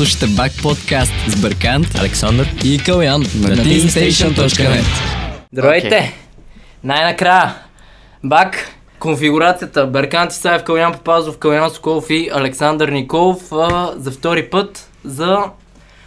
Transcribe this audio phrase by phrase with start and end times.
[0.00, 4.84] Слушате Бак подкаст с Бъркант, Александър и Калян на teamstation.net.
[5.52, 5.88] Здравейте!
[5.88, 6.10] Okay.
[6.84, 7.54] Най-накрая,
[8.24, 8.68] Бак,
[8.98, 15.38] конфигурацията Берканти Саев, Калян Папазов, Калян Соколов и Александър Николов а, за втори път за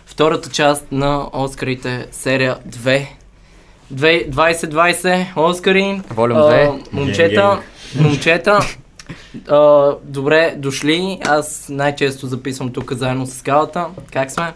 [0.06, 3.08] втората част на Оскарите серия 2.
[3.94, 6.02] 2020 Оскари.
[6.10, 6.94] Волюм А, 2.
[6.94, 7.60] Момчета,
[7.96, 8.60] момчета,
[9.48, 11.20] а, добре дошли.
[11.26, 13.88] Аз най-често записвам тук заедно с скалата.
[14.12, 14.54] Как сме?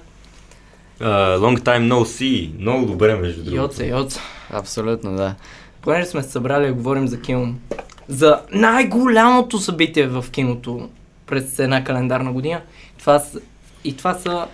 [0.99, 2.59] Uh, long time no see.
[2.59, 3.62] Много добре, между другото.
[3.62, 4.21] Йоца, йоца.
[4.49, 5.35] Абсолютно, да.
[5.81, 7.55] Понеже сме се събрали да говорим за кино,
[8.07, 10.89] за най-голямото събитие в киното
[11.26, 12.62] през една календарна година,
[12.99, 13.39] това са,
[13.84, 14.48] и това са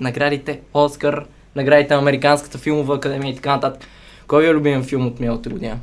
[0.00, 1.24] наградите Оскар,
[1.56, 3.88] наградите на Американската филмова академия и така нататък.
[4.26, 5.78] Кой е любим филм от миналата година?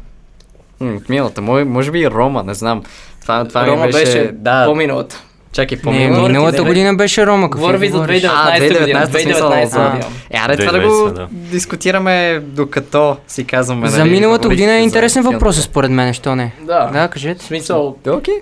[0.81, 2.83] М, От миналата, може би и Рома, не знам.
[3.21, 3.97] Това, това Рома беше...
[3.99, 5.23] беше да, по-миналата.
[5.51, 7.45] чакай, Не, говоря ти миналата година беше Рома.
[7.45, 8.23] какво Говоря ви за говориш?
[8.23, 9.07] 2019 А, година.
[9.07, 9.49] 2019 смисъл.
[9.51, 9.89] 2019 А.
[9.89, 10.05] година.
[10.31, 11.27] Е, аре това да го 2020, да.
[11.31, 13.87] дискутираме докато си казваме.
[13.89, 16.51] За нали, миналата година е интересен въпрос, според мен, що не?
[16.61, 16.85] Да.
[16.85, 17.45] Да, кажете.
[17.45, 18.33] смисъл, Окей.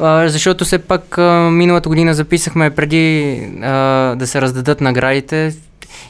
[0.00, 3.70] А, защото все пак а, миналата година записахме преди а,
[4.14, 5.54] да се раздадат наградите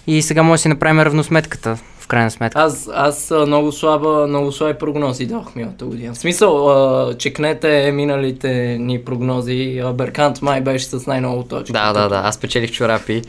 [0.06, 1.76] и сега може да си направим равносметката,
[2.08, 2.60] крайна сметка.
[2.60, 6.14] Аз, аз много слаба, много слаби прогнози дадох миналата година.
[6.14, 9.82] В смисъл, а, чекнете миналите ни прогнози.
[9.94, 11.72] Беркант май беше с най-много точки.
[11.72, 12.22] Да, да, да.
[12.24, 13.22] Аз печелих чорапи.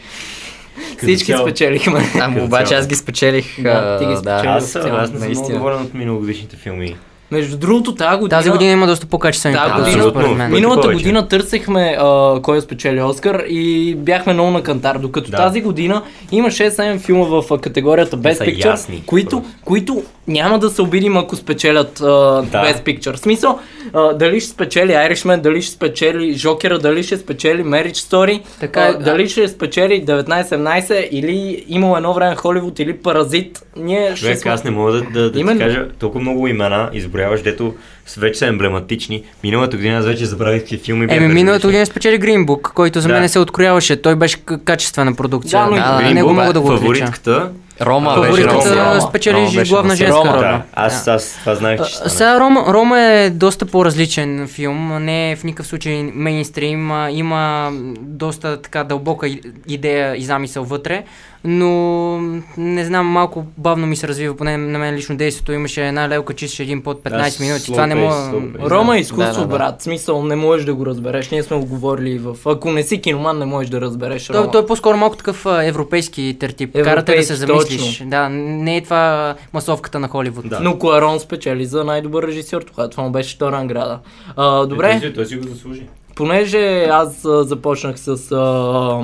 [0.97, 1.47] Всички цяло.
[1.47, 1.99] спечелихме.
[2.21, 3.61] Ама обаче аз ги спечелих.
[3.61, 4.17] Да, а, ти ги да.
[4.19, 4.47] спечели.
[4.47, 5.57] Аз, аз не съм наистина.
[5.57, 6.95] доволен от миналогодишните филми.
[7.31, 8.29] Между другото, тази година...
[8.29, 10.51] Тази година има доста по-качествени Тази година- според мен.
[10.51, 10.95] Миналата повече.
[10.95, 15.37] година търсехме а, кой е спечели Оскар и бяхме много на кантар, докато Да.
[15.37, 20.69] тази година има 6-7 филма в категорията Best са Picture, ясни, които, които няма да
[20.69, 22.43] се обидим ако спечелят а, Да.
[22.43, 23.13] Best Picture.
[23.13, 23.59] В смисъл,
[23.93, 28.81] а, дали ще спечели Irishman, дали ще спечели Жокера, дали ще спечели Marriage Story, Така
[28.81, 28.99] е, а, да.
[28.99, 33.59] дали ще спечели 19-17 или имало едно време Холивуд или Паразит.
[33.77, 34.51] Ние ще Човек, сме...
[34.51, 35.59] аз не мога да, да, да Именно.
[35.59, 36.89] ти кажа толкова много имена,
[37.19, 37.73] изброяваш, дето
[38.17, 39.23] вече са емблематични.
[39.43, 41.23] Миналата година аз вече забравих какви филми бяха.
[41.23, 43.13] Еми, миналата година спечели Green Book, който за Да.
[43.13, 44.01] мен се открояваше.
[44.01, 45.59] Той беше качествена продукция.
[45.59, 46.67] Да, но и да, Green него Book, мога да го.
[46.67, 47.49] Фаворитката.
[47.81, 48.89] Рома беше Фаворитката Рома.
[48.89, 50.33] Рома спечели беше главна на женска Рома.
[50.33, 50.41] роля.
[50.41, 52.09] Да, аз, аз това знаех, че ще А, стане.
[52.11, 57.71] Сега Рома, Рома е доста по-различен филм, не е в никакъв случай мейнстрим, а, има
[57.99, 59.27] доста така дълбока
[59.67, 61.03] идея и замисъл вътре,
[61.43, 62.17] но
[62.57, 66.33] не знам, малко бавно ми се развива, поне на мен лично действието имаше една лелка,
[66.33, 68.31] чистеше един под 15 Да, минути, това не мога...
[68.61, 69.47] Рома е изкуство, да, да.
[69.47, 69.81] брат.
[69.81, 71.29] Смисъл, не можеш да го разбереш.
[71.31, 72.35] Ние сме го говорили в...
[72.45, 74.41] Ако не си киноман, не можеш да разбереш Рома.
[74.41, 76.73] Той, той е по-скоро малко такъв европейски тертип.
[76.73, 77.91] Карате да се Европейски, замислиш.
[77.91, 78.09] точно.
[78.09, 80.49] Да, не е това масовката на Холивуд.
[80.49, 80.59] Да.
[80.59, 82.89] Но Куарон спечели за най-добър режисьор тогава.
[82.89, 83.99] Това му беше втора награда.
[84.35, 85.87] А, добре, Той, той си го заслужи.
[86.15, 89.01] понеже аз а, започнах с а,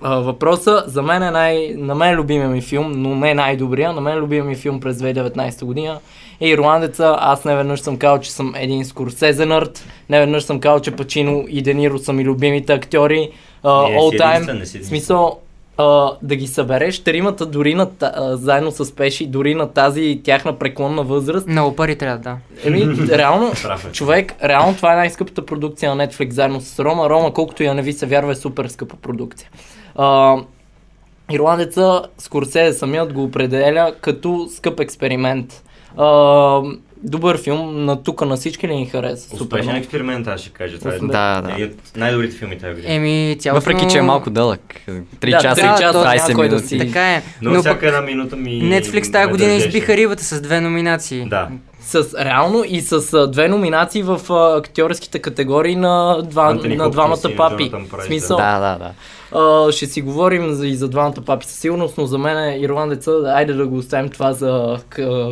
[0.00, 1.74] а, въпроса, за мен е най...
[1.76, 3.92] На мен е любимия ми филм, но не най-добрия.
[3.92, 5.98] На мен е любимия ми филм през 2019 година
[6.40, 7.16] е Ирландеца.
[7.18, 9.84] Аз не веднъж съм казал, че съм един Скорсезе нърд.
[10.08, 13.30] Не веднъж съм казал, че Пачино и Дениро са ми любимите актьори.
[13.64, 14.82] Uh, Не, all time.
[14.82, 15.40] смисъл,
[15.78, 20.58] а, да ги събереш тримата дори на, а, заедно с Пеши, дори на тази тяхна
[20.58, 21.46] преклонна възраст.
[21.46, 22.36] Много пари трябва, да.
[22.64, 23.52] Еми, реално,
[23.88, 23.92] е.
[23.92, 27.10] човек, реално това е най-скъпата продукция на Netflix заедно с Рома.
[27.10, 29.48] Рома, колкото я не ви се вярва, е супер скъпа продукция.
[29.96, 30.36] А,
[31.30, 35.62] Ирландеца Скорсезе самият го определя като скъп експеримент.
[35.96, 36.60] А,
[36.98, 39.28] добър филм, на тука на всички ли ни хареса?
[39.28, 39.40] Супер.
[39.42, 39.78] Успешен много.
[39.78, 40.78] експеримент, аз ще кажа.
[40.78, 41.06] Това е Да,
[41.40, 41.52] да.
[41.52, 42.94] един от най-добрите филми тази година.
[42.94, 43.72] Еми, цялостно...
[43.72, 44.60] Въпреки, че е малко дълъг.
[44.88, 46.68] 3 Да, часа три и часа 20 някой да минути.
[46.68, 47.22] си- Така е.
[47.42, 48.50] Но, но всяка една минута ми...
[48.62, 49.68] Netflix тази година държеше.
[49.68, 51.24] избиха рибата с две номинации.
[51.24, 51.48] Да.
[51.80, 56.90] С, реално и с а, две номинации в а, актьорските категории на, два, Антони на
[56.90, 57.70] двамата папи.
[57.92, 58.90] В смисъл, Да, да, да.
[59.36, 63.52] А, ще си говорим и за двамата папи със сигурност, но за мен ирландеца, айде
[63.52, 64.78] да го оставим това за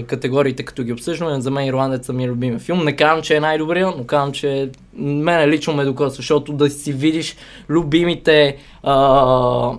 [0.06, 1.40] категориите, като ги обсъждаме.
[1.40, 2.84] За мен ирландеца ми е любимия филм.
[2.84, 6.92] Не казвам, че е най-добрия, но казвам, че мене лично ме докосва, защото да си
[6.92, 7.36] видиш
[7.68, 9.72] любимите а,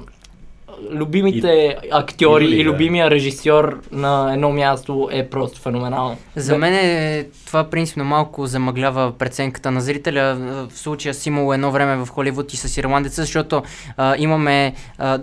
[0.91, 2.69] любимите актьори идоли, и да.
[2.69, 6.17] любимия режисьор на едно място е просто феноменално.
[6.35, 10.35] За мен е, това принципно малко замъглява преценката на зрителя.
[10.69, 13.63] В случая с имало едно време в Холивуд и с ирландеца, защото
[13.97, 15.19] а, имаме а,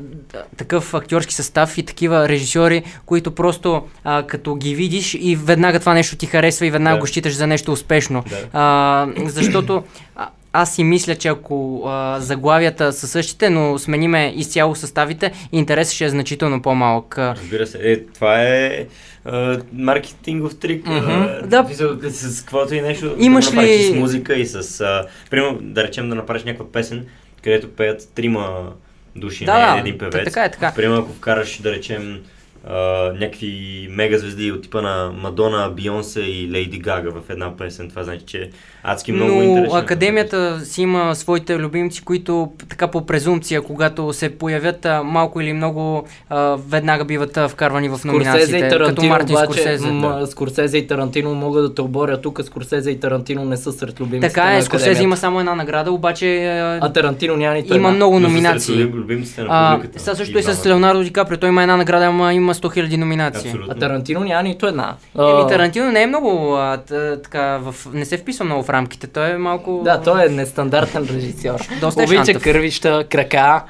[0.56, 5.94] такъв актьорски състав и такива режисьори, които просто а, като ги видиш и веднага това
[5.94, 7.00] нещо ти харесва и веднага Да.
[7.00, 8.24] го считаш за нещо успешно.
[8.30, 8.36] Да.
[8.52, 9.82] А, защото
[10.16, 15.94] а, аз си мисля, че ако а, заглавията са същите, но смениме изцяло съставите, интересът
[15.94, 17.18] ще е значително по-малък.
[17.18, 17.78] Разбира се.
[17.82, 18.86] Е, това е
[19.24, 20.86] а, маркетингов трик.
[20.86, 20.96] Мгм.
[21.10, 21.66] а, Да.
[22.02, 23.14] С каквото и нещо.
[23.18, 24.80] Имаш да ли- с музика и с...
[24.80, 27.06] А, примерно, да речем да направиш някаква песен,
[27.42, 28.72] където пеят трима
[29.16, 30.24] души, Да, не да, един певец.
[30.24, 30.72] така е, така.
[30.72, 32.20] Примерно ако вкараш, да речем,
[32.66, 32.74] а,
[33.12, 33.52] някакви
[33.90, 38.24] мега звезди от типа на Мадона, Бионсе и Лейди Гага в една песен, това значи,
[38.26, 38.50] че
[38.82, 39.78] адски много Но интересно.
[39.78, 42.32] академията си има своите любимци, които
[42.68, 47.98] така по презумпция, когато се появят малко или много, а, веднага биват а, вкарвани в
[47.98, 48.60] Скорсезе и номинациите.
[48.60, 49.86] Като Тарантино Мартин обаче, Скорсезе.
[49.86, 54.00] м- Скорсезе и Тарантино могат да те оборят тук, Скорсезе и Тарантино не са сред
[54.00, 57.68] любимците Така на е, Скорсезе има само една награда, обаче а, А Тарантино няма нито
[57.68, 57.96] има една.
[57.96, 58.74] много Но са номинации.
[58.74, 60.68] сред любимците на А, сега също и с двамата.
[60.68, 61.36] Леонардо Ди Каприо.
[61.36, 63.50] Той има една награда, ама има 100 000 номинации.
[63.50, 63.72] Абсолютно.
[63.72, 64.96] А Тарантино няма нито една.
[65.18, 66.78] Еми, Тарантино не е много а,
[67.22, 67.74] така, в...
[67.92, 69.06] не се вписва много в рамките.
[69.06, 69.80] Той е малко...
[69.84, 71.60] Да, той е нестандартен режисьор.
[71.80, 72.42] Доста е Обича шантав.
[72.42, 73.62] кървища, крака,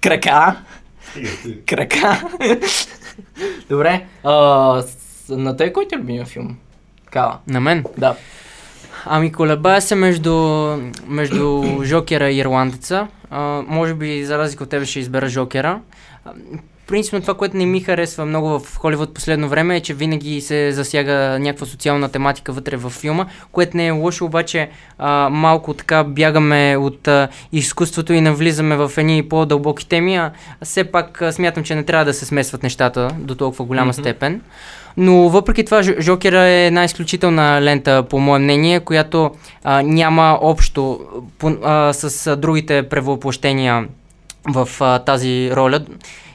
[0.00, 0.56] крака,
[1.66, 2.22] крака.
[3.68, 6.56] Добре, а, с- на те кой ти е любимия филм?
[7.10, 7.38] Кала.
[7.46, 7.84] На мен?
[7.98, 8.16] Да.
[9.06, 10.34] Ами колебая се между,
[11.06, 13.06] между Жокера и Ирландеца.
[13.30, 15.80] А, може би за разлика от тебе ще избера Жокера.
[16.84, 20.40] А, Принципно това, което не ми харесва много в Холивуд последно време е, че винаги
[20.40, 25.74] се засяга някаква социална тематика вътре в филма, което не е лошо, обаче а, малко
[25.74, 30.30] така бягаме от а, изкуството и навлизаме в едни по-дълбоки теми, а
[30.62, 34.00] все пак а, смятам, че не трябва да се смесват нещата до толкова голяма Мгм.
[34.00, 34.40] степен.
[34.96, 39.30] Но въпреки това, Жокера е една изключителна лента, по мое мнение, която
[39.64, 41.00] а, няма общо
[41.38, 43.88] по, а, с а, другите превъплъщения
[44.48, 45.80] в а, тази роля.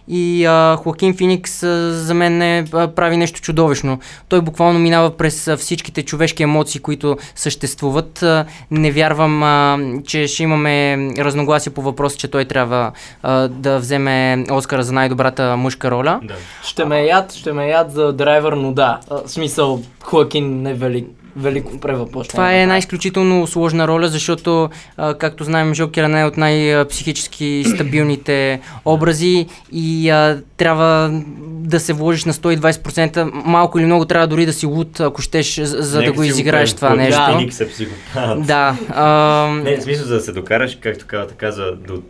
[0.10, 4.00] И а, Хоакин Феникс а, за мен не а, прави нещо чудовищно.
[4.30, 8.24] Той буквално минава през а, всичките човешки емоции, които съществуват.
[8.24, 12.92] А, не вярвам, а, че ще имаме разногласие по въпроса, че той трябва
[13.24, 16.20] а, да вземе Оскара за най-добрата мъжка роля.
[16.24, 16.36] Да.
[16.64, 19.00] Ще ме яд, ще ме яд за драйвер, но да.
[19.10, 21.08] А, В смисъл, Хоакин не е велик,
[21.40, 22.32] велико превъплъщение.
[22.32, 27.64] Това е една изключително сложна роля, защото, а, както знаем, Жокера не е от най-психически
[27.76, 33.32] стабилните образи и а, трябва да се вложиш на 120%.
[33.46, 36.24] Малко или много трябва дори да си луд, ако щеш, за, за да Нека го
[36.24, 37.26] изиграеш това нещо.
[37.26, 38.46] Феникс е психопат.
[38.46, 38.78] Да.
[38.90, 42.02] А, Не, в смисъл, за да се докараш, както каза, каза до,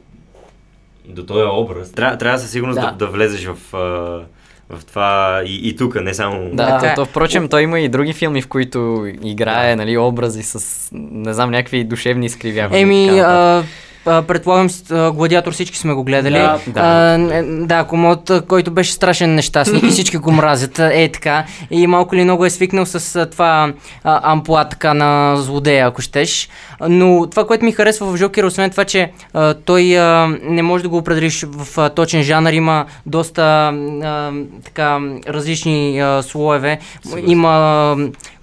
[1.08, 2.86] до този образ, трябва, трябва със сигурност да.
[2.86, 2.92] Да.
[2.92, 4.26] Да, да влезеш в, а,
[4.70, 6.50] в това и, и тук, не само...
[6.54, 6.96] Да, Така е.
[6.96, 11.34] то, то, впрочем, той има и други филми, в които играе, нали, образи с, не
[11.34, 12.82] знам, някакви душевни изкривявания.
[12.82, 13.64] Еми, а,
[14.06, 14.70] предполагам,
[15.14, 16.34] Гладиатор всички сме го гледали.
[16.34, 16.80] Да, да.
[16.80, 20.80] А, да, комод, който беше страшен нещастник и всички го мразят.
[20.80, 21.46] Е така.
[21.72, 23.74] И малко ли много е свикнал с това
[24.04, 26.50] а, амплуа така на злодея, ако щеш.
[26.90, 30.84] Но това, което ми харесва в Жокера, освен това, че а, той а, не може
[30.84, 32.54] да го определиш в а, точен жанр.
[32.54, 34.32] Има доста а,
[34.64, 36.80] така различни а, слоеве.
[37.04, 37.30] Съгласен.
[37.30, 37.98] Има а,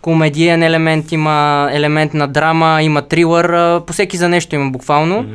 [0.06, 3.81] комедиен елемент, има елемент на драма, има трилър.
[3.81, 5.26] По всеки за нещо има буквално.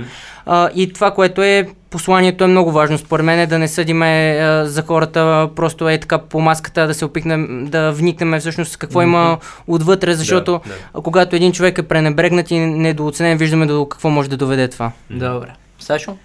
[0.46, 2.98] А, и това, което е посланието е много важно.
[2.98, 6.94] Според мен е да не съдиме а, за хората, просто е така по маската да
[6.94, 9.38] се опитнем да вникнем всъщност какво има
[9.68, 11.02] отвътре, защото Да, да.
[11.02, 14.92] когато един човек е пренебрегнат и недооценен, виждаме до какво може да доведе това.
[15.10, 15.50] Добре.
[15.80, 16.18] Сашо?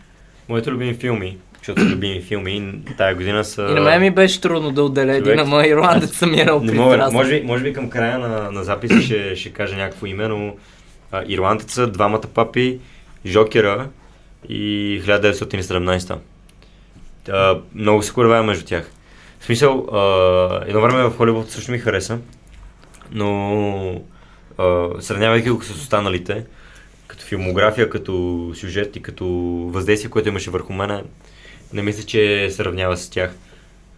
[0.48, 3.66] Моите любими филми, защото са любими филми, тая година са...
[3.70, 5.38] И на мен ми беше трудно да отделя един, човек.
[5.38, 9.02] ама ирландец съм минал Не мога, може би, може би към края на, на записа
[9.02, 10.54] ще, ще кажа някакво име, но
[11.12, 12.78] а, Ирландеца, двамата папи,
[13.26, 13.88] Жокера
[14.48, 16.18] и 1917.
[17.28, 18.90] А, много се колебая между тях.
[19.40, 22.18] В смисъл, а, едно време в Холивуд също ми хареса,
[23.12, 24.02] но
[24.58, 26.44] а, сравнявайки го с останалите,
[27.06, 29.26] като филмография, като сюжет и като
[29.72, 31.02] въздействие, което имаше върху мене,
[31.72, 33.34] не мисля, че се равнява с тях.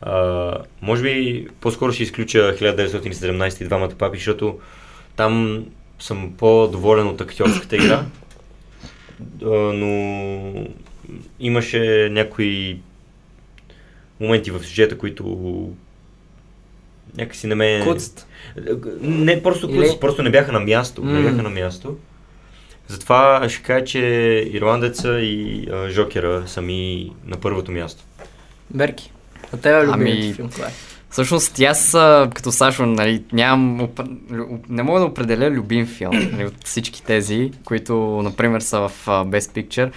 [0.00, 4.58] А, може би по-скоро ще изключа 1917 и двамата папи, защото
[5.16, 5.64] там
[5.98, 8.04] съм по-доволен от актьорската игра,
[9.44, 10.66] а, но
[11.40, 12.78] имаше някои
[14.20, 15.72] моменти в сюжета, които
[17.16, 17.80] някакси не ме...
[17.84, 18.26] Куцат.
[19.00, 19.88] Не, просто, Или...
[20.00, 21.04] просто не бяха на място.
[21.04, 21.30] Не М.
[21.30, 21.96] бяха на място.
[22.88, 23.98] Затова ще кажа, че
[24.52, 28.04] Ирландеца и а, Жокера са ми на първото място.
[28.70, 29.12] Берки.
[29.54, 30.70] А тебе любимият Ами, филм, това е.
[31.10, 31.90] Всъщност, аз
[32.34, 33.88] като Сашо, нали, нямам,
[34.68, 39.38] не мога да определя любим филм нали, от всички тези, които, например, са в Best
[39.66, 39.90] Picture,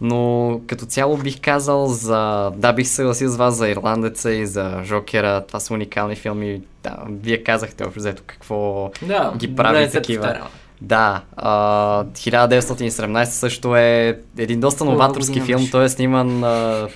[0.00, 2.50] но като цяло бих казал за...
[2.56, 5.44] Да, бих се съгласил с вас за Ирландеца и за Жокера.
[5.46, 6.60] Това са уникални филми.
[6.82, 10.22] Да, вие казахте общо взето какво Да, ги прави такива.
[10.22, 10.48] повтаряме.
[10.84, 16.88] Да, а, 1917 също е един доста новаторски филм, той е сниман а,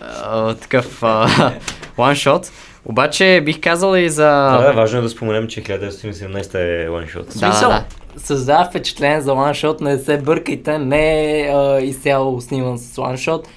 [0.00, 1.00] а, такъв
[1.98, 2.50] one-shot.
[2.84, 4.22] Обаче бих казал и за...
[4.22, 7.22] Да, да, важно е да споменем, че 1917 е one-shot.
[7.22, 7.84] В Да, смисъл, да,
[8.16, 13.48] създава впечатление за ланшот, не се бъркайте, не е изцяло сниман с ланшот.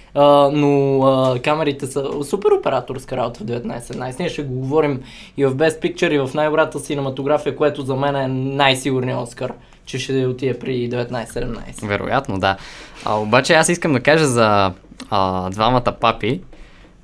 [0.53, 4.19] Но а, камерите са супер операторска работа в 1917.
[4.19, 5.01] Ние ще го говорим
[5.37, 9.53] и в Best Picture, и в най-добрата синематография, което за мен е най-сигурният Оскар,
[9.85, 11.87] че ще отиде при 1917.
[11.87, 12.57] Вероятно, да.
[13.05, 14.71] А, обаче аз искам да кажа за
[15.09, 16.41] а, двамата папи.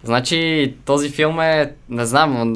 [0.03, 2.53] Значи този филм е, не знам,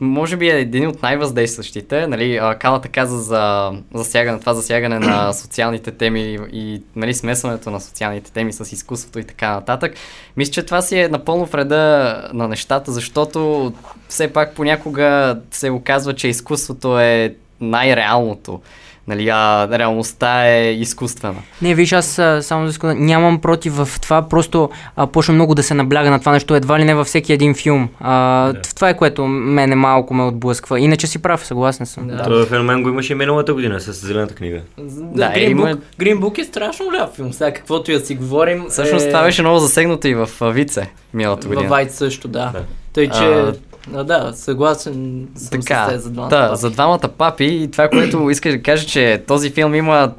[0.00, 2.06] може би е един от най-въздействащите.
[2.06, 8.32] Нали, Калата каза за засягане, това засягане на социалните теми и нали, смесването на социалните
[8.32, 9.94] теми с изкуството и така нататък.
[10.36, 13.72] Мисля, че това си е напълно вреда на нещата, защото
[14.08, 18.60] все пак понякога се оказва, че изкуството е най-реалното.
[19.08, 21.34] Нали, а реалността е изкуствена.
[21.62, 22.06] Не, виж, аз
[22.40, 26.20] само да искам, нямам против в това, просто а, почва много да се набляга на
[26.20, 27.88] това нещо, едва ли не във всеки един филм.
[28.00, 28.60] А, Да.
[28.74, 30.80] Това е което мене малко ме отблъсква.
[30.80, 32.08] Иначе си прав, съгласен съм.
[32.08, 32.16] Да.
[32.16, 32.22] Да.
[32.22, 34.60] Този феномен го имаше и миналата година с Зелената книга.
[34.78, 34.84] Да,
[35.26, 37.32] Green, има- Book, Green Book е страшно ляв филм.
[37.32, 38.64] Сега каквото и да си говорим.
[38.68, 39.08] Всъщност е...
[39.08, 41.62] това беше много засегнато и в Вице миналата година.
[41.62, 42.50] Във Вайт също, да.
[42.52, 42.62] Да.
[42.92, 43.24] Тъй, че...
[43.24, 43.54] А,
[43.94, 44.92] А, да, съгласен
[45.36, 46.28] съм Така, с те за двамата.
[46.30, 46.60] да, папи.
[46.60, 50.12] за двамата папи и това, което искаш да кажа, че този филм има...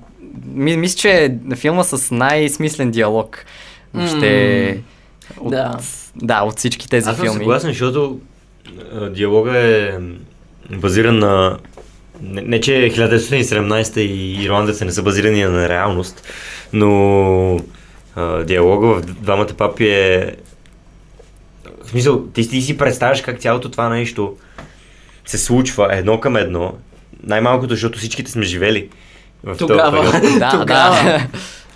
[0.46, 1.12] Ми, мисля, че
[1.52, 3.46] е филма с най-смислен диалог.
[3.94, 4.82] Въобще...
[5.40, 5.78] От, Да.
[6.16, 7.38] да, от всички тези Аз съм филми.
[7.40, 8.20] съгласен, защото
[8.94, 9.92] а, диалога е
[10.72, 11.58] базиран на...
[12.22, 16.28] Не, не че 1917 и ирландеца не са базирани на реалност,
[16.74, 17.60] но
[18.16, 20.36] а, диалога в двамата папи е...
[21.89, 24.36] В смисъл, ти, ти си представяш как цялото това нещо
[25.25, 26.74] се случва едно към едно,
[27.24, 28.89] най-малкото, защото всичките сме живели
[29.43, 30.12] в този Тогава.
[30.12, 30.39] период.
[30.39, 31.03] Да, Тогава.
[31.03, 31.27] да.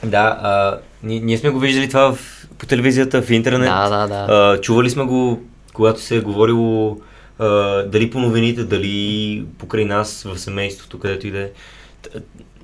[0.03, 3.69] Да, а, ние, ние сме го виждали това в, по телевизията, в интернет.
[3.69, 4.33] Да, да, да.
[4.33, 5.43] А, чували сме го,
[5.73, 6.97] когато се е говорило
[7.39, 7.47] а,
[7.83, 11.49] дали по новините, дали покрай нас в семейството, където и да е.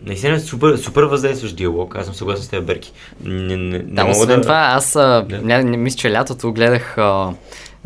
[0.05, 1.95] Наистина е супер, супер въздействащ диалог.
[1.95, 2.91] Аз съм съгласен с теб, Берки.
[3.23, 4.41] Не, не, не Да, освен да...
[4.41, 5.41] това, аз а, Да.
[5.41, 7.33] ня, не, мисля, че лятото гледах а,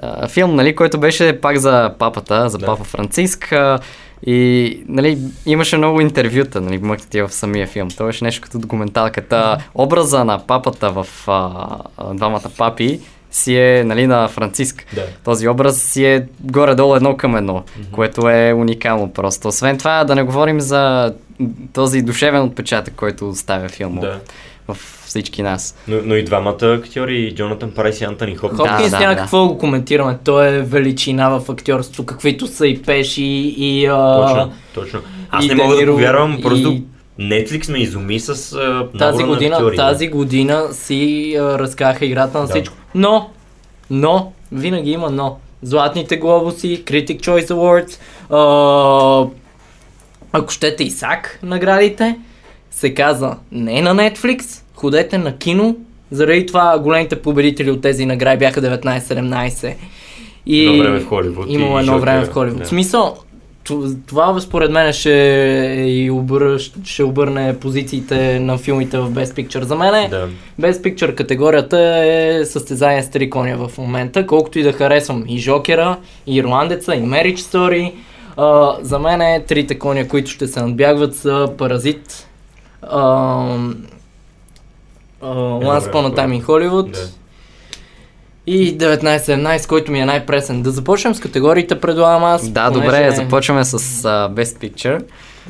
[0.02, 2.66] а, филм, нали, който беше пак за папата, за Да.
[2.66, 3.52] папа Франциск.
[3.52, 3.80] А,
[4.26, 7.90] и нали, имаше много интервюта, нали, мъкнати в самия филм.
[7.90, 9.58] Това беше нещо като документалката.
[9.76, 13.00] Образа на папата в а, двамата папи
[13.34, 14.86] си е нали, на Франциск.
[14.96, 15.06] Да.
[15.24, 17.92] Този образ си е горе-долу едно към едно, mm-hmm.
[17.92, 19.48] което е уникално просто.
[19.48, 21.14] Освен това, да не говорим за
[21.74, 24.20] този душевен отпечатък, който оставя филма Да.
[24.68, 25.76] в всички нас.
[25.88, 28.70] Но, но и двамата актьори, Джонатан Прайс и Антони Хопкинс.
[28.70, 30.18] Хопкинс Да, няма да, какво го коментираме.
[30.24, 33.24] Той е величина в актьорство, каквито са и Пеши
[33.58, 33.86] и...
[33.86, 35.00] А, Точно, точно.
[35.32, 36.84] Аз и не мога да повярвам, просто и-
[37.20, 39.76] Netflix ме изуми с а, Тази година, актьори.
[39.76, 42.50] тази година си а, разкаха играта на Да.
[42.50, 42.76] всичко.
[42.96, 43.30] Но,
[43.90, 45.38] но, винаги има но.
[45.62, 47.98] Златните глобуси, Critic Choice Awards,
[48.30, 49.30] а,
[50.32, 52.16] ако щете Исак наградите,
[52.72, 55.76] се каза не на Netflix, ходете на кино,
[56.12, 59.76] заради това големите победители от тези награди бяха 19-17.
[60.46, 62.64] И Едно време в Холивуд Имало едно време в Холивуд.
[62.66, 63.18] В смисъл,
[64.08, 65.10] това според мен ще,
[65.88, 66.60] и обър...
[66.84, 69.62] ще обърне позициите на филмите в Best Picture.
[69.62, 70.30] За мен е Да.
[70.62, 75.38] Best Picture категорията е състезание с три коня в момента, колкото и да харесвам и
[75.38, 77.94] Жокера, и Ирландеца, и Marriage Story.
[78.38, 82.28] А, за мен е трите коня, които ще се надбягват са Паразит,
[82.82, 83.00] а,
[85.22, 87.23] а, Once Upon a Time in Hollywood Да.
[88.48, 90.62] И 1917, който ми е най-пресен.
[90.62, 92.50] Да започнем с категориите, предлагам аз.
[92.50, 93.78] Да, понеже- добре, започваме с а,
[94.30, 95.04] Best Picture.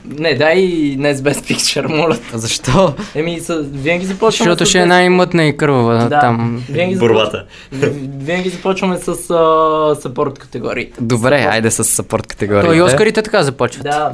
[0.05, 0.55] Не, дай
[0.97, 2.17] не с Best Picture, моля.
[2.33, 2.93] Защо?
[3.15, 3.53] Еми, с...
[3.63, 6.19] винаги започваме Защото с ще е най-мътна и кървава Да.
[6.19, 6.63] там.
[6.69, 7.45] Винаги, Борбата.
[8.17, 11.01] винаги започваме с uh, съпорт категориите.
[11.01, 12.67] Добре, айде с съпорт категорията.
[12.67, 13.83] То и Оскарите така започват.
[13.83, 14.11] Да,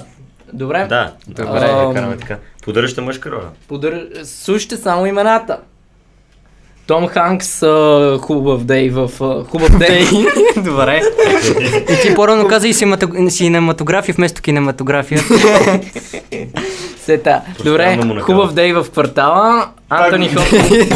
[0.54, 0.86] добре.
[0.90, 1.44] Да, Добре.
[1.44, 1.60] добре,
[1.94, 2.38] караме така.
[2.64, 3.50] Поддържаща мъжка роля.
[3.68, 4.08] Подър...
[4.24, 5.58] Слушайте само имената.
[6.90, 10.08] Том Ханкс, uh, хубав дей в uh, хубав дей.
[10.56, 11.02] Добре.
[11.90, 15.20] И ти по-рано каза и синематог- синематография вместо кинематография.
[17.06, 17.42] Сета.
[17.64, 19.68] Добре, хубав дей в квартала.
[19.90, 20.90] Антони Хопкинс.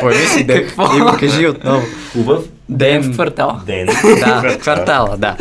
[0.00, 0.96] Появи си Какво?
[0.96, 1.82] и го кажи отново.
[2.12, 3.60] Хубав Ден в квартала.
[3.66, 3.88] ден.
[4.20, 5.36] Да, квартала, да.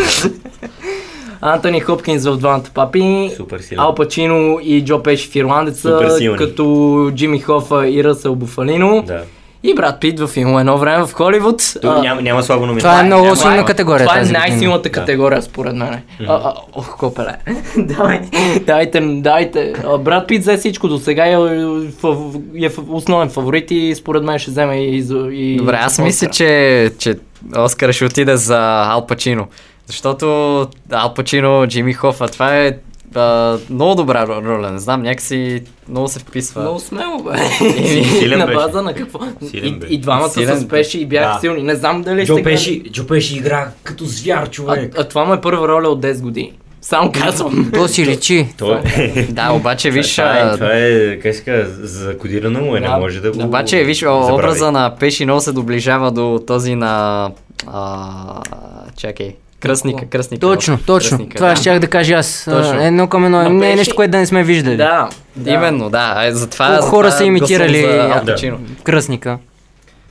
[1.41, 3.31] Антони Хопкинс в двамата папи.
[3.37, 3.79] Супер силен.
[3.79, 5.99] Ал Пачино и Джо Пеши в Ирландеца,
[6.37, 9.03] като Джимми Хофа и Ръсъл Буфалино.
[9.07, 9.21] Да.
[9.63, 11.61] И брат Пит в филма едно време в Холивуд.
[11.83, 12.89] А, няма, няма слабо номинация.
[12.89, 14.07] Това е много Няма- силна категория.
[14.07, 14.91] Това е най-силната Да.
[14.91, 15.87] категория според мен.
[15.89, 17.35] А, а, ох, копеле.
[17.77, 18.19] Давай,
[18.65, 19.73] дайте, дайте.
[19.85, 24.39] А, Брат Пит взе всичко до сега и е, е основен фаворит и според мен
[24.39, 27.15] ще вземе и, и Добре, аз мисля, че, че
[27.57, 29.47] Оскар ще отиде за Ал Пачино.
[29.87, 30.25] Защото
[30.91, 32.71] Ал Пачино, Джимми Хофа, това е
[33.15, 36.61] а, много добра ро- роля, не знам, някакси много се вписва.
[36.61, 37.37] Много смело, бе.
[38.09, 38.57] Силен на беше.
[38.57, 39.19] база на какво?
[39.41, 41.39] Силен И, и двамата Силен с Пеши и бяха Да.
[41.39, 41.63] силни.
[41.63, 42.53] Не знам дали Джо сте гледали.
[42.55, 44.93] Пеши, Джо Пеши игра като звяр, А, човек.
[44.97, 46.53] а това му е първа роля от 10 години.
[46.81, 47.71] Само казвам.
[47.73, 48.47] То си личи.
[48.57, 49.23] Той е...
[49.23, 53.21] Да, обаче виж, това е, а, това е, как се закодирано му е, не може
[53.21, 54.33] да го обаче виж, забрави.
[54.33, 57.31] образа на Пеши много се доближава до този на...
[57.67, 58.41] А,
[58.97, 60.41] чакай, кръстника, кръстника.
[60.41, 61.09] Точно, точно.
[61.09, 61.55] Кръстника, Това да.
[61.55, 62.47] щях да кажа аз.
[62.49, 62.81] Точно.
[62.81, 63.49] Едно към едно.
[63.49, 64.77] Не е нещо, което да не сме виждали.
[64.77, 65.51] Да, да.
[65.51, 66.23] Именно, да.
[66.25, 68.23] Е, затова, Колко затова хора са имитирали за Да.
[68.25, 68.59] Пачино.
[68.83, 69.37] Кръстника.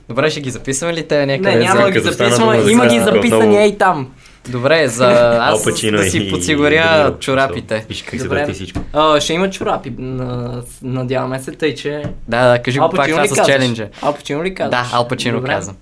[0.09, 1.49] Добре, ще ги записваме ли те някъде?
[1.49, 1.91] Не, няма да за...
[1.91, 2.71] ги като стана записваме.
[2.71, 4.07] Има ги записани ей там.
[4.49, 5.07] Добре, за
[5.41, 5.71] аз да
[6.03, 7.19] си и подсигуря Ниро.
[7.19, 7.85] чорапите.
[7.89, 8.79] Виж как се всичко.
[8.93, 9.93] А, ще има чорапи.
[9.97, 12.03] на- Надяваме се, тъй че...
[12.27, 13.87] Да, да, кажи го пак това с челенджа.
[14.01, 14.71] Ал Пачино ли казваш?
[14.71, 15.51] Да, Ал Пачино Добре.
[15.51, 15.75] казвам.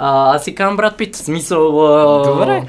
[0.00, 1.86] А, аз си казвам брат Пит, смисъл...
[1.86, 2.22] А...
[2.24, 2.62] Добре.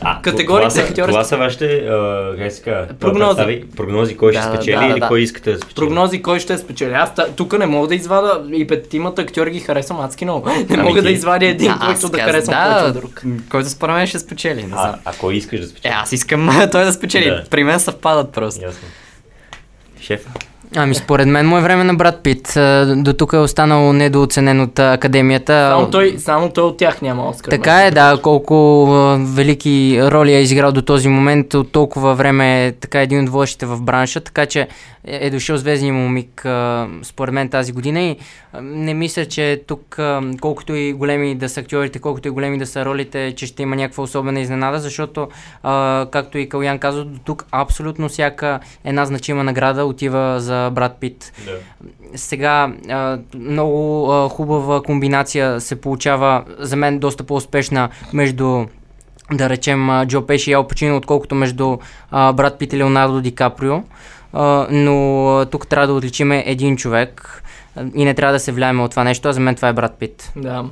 [0.00, 3.64] А, Категориите това са, актьори- това са вашите, а, как се казва, Прогнози.
[3.76, 5.08] прогнози, кой ще Да, да, спечели да, да, или да.
[5.08, 5.74] кой искате да спечели.
[5.76, 6.92] Прогнози кой ще спечели.
[6.92, 10.48] Аз та- тук не мога да извада и петимата актьори ги харесвам адски много.
[10.50, 13.22] Не Ами мога ти- да извадя един, А, който да харесвам да, повече друг.
[13.50, 14.78] Който според мен ще спечели, не знам.
[14.78, 15.92] А, а кой искаш да Е, спечели?
[15.94, 17.24] аз искам той да спечели.
[17.26, 17.44] Да.
[17.44, 18.64] При мен съвпадат просто.
[18.64, 18.88] Ясно.
[20.00, 20.26] Шеф.
[20.78, 22.56] Ами според мен му е време на брат Пит.
[22.56, 25.68] А, До тук е останал недооценен от а, академията.
[25.72, 27.50] Само той, само той от тях няма Оскар.
[27.50, 32.66] Така е, да, колко а, велики роли е изиграл до този момент, от толкова време
[32.66, 34.68] е така един от водещите в бранша, така че
[35.06, 36.46] е, е дошъл звездния му миг
[37.02, 38.16] според мен тази година и
[38.62, 39.98] не мисля, че тук
[40.40, 43.76] колкото и големи да са актьорите, колкото и големи да са ролите, че ще има
[43.76, 45.28] някаква особена изненада, защото
[46.10, 51.32] както и Калян каза, до тук абсолютно всяка една значима награда отива за брат Пит.
[51.44, 51.52] Да.
[52.18, 58.66] Сега а, много а, хубава комбинация се получава, за мен доста по-успешна между
[59.32, 61.78] да речем Джо Пеши и Ал Пачино, отколкото между
[62.10, 63.82] а, брат Пит и Леонардо Ди Каприо.
[64.32, 67.42] А, но а, тук трябва да отличиме един човек
[67.94, 69.96] и не трябва да се влияеме от това нещо, а за мен това е брат
[69.98, 70.32] Пит.
[70.36, 70.64] Да.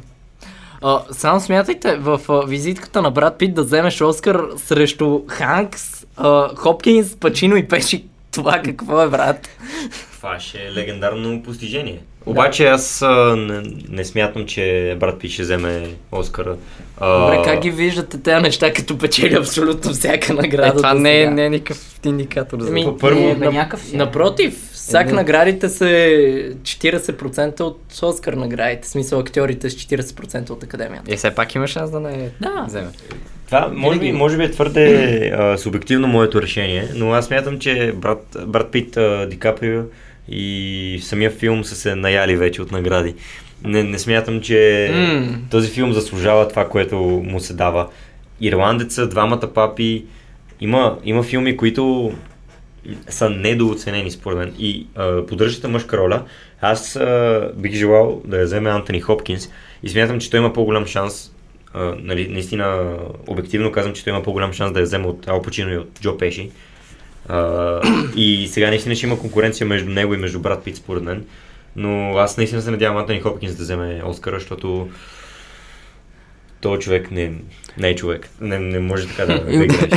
[0.83, 6.57] А, само смятайте, в а, визитката на брат Пит да вземеш Оскар срещу Ханкс, а,
[6.57, 8.05] Хопкинс, Пачино и Пеши.
[8.35, 9.49] Това какво е, брат?
[10.12, 11.99] Това ще е легендарно постижение.
[12.27, 16.57] Обаче аз а, не, не смятам, че брат Пит ще вземе Оскара.
[16.99, 20.68] А, Добре, как ги виждате тези неща, като печели абсолютно всяка награда?
[20.68, 23.94] Е, това не е, не е никакъв индикатор за Ами, първо- е, на- някакъв си
[23.94, 23.99] е.
[23.99, 28.83] Напротив, всяка Е, наградите са 40% от Оскар наградите.
[28.83, 31.12] В смисъл актьорите с 40% от академията.
[31.12, 32.64] И все пак има шанс да не Да.
[32.66, 32.88] вземе.
[33.46, 37.92] Това може би, може би е твърде а, субективно моето решение, но аз смятам, че
[37.96, 39.83] брат, брат Пит, а, Ди Каприо
[40.28, 43.14] и самия филм са се наяли вече от награди.
[43.64, 45.38] Не, не смятам, че М.
[45.50, 47.88] този филм заслужава това, което му се дава.
[48.40, 50.04] Ирландеца, двамата папи,
[50.61, 52.12] има, има филми, които
[53.09, 54.54] са недооценени според мен.
[54.59, 56.22] И а, поддържата мъжка роля,
[56.61, 59.50] аз а, бих желал да я вземе Антони Хопкинс
[59.83, 61.34] и смятам, че той има по-голям шанс
[61.75, 65.43] а, нали, наистина, обективно казвам, че той има по-голям шанс да я вземе от Ал
[65.43, 66.51] Пачино и от Джо Пеши.
[67.29, 67.81] А,
[68.17, 71.25] и сега наистина ще има конкуренция между него и между брат Пит, според мен.
[71.77, 74.89] Но аз наистина се надявам Антони Хопкинс да вземе Оскара, защото
[76.61, 77.33] този човек не,
[77.79, 78.29] не е човек.
[78.41, 79.91] Не, не може така да, да играеш.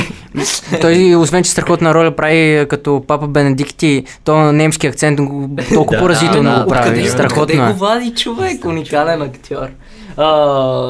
[0.80, 5.20] Той, освен че страхотна роля прави като папа Бенедикти, то немски акцент
[5.74, 7.08] толкова поразително го прави.
[7.08, 8.64] Страхотно Къде го вади човек?
[8.64, 9.68] Уникален актьор.
[10.18, 10.26] А,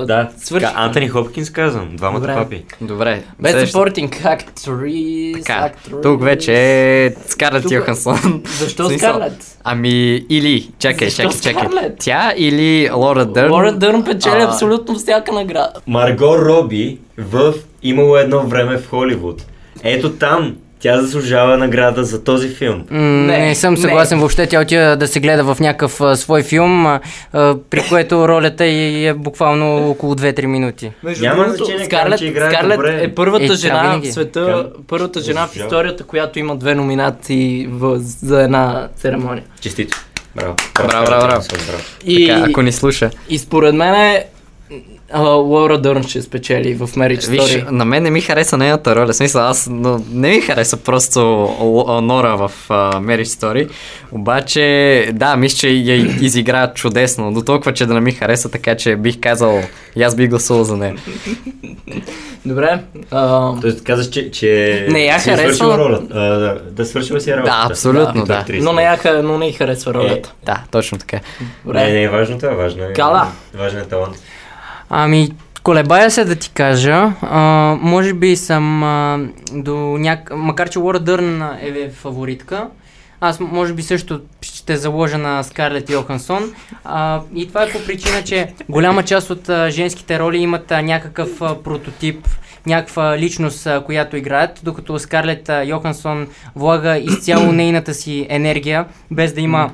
[0.06, 0.66] Да, свърши.
[0.74, 2.34] Антони Хопкинс казвам, двамата Добре.
[2.34, 2.64] папи.
[2.80, 3.22] Добре.
[3.40, 5.36] Без следващата- supporting actress.
[5.36, 6.02] Така, actress.
[6.02, 8.42] тук вече е Скарлет Тук- Йохансон.
[8.58, 9.58] Защо Скарлет?
[9.64, 9.88] Ами,
[10.30, 11.68] или, чакай, Защо чакай, чакай.
[11.68, 11.96] Скарлет?
[11.98, 13.52] Тя или Лора Дърн.
[13.52, 14.44] Лора Дърн печели А.
[14.44, 15.72] абсолютно всяка награда.
[15.86, 19.42] Марго Роби в Имало едно време в Холивуд.
[19.82, 22.84] Ето там тя заслужава награда за този филм.
[22.90, 23.80] М, Не, Не, не съм не.
[23.80, 24.46] съгласен въобще.
[24.46, 27.00] Тя отива да се гледа в някакъв а, свой филм, а,
[27.32, 30.90] а, при което ролята й е буквално около 2-3 минути.
[31.02, 33.00] Между Няма другото, значение, Скарлет, че играе Скарлет добре.
[33.02, 34.08] е първата Е, жена винаги.
[34.08, 39.44] в света, Кам- първата жена в историята, която има две номинации в, за една церемония.
[39.60, 39.96] Честито.
[40.36, 40.54] Браво.
[40.76, 41.42] Браво, браво, браво.
[41.48, 41.82] браво.
[42.04, 43.10] И, Така, ако ни слуша.
[43.28, 44.24] и според мен е
[45.16, 47.70] Лора Дърн ще спечели в Marriage Виж, Story.
[47.70, 49.12] на мен не ми хареса нейната роля.
[49.12, 51.20] В смисъл, аз но, не ми хареса просто
[52.02, 53.68] Нора в uh, Marriage Story.
[54.12, 57.32] Обаче, да, мисля, че я изигра чудесно.
[57.32, 59.60] До толкова, че да не ми хареса, така че бих казал,
[59.96, 60.94] и аз бих гласувал за нея.
[62.44, 62.80] Добре.
[63.10, 65.78] А, Тоест казаш, че, че Не я си е харесва.
[65.78, 66.02] роля.
[66.10, 67.56] А, да, да свършила си работата.
[67.62, 68.34] Да, абсолютно, да.
[68.34, 68.64] актриса.
[68.64, 70.32] но, не я, но не й харесва ролята.
[70.46, 71.20] Да, точно така.
[71.64, 71.84] Добре.
[71.84, 72.92] Не, не е важно това, важно е.
[72.92, 73.26] Кала.
[73.54, 74.16] Важен е талант.
[74.90, 75.28] Ами,
[75.62, 77.12] Колебая се да ти кажа.
[77.22, 77.40] А,
[77.80, 79.20] може би съм а,
[79.52, 80.30] до няк...
[80.36, 82.68] Макар, че Лора Дърн е фаворитка,
[83.20, 86.52] аз може би също ще заложа на Скарлет Йохансон.
[86.84, 90.82] А, и това е по причина, че голяма част от а, женските роли имат а,
[90.82, 92.28] някакъв а, прототип,
[92.66, 99.32] някаква личност, а, която играят, докато Скарлет а, Йохансон влага изцяло нейната си енергия, без
[99.32, 99.70] да има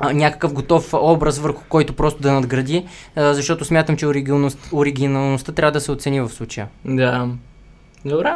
[0.00, 5.80] някакъв готов образ, върху който просто да надгради, защото смятам, че оригиналност, оригиналността трябва да
[5.80, 6.68] се оцени в случая.
[6.84, 7.28] Да.
[8.04, 8.34] Добре.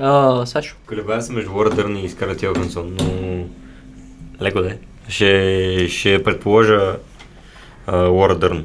[0.00, 0.76] А, Сашо.
[0.86, 3.44] Колебая се между Лора Дърн и Скарлет Йохансон, но
[4.42, 4.78] леко да е.
[5.08, 6.96] Ще, ще предположа
[7.86, 8.64] а, Лора Дърн.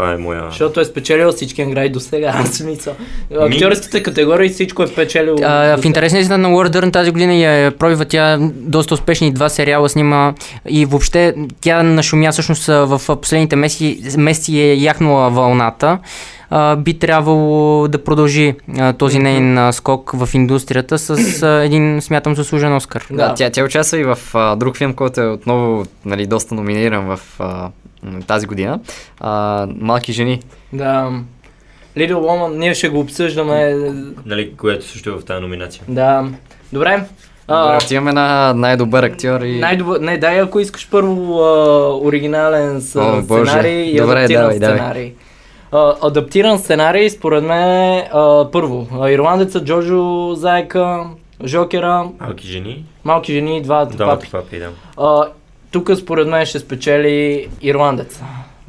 [0.00, 0.44] Това е моя...
[0.44, 2.32] Защото е спечелил всички награди до сега.
[2.34, 2.94] Аз смисъл.
[3.30, 5.36] Ми- Актьорските категории всичко е печелил.
[5.42, 9.32] А, в интерес на истина на Лора Дърн тази година я пробива тя доста успешни
[9.32, 10.34] два сериала снима
[10.68, 15.98] и въобще тя нашумя всъщност в последните месеци, месеци е яхнала вълната.
[16.50, 21.10] А, би трябвало да продължи а, този нейн а, скок в индустрията с
[21.42, 23.06] а, един, смятам, заслужен Оскар.
[23.10, 23.34] Да, Да.
[23.34, 27.20] тя, тя участва и в а, друг филм, който е отново нали, доста номиниран в
[27.38, 27.68] а,
[28.26, 28.80] тази година.
[29.20, 30.40] А, Малки жени.
[30.72, 31.10] Да.
[31.96, 33.74] Little Woman, ние ще го обсъждаме.
[34.26, 35.82] Нали, което също е в тази номинация.
[35.88, 36.24] Да.
[36.72, 37.04] Добре.
[37.48, 39.58] А, Добре, отиваме на най-добър актьор и...
[39.58, 40.00] най-добър...
[40.00, 43.46] Не, дай ако искаш първо а, оригинален с, О, Боже.
[43.46, 44.76] сценарий и Добре, адаптиран давай, давай.
[44.76, 45.12] сценарий.
[45.72, 51.04] А, адаптиран сценарий, според мен, а, първо, ирландеца Джоджо Зайка,
[51.44, 54.28] Жокера, Малки жени, Малки жени, два папи.
[54.32, 54.68] папи, да.
[54.96, 55.26] А,
[55.70, 58.24] тук според мен ще спечели ирландеца.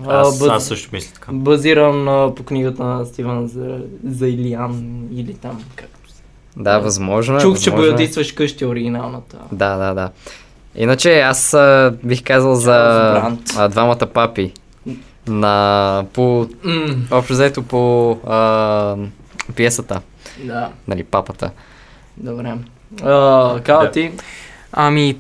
[0.08, 1.32] А, Аз, аз също мисля така.
[1.32, 4.84] Базиран а, по книгата на Стивън за, за Илиан
[5.14, 6.22] или там както се.
[6.58, 7.42] Да, възможно е.
[7.42, 7.96] Чух, че възможно е.
[7.96, 9.38] боядисваш къщи оригиналната.
[9.52, 10.10] Да, да, да.
[10.76, 12.76] Иначе аз а, бих казал за
[13.58, 14.52] а, двамата папи.
[15.28, 18.96] На, по, М, общо взето по а,
[19.56, 20.02] пиесата,
[20.44, 21.52] да, нали, папата.
[22.18, 22.54] добре.
[23.04, 23.92] А, Као Да.
[23.92, 24.12] ти?
[24.72, 25.18] Ами,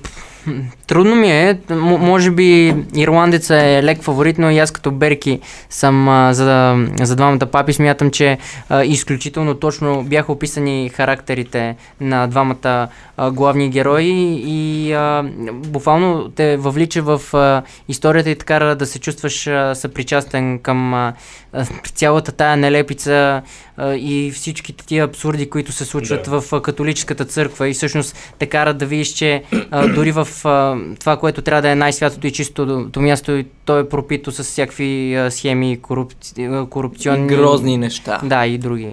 [0.87, 1.59] трудно ми е.
[1.69, 6.85] М- може би ирландеца е лек фаворит, но и аз като Берки съм а, за,
[7.01, 7.73] за двамата папи.
[7.73, 8.37] Смятам, че
[8.69, 15.23] а, изключително точно бяха описани характерите на двамата а, главни герои и а,
[15.53, 21.13] буквално те въвлича в а, историята и така да се чувстваш а, съпричастен към а,
[21.95, 23.41] цялата тая нелепица
[23.77, 26.41] а, и всичките тия абсурди, които се случват Да.
[26.41, 30.77] в а, католическата църква и всъщност те карат да видиш, че а, дори в а,
[30.99, 35.15] това, което трябва да е най-святото и чистото място, и то е пропито с всякакви
[35.15, 37.27] а, схеми, корупци, корупционни...
[37.27, 38.89] Грозни неща, Да, и други.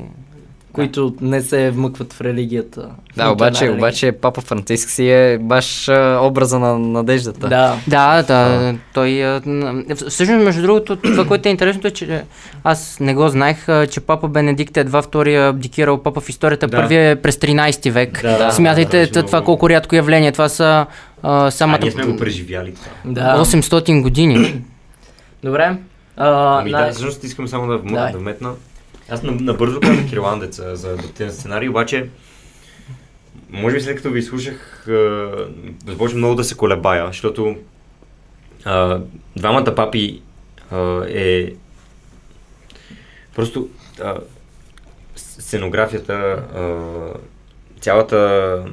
[0.73, 2.89] Които не се вмъкват в религията.
[3.17, 7.49] Да, обаче, обаче Папа Франциск си е баш а, образа на надеждата.
[7.49, 7.77] Да.
[7.87, 9.25] Да, да, той...
[9.25, 9.43] а,
[10.09, 12.25] Всъщност, между другото, това, което е интересното е, че
[12.65, 16.67] аз не го знаех, а, че папа Бенедикт е едва втория абдикирал папа в историята.
[16.67, 16.77] Да.
[16.77, 18.23] Първият е през 13 век.
[18.23, 20.33] Да, да, Смятайте да, да, това колко рядко явление.
[20.33, 20.65] Това са
[21.23, 21.79] а, А, самата...
[21.83, 22.91] ние сме го преживяли това.
[23.05, 23.45] Да.
[23.45, 24.63] 800 години.
[25.45, 25.77] Добре.
[26.17, 28.13] А, Ами да, всъщност искам само да, Дай.
[28.13, 28.51] да вметна.
[29.11, 32.09] Аз на- набързо казах ирландеца за адаптиран сценарий, обаче
[33.51, 34.87] може би след като ви слушах,
[35.87, 37.57] започвам много да се колебая, защото
[38.64, 39.01] а,
[39.37, 40.23] двамата папи
[40.71, 41.53] а, е
[43.35, 43.68] просто
[45.16, 46.42] сценографията,
[47.81, 48.64] цялата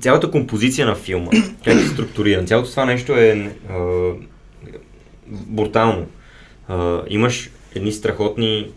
[0.00, 1.30] цялата композиция на филма,
[1.64, 3.56] как е структуриран, цялото това нещо е
[5.30, 6.06] брутално.
[7.08, 8.70] Имаш едни страхотни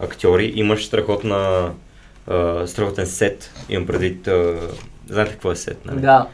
[0.00, 1.72] актьори, имаш страхотна,
[2.26, 4.68] а, страхотен сет, имам предвид, а,
[5.06, 6.00] знаете какво е сет, нали?
[6.00, 6.28] Да.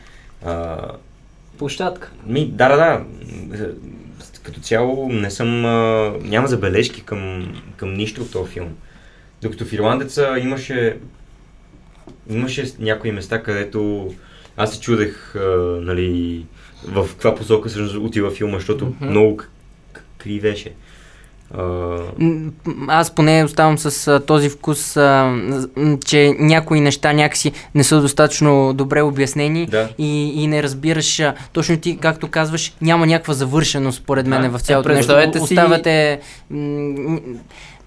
[0.44, 0.78] А,
[1.58, 2.10] Площадка.
[2.26, 3.04] ми, да, да, да.
[4.42, 5.70] Като цяло не съм, а,
[6.22, 8.76] няма забележки към, към нищо от този филм.
[9.42, 10.96] Докато в Ирландеца имаше,
[12.30, 14.10] имаше някои места, където
[14.56, 15.40] аз се чудех, а,
[15.82, 16.44] нали,
[16.84, 19.06] в каква посока всъщност отива филма, защото Мгм.
[19.10, 19.40] много
[20.18, 20.72] кривеше.
[22.88, 25.36] Аз поне оставам с а, този вкус, а,
[26.04, 29.88] че някои неща някакси не са достатъчно добре обяснени да.
[29.98, 34.48] и, и не разбираш, а, точно ти, както казваш, няма някаква завършеност, според мен, Да.
[34.48, 35.12] в цялото Е, нещо.
[35.12, 37.18] представете си- м,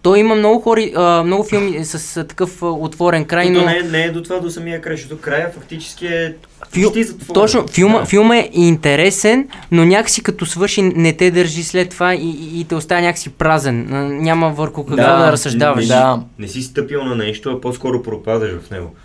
[0.01, 3.65] той има много, хори, а, много филми с а, такъв а, отворен край, Но но...
[3.65, 6.35] не, е- не е до това до самия край, защото края фактически е
[6.71, 6.91] Фил...
[7.33, 8.05] Точно, филма, Да.
[8.05, 12.63] филма е интересен, но някакси като свърши не те държи след това и, и, и
[12.63, 13.87] те оставя някакси празен.
[14.23, 15.87] Няма върху какво да, да разсъждаваш.
[15.87, 16.19] Не, Да.
[16.39, 18.95] не си стъпил на нещо, а по-скоро пропадаш в него.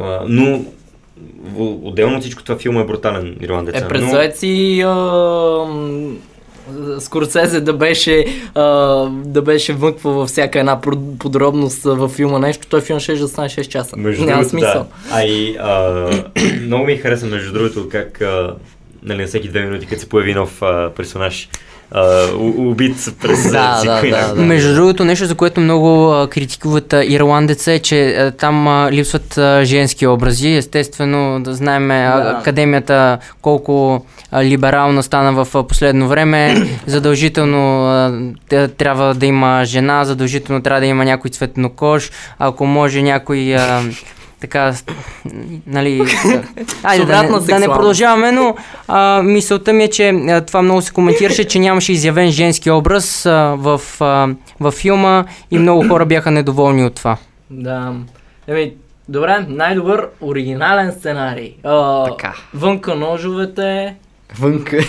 [0.00, 0.64] А, но
[1.58, 3.84] отделно от всичко това филма е брутален ирландеца.
[3.84, 4.88] Е, представете си а,
[6.98, 8.62] Скорсезе да беше, а,
[9.08, 10.80] да беше вънква във всяка една
[11.18, 13.96] подробност във филма нещо, той филм ще да стане 6 часа.
[13.96, 14.72] Между Няма другото, смисъл.
[14.82, 14.86] Да.
[15.10, 16.10] А и а,
[16.62, 18.56] много ми хареса, между другото, как а,
[19.02, 21.48] нали, на всеки две минути, като се появи нов а, персонаж,
[21.94, 24.42] а, убит през Да, да, да, да.
[24.42, 28.92] Между другото, нещо, за което много а, критикуват а, ирландеца е, че а, там а,
[28.92, 30.48] липсват а, женски образи.
[30.48, 32.36] Естествено, да знаем Да.
[32.40, 36.68] академията колко а, либерална стана в а, последно време.
[36.86, 43.54] Задължително а, трябва да има жена, задължително трябва да има някой цветнокож, ако може някой...
[43.56, 43.82] А,
[44.42, 44.74] така,
[45.66, 46.42] нали, да-
[46.82, 48.56] айде да не, да не продължаваме, но
[48.88, 53.26] а, мисълта ми е, че а, това много се коментираше, че нямаше изявен женски образ
[53.26, 54.28] а, в, а,
[54.60, 57.16] във филма и много хора бяха недоволни от това.
[57.50, 57.92] Да.
[58.46, 58.72] Еми,
[59.08, 61.54] добре, най-добър оригинален сценарий.
[61.64, 62.34] А, Така.
[62.54, 63.94] Вънка ножовете,
[64.38, 64.76] Вънка.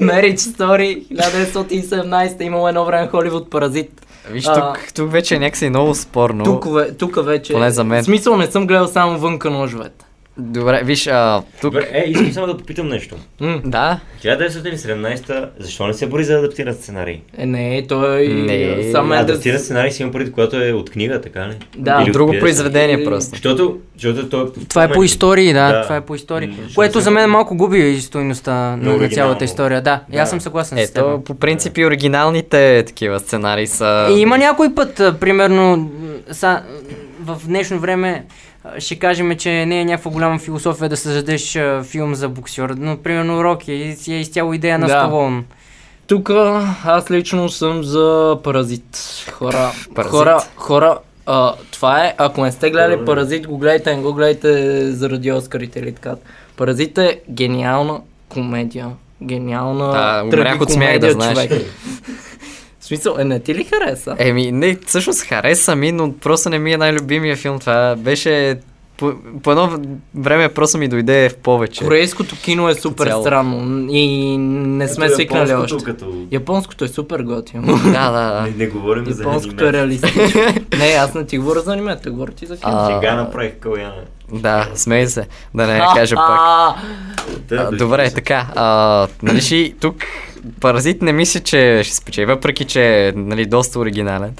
[0.00, 4.06] Marriage Story, 1917 имало едно време Холивуд Паразит.
[4.30, 4.72] Виж, А.
[4.72, 6.44] тук, тук вече е някакси много спорно.
[6.44, 6.66] Тук,
[6.98, 7.52] тук вече...
[7.52, 8.02] Поне за мен.
[8.02, 10.04] В смисъл не съм гледал само вънка ножовете.
[10.38, 11.72] Добре, виж, а, тук...
[11.72, 13.16] Добре, е, искам само да попитам нещо.
[13.40, 13.60] М.
[13.64, 17.20] Да, 1917, защо не се бори за адаптиран сценарий?
[17.38, 18.28] Е, не, той...
[18.28, 19.30] Не, Сам Мендес...
[19.30, 21.54] Адаптиран сценарий си имам преди, когато е от книга, така ли?
[21.76, 22.02] Да.
[22.02, 23.30] Или друго произведение Или- просто.
[23.30, 24.52] Защото, защото той...
[24.68, 25.82] Това е по истории, да, Да.
[25.82, 26.48] това е по истории.
[26.48, 29.82] М, Което за мен малко губи стойността на, на цялата история.
[29.82, 30.30] Да, и аз Да.
[30.30, 30.98] съм съгласен с теб.
[30.98, 34.06] Ето, по принцип и оригиналните такива сценарии са...
[34.10, 35.90] И има някой път, примерно,
[36.30, 36.62] са,
[37.20, 38.24] в днешно време
[38.78, 42.96] ще кажем, че не е някаква голяма философия да създадеш а, филм за боксер, но
[42.96, 44.92] примерно Роки си е изцяло идея на Да.
[44.92, 45.44] Сталон.
[46.06, 46.30] Тук
[46.84, 48.98] аз лично съм за Паразит.
[49.32, 50.10] Хора, Паразит?
[50.10, 53.04] хора, хора, а, това е, ако не сте гледали Добре.
[53.06, 54.52] Паразит, го гледайте, не го гледайте
[54.92, 56.14] заради Оскарите или така.
[56.56, 58.88] Паразит е гениална комедия.
[59.22, 61.48] Гениална Да, смях, да трагикомедия, знаеш.
[61.48, 61.62] човек.
[62.82, 64.16] В смисъл, е, не ти ли хареса?
[64.18, 67.58] Еми, не, всъщност хареса ми, но просто не ми е най-любимия филм.
[67.58, 68.58] Това беше...
[68.96, 69.78] По, по едно
[70.14, 71.84] време просто ми дойде в повече.
[71.84, 73.22] Корейското кино е супер Цяло.
[73.22, 75.84] странно и не сме Като свикнали японското, още.
[75.84, 76.14] Като...
[76.30, 77.78] Японското е супер готино.
[77.84, 78.56] Да, да, Не, да.
[78.56, 79.78] не говорим за Японското е аниме.
[79.78, 80.40] реалистично.
[80.78, 82.72] не, аз не ти говоря за анимета, говоря ти за кино.
[82.76, 84.02] А, Сега направих Каляна.
[84.32, 86.40] Да, смей се, да не кажа пак.
[87.52, 88.46] А, добре, така.
[88.54, 89.96] А, нали тук
[90.60, 94.34] Паразит не мисля, че ще спечели, въпреки че е нали, доста оригинален.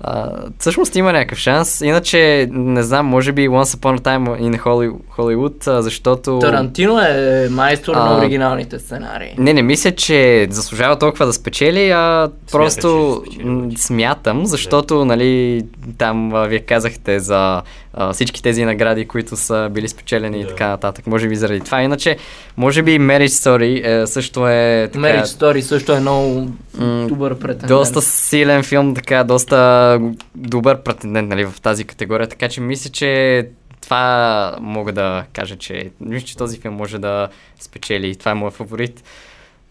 [0.00, 1.80] А, всъщност има някакъв шанс.
[1.80, 6.38] Иначе, не знам, може би Once Upon a Time in Holly- Hollywood, защото...
[6.38, 9.34] Тарантино е майстор на А, оригиналните сценарии.
[9.38, 15.04] Не, не мисля, че заслужава толкова да спечели, а просто че ще спечели смятам, защото,
[15.04, 15.62] нали,
[15.98, 17.62] там а, вие казахте за
[17.96, 20.48] а, всички тези награди, които са били спечелени и Да.
[20.48, 21.06] така нататък.
[21.06, 21.82] Може би заради това.
[21.82, 22.16] Иначе,
[22.56, 27.38] може би Marriage Story е, също е така, Marriage Story също е много м, добър
[27.38, 27.68] претендент.
[27.68, 30.00] доста силен филм, така, доста
[30.34, 33.46] добър претендент нали, в тази категория, така че мисля, че
[33.82, 37.28] това мога да кажа, че мисля, че този филм може да
[37.60, 39.04] спечели и това е моят фаворит.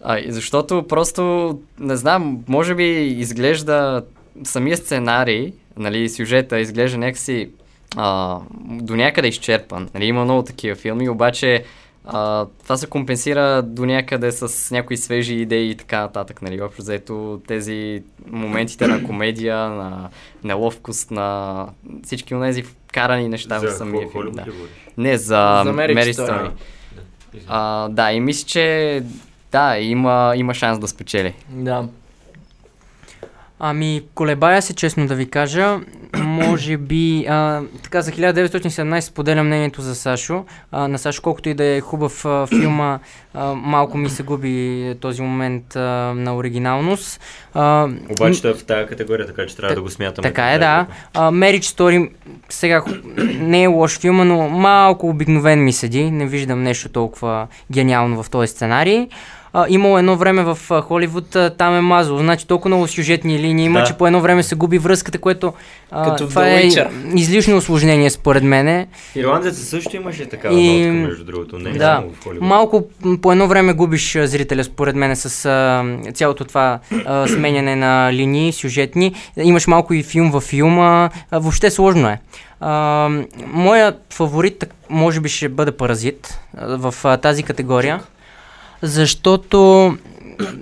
[0.04, 1.24] А, и защото просто,
[1.80, 4.04] не знам, може би изглежда
[4.44, 7.50] самия сценарий, нали, сюжета изглежда някакси
[7.96, 9.90] а, до някъде изчерпан.
[9.94, 11.64] Нали, има много такива филми, обаче
[12.06, 16.42] а, това се компенсира до някъде с някои свежи идеи и така нататък.
[16.42, 20.10] Нали, общо заето тези моментите на комедия, на
[20.44, 21.68] неловкост, на
[22.04, 24.32] всички от тези вкарани неща в За самия Хо- филм.
[24.32, 24.46] Да.
[24.98, 25.62] Не, за,
[26.16, 26.26] За.
[26.26, 26.52] Да.
[27.48, 29.04] А, да, и мисля, че
[29.52, 31.34] да, има, има шанс да спечели.
[31.50, 31.88] Да.
[33.66, 35.80] Ами, колебая се, честно да ви кажа.
[36.18, 40.46] Може би, а, така за 1917 споделя мнението за Сашо.
[40.72, 43.00] А, на Сашо, колкото и да е хубав а, филма,
[43.34, 45.80] а, малко ми се губи този момент а,
[46.16, 47.22] на оригиналност.
[47.54, 50.28] А, Обаче той е в тази категория, така че трябва да го смятаме.
[50.28, 50.86] така е, да.
[51.14, 52.10] А, Marriage Story,
[52.50, 52.84] сега
[53.40, 56.12] не е лош филма, но малко обикновен ми седи.
[56.12, 59.08] Не виждам нещо толкова гениално в този сценарий.
[59.56, 62.20] А, имало едно време в а, Холивуд, а, там е мазало.
[62.20, 63.86] Значи толкова много сюжетни линии има, Да.
[63.86, 65.54] че по едно време се губи връзката, което
[65.92, 66.70] а, Като това е
[67.16, 68.88] излишно осложнение според мене.
[69.16, 71.60] Ирландеца също имаше такава И- нотка, между другото.
[71.60, 72.48] Не е да, само в Холивуд.
[72.48, 72.84] малко
[73.22, 78.14] по едно време губиш а, зрителя, според мен, с а, цялото това а, сменяне на
[78.14, 79.14] линии, сюжетни.
[79.38, 81.10] Имаш малко и филм във филма.
[81.32, 82.20] А, въобще сложно е.
[82.60, 83.10] А,
[83.46, 88.00] моя фаворит може би ще бъде Паразит в а, тази категория,
[88.84, 89.94] защото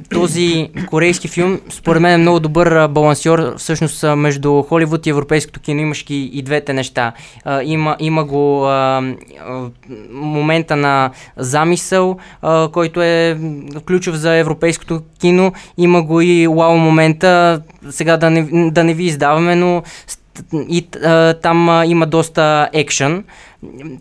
[0.10, 5.82] този корейски филм, според мен е много добър балансьор всъщност между Холивуд и европейското кино.
[5.82, 7.14] Имаш и, и двете неща.
[7.46, 9.02] А, има, има го а,
[10.12, 13.38] момента на замисъл, а, който е
[13.88, 15.54] ключов за европейското кино.
[15.78, 19.84] Има го и вау момента, сега да не, да не ви издаваме, но
[20.54, 23.24] и а, там а, има доста екшън.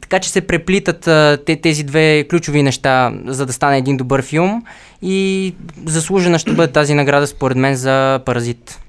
[0.01, 4.23] Така че се преплитат а, те, тези две ключови неща, за да стане един добър
[4.23, 4.65] филм.
[5.03, 5.55] И
[5.87, 8.81] заслужена ще бъде тази награда, според мен, за Паразит.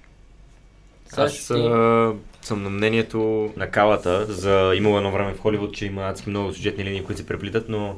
[1.18, 6.02] Аз а, съм на мнението на калата за имало едно време в Холивуд, че има
[6.02, 7.96] адски много сюжетни линии, които се преплитат, но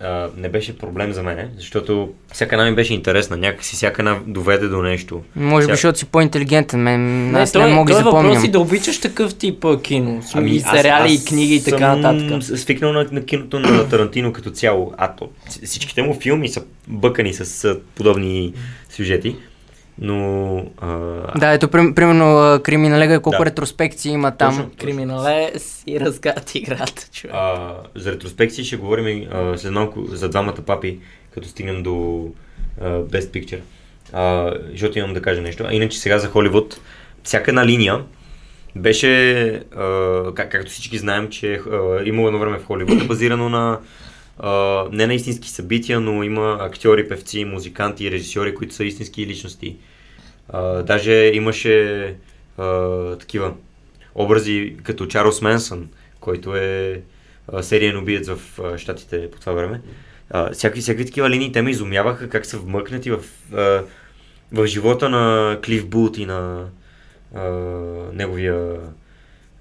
[0.00, 4.18] а, не беше проблем за мен, защото всяка една ми беше интересна, някакси всяка една
[4.26, 5.22] доведе до нещо.
[5.36, 6.80] Може би, Тя- защото си по-интелигентен.
[6.80, 8.44] Мен, Не, аз той, не мога ги е въпрос запомням.
[8.44, 10.22] и да обичаш такъв тип кино.
[10.34, 12.42] Ами, и сериали, аз и книги и така нататък.
[12.58, 14.92] свикнал на, на киното на Тарантино като цяло.
[14.96, 15.28] А то,
[15.64, 18.52] всичките му филми са бъкани с подобни
[18.90, 19.36] сюжети.
[19.98, 20.56] Но...
[20.80, 23.46] А, Да, ето, прим, примерно, Криминалега, колко Да.
[23.46, 24.56] ретроспекции има там.
[24.56, 24.70] Точно.
[24.80, 27.34] Криминале си разгад играта, човек.
[27.36, 30.98] А, за ретроспекции ще говорим а, след малко за двамата папи,
[31.34, 32.26] като стигнем до
[32.80, 33.60] а, Best Picture.
[34.12, 35.64] А, защото имам да кажа нещо.
[35.68, 36.80] А иначе сега за Холивуд,
[37.22, 38.00] всяка една линия
[38.76, 43.48] беше, а, как, както всички знаем, че а, имало едно време в Холивуд, е базирано
[43.48, 43.78] на
[44.38, 49.26] а, не на истински събития, но има актьори, певци, музиканти и режисьори, които са истински
[49.26, 49.76] личности.
[50.48, 52.06] А, даже имаше
[52.58, 53.54] а, такива
[54.14, 55.88] образи като Чарлз Менсън,
[56.20, 57.02] който е
[57.52, 59.80] а, сериен убиец в а, щатите по това време.
[60.30, 63.20] А, всякакви, всякакви такива линии те ме изумяваха как са вмъкнати в,
[63.52, 63.82] а,
[64.52, 66.68] в живота на Клиф Бут и на
[67.34, 67.42] а,
[68.12, 68.80] неговия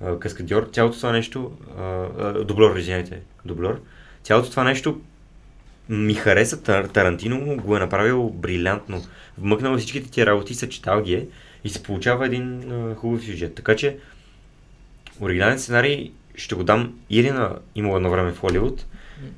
[0.01, 0.69] а, каскадьор.
[0.73, 3.77] Цялото това нещо, а, а, дублер, извиняйте, дублер.
[4.23, 5.01] Цялото това нещо
[5.89, 6.57] ми хареса.
[6.57, 9.03] Тар- Тарантино го е направил брилянтно.
[9.37, 11.25] Вмъкнал всичките тия работи, съчетал ги е
[11.63, 13.55] и се получава един а, хубав сюжет.
[13.55, 13.97] Така че
[15.21, 18.85] оригинален сценарий ще го дам или на имало едно време в Холивуд,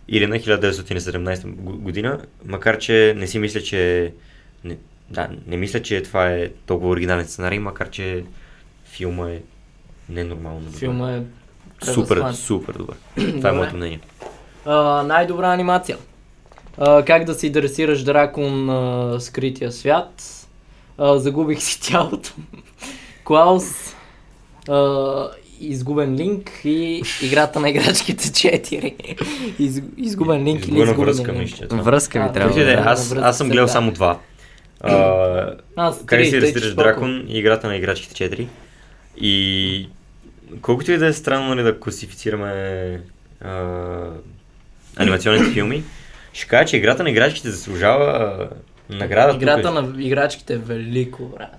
[0.07, 4.13] или на 1917 г- година, макар че не си мисля, че...
[4.63, 4.77] Не,
[5.09, 8.23] да, не мисля, че това е толкова оригинален сценарий, макар че
[8.85, 9.41] филма е
[10.09, 10.77] ненормално добър.
[10.77, 11.21] Филма е
[11.83, 12.95] Супер, супер добър.
[13.15, 13.99] Това е моето мнение.
[14.65, 15.97] А, най-добра анимация.
[16.77, 20.47] А, как да си дресираш дракон на скрития свят.
[20.97, 22.33] А, загубих си тялото.
[23.23, 23.95] Клаус.
[24.69, 29.21] А, изгубен линк и играта на играчките 4.
[29.59, 31.41] Из, изгубен линк или изгубен връзка, линк.
[31.41, 31.67] мисля.
[31.67, 31.83] това.
[31.83, 32.53] Връзка А, ми трябва.
[32.53, 32.83] Вижте, да.
[32.83, 33.71] да, аз, аз съм гледал да.
[33.71, 34.19] само два.
[34.81, 38.47] А, Аз как си че дракон и играта на играчките 4.
[39.17, 39.89] И
[40.61, 43.01] колкото и да е странно нали, да класифицираме
[43.41, 43.59] а,
[44.95, 45.83] анимационните филми,
[46.33, 48.49] ще кажа, че играта на играчките заслужава
[48.89, 49.33] награда.
[49.33, 49.41] тук.
[49.41, 51.57] Играта на играчките е велико, брат.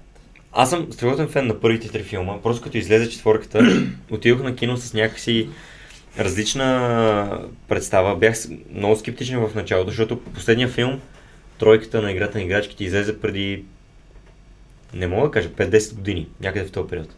[0.53, 2.43] Аз съм страхотен фен на първите три филма.
[2.43, 5.49] Просто като излезе четворката, отидох на кино с някакси
[6.19, 8.17] различна представа.
[8.17, 8.37] Бях
[8.73, 11.01] много скептичен в началото, защото последния филм,
[11.59, 13.65] тройката на играта на играчките, излезе преди,
[14.95, 17.15] не мога да кажа, 5-10 години, някъде в този период.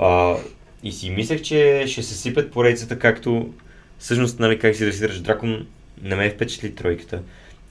[0.00, 0.36] А,
[0.82, 3.54] и си мислех, че ще се сипят поредицата, както
[3.98, 5.66] всъщност, нали, как си дресираш дракон,
[6.02, 7.18] не ме впечатли тройката.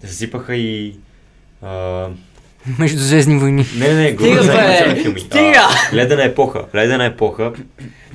[0.04, 0.96] Се сипаха и
[1.62, 2.08] а,
[2.80, 3.66] Между Звездни войни.
[3.78, 5.02] не, не, не, Стига, бе!
[5.02, 5.20] филми.
[5.20, 5.68] Стига!
[5.92, 6.66] А, Ледена епоха.
[6.76, 7.54] Ледена епоха.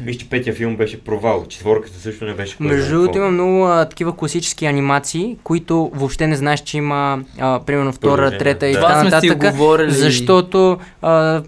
[0.00, 1.44] Вижте, петия филм беше провал.
[1.48, 6.26] Четворката също не беше кой Между другото има много а, такива класически анимации, които въобще
[6.26, 8.38] не знаеш, че има а, примерно втора, Продължение.
[8.38, 8.80] трета и Да.
[8.80, 9.54] така сме си нататък.
[9.88, 11.42] Защото а,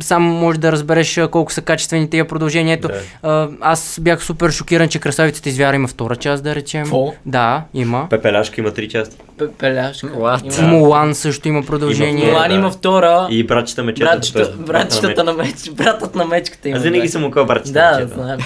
[0.00, 2.88] само можеш да разбереш колко са качествени тия продължението.
[2.88, 2.94] Да.
[3.22, 6.82] А, аз бях супер шокиран, че Красавицата извяра има втора част, да речем.
[6.82, 7.12] Какво?
[7.26, 8.06] Да, има.
[8.10, 9.16] Пепеляшка има три части.
[9.38, 10.06] Пепеляшка.
[10.08, 10.58] What?
[10.58, 12.22] Има- Мулан също има продължение.
[12.22, 12.54] Има Мулан да.
[12.54, 13.26] има втора.
[13.30, 14.04] И братчета мечета.
[14.06, 16.76] Братчета, братчетата на меч, братът на мечката има.
[16.78, 18.14] Аз винаги съм окъл братчета Да, мечета.
[18.14, 18.38] знам.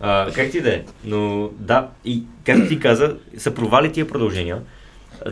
[0.00, 0.82] А, как ти да е?
[1.04, 4.58] Но да, и както ти каза, са провали тия продължения.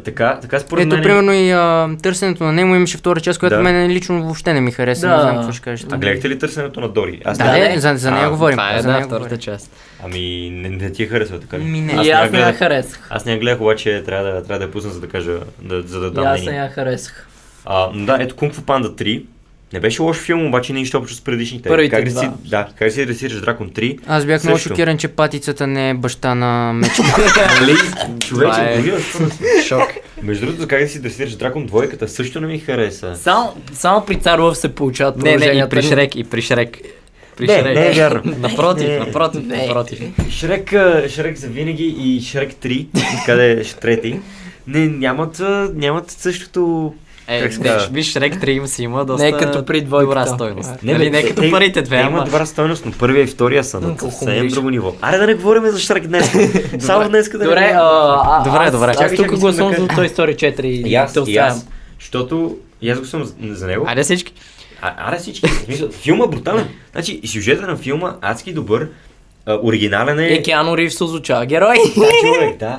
[0.04, 1.02] Така, така според Ето, мен...
[1.02, 3.62] примерно и а, търсенето на Немо имаше втора част, която Да.
[3.62, 5.08] мен лично въобще не ми хареса.
[5.08, 5.14] Да.
[5.16, 5.86] Не знам какво ще кажеш.
[5.92, 7.22] А гледахте ли търсенето на Дори?
[7.24, 8.56] Аз Да, не- не, за, за нея А, говорим.
[8.56, 9.38] Това е, за да, нея втората говорим.
[9.38, 9.70] част.
[10.04, 10.20] Ами,
[10.52, 11.64] не, не ти я харесва, така ли?
[11.64, 11.92] Ми, не.
[11.92, 13.06] И не аз не я харесах.
[13.10, 15.82] Аз не я гледах, обаче трябва да, трябва да я пусна, за да кажа, да,
[15.82, 17.28] за да И дам аз не я харесах.
[17.64, 19.24] А, да, ето Kung Fu Panda 3.
[19.72, 21.68] Не беше лош филм, обаче нищо общо с предишните.
[21.68, 22.34] Първите как да си, два.
[22.44, 23.98] да, как да си ресираш Дракон 3?
[24.06, 27.02] Аз бях много шокиран, че патицата не е баща на мечка.
[27.60, 27.74] Нали?
[28.20, 29.62] Човече, е-.
[29.62, 29.88] Шок.
[30.22, 33.16] Между другото, как да си дресираш Дракон двойката също не ми хареса.
[33.16, 36.78] Само, само при Цар Лъв се получават Не, не, и при Шрек, и при Шрек.
[37.36, 37.74] При Не, Шрек.
[37.74, 38.22] не е вярно.
[38.38, 38.98] Напротив, Не.
[38.98, 39.66] напротив, Не.
[39.66, 40.00] напротив.
[40.30, 40.70] Шрек,
[41.08, 42.86] Шрек за винаги и Шрек 3,
[43.26, 44.20] къде е трети.
[44.66, 45.42] Не, нямат,
[45.74, 46.94] нямат същото...
[47.30, 50.20] Е, не, виж, Шрек 3 им си има доста Не е като при двойката.
[50.20, 50.82] добра стойност.
[50.82, 52.10] Не, Не, нали, не е като те- първите две, ама...
[52.10, 54.94] имат добра стойност, но първия и втория са на съвсем друго ниво.
[55.02, 56.32] Аре да не говорим за Шрек днес.
[56.78, 58.94] Само днес да Добре, а, Добре, аз, добре.
[58.98, 61.62] Аз тук гласувам за Toy Story 4 И и аз, те и оставям.
[62.00, 63.84] Защото и аз го съм за, него.
[63.88, 64.32] Айде всички.
[64.82, 65.48] А, аре всички.
[65.92, 66.68] Филма е брутален.
[66.92, 68.88] Значи, сюжета на филма адски добър.
[69.62, 70.26] Оригинален е.
[70.26, 71.76] Е, Киану Ривз озвучава герой.
[71.96, 72.78] Да, човек, да.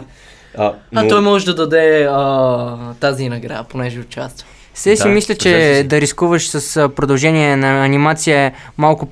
[0.58, 4.48] А, А но- той може да даде а, тази награда, понеже участва.
[4.74, 9.06] Се си Да, мисля, че да рискуваш с а, продължение на анимация е малко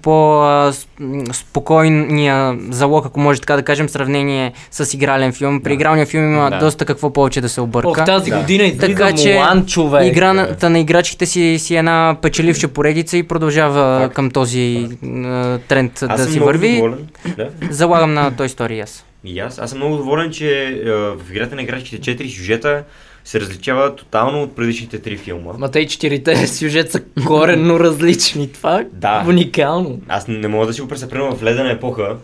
[1.29, 5.61] по-спокойния залог, ако може така да кажем, в сравнение с игрален филм.
[5.61, 6.57] При игралния филм има Да.
[6.57, 7.89] доста какво повече да се обърка.
[7.89, 8.37] Ох, тази Да.
[8.37, 10.07] година излиза Така че Мулан, човек.
[10.07, 14.13] Играта на играчките си, си е една печеливша поредица и продължава Факт.
[14.13, 16.73] към този а, тренд аз да си върви.
[16.75, 17.07] доволен.
[17.37, 17.49] Да.
[17.69, 19.05] Залагам на Toy Story и аз.
[19.23, 19.59] И аз.
[19.59, 22.83] Аз съм много доволен, че а, в играта на играчките 4 сюжета
[23.25, 25.51] се различава тотално от предишните три филма.
[25.53, 28.51] Ма те и четирите сюжет са коренно различни.
[28.51, 29.25] Това е Да.
[29.27, 30.01] уникално.
[30.07, 32.15] Аз не мога да си го примерно в ледена епоха,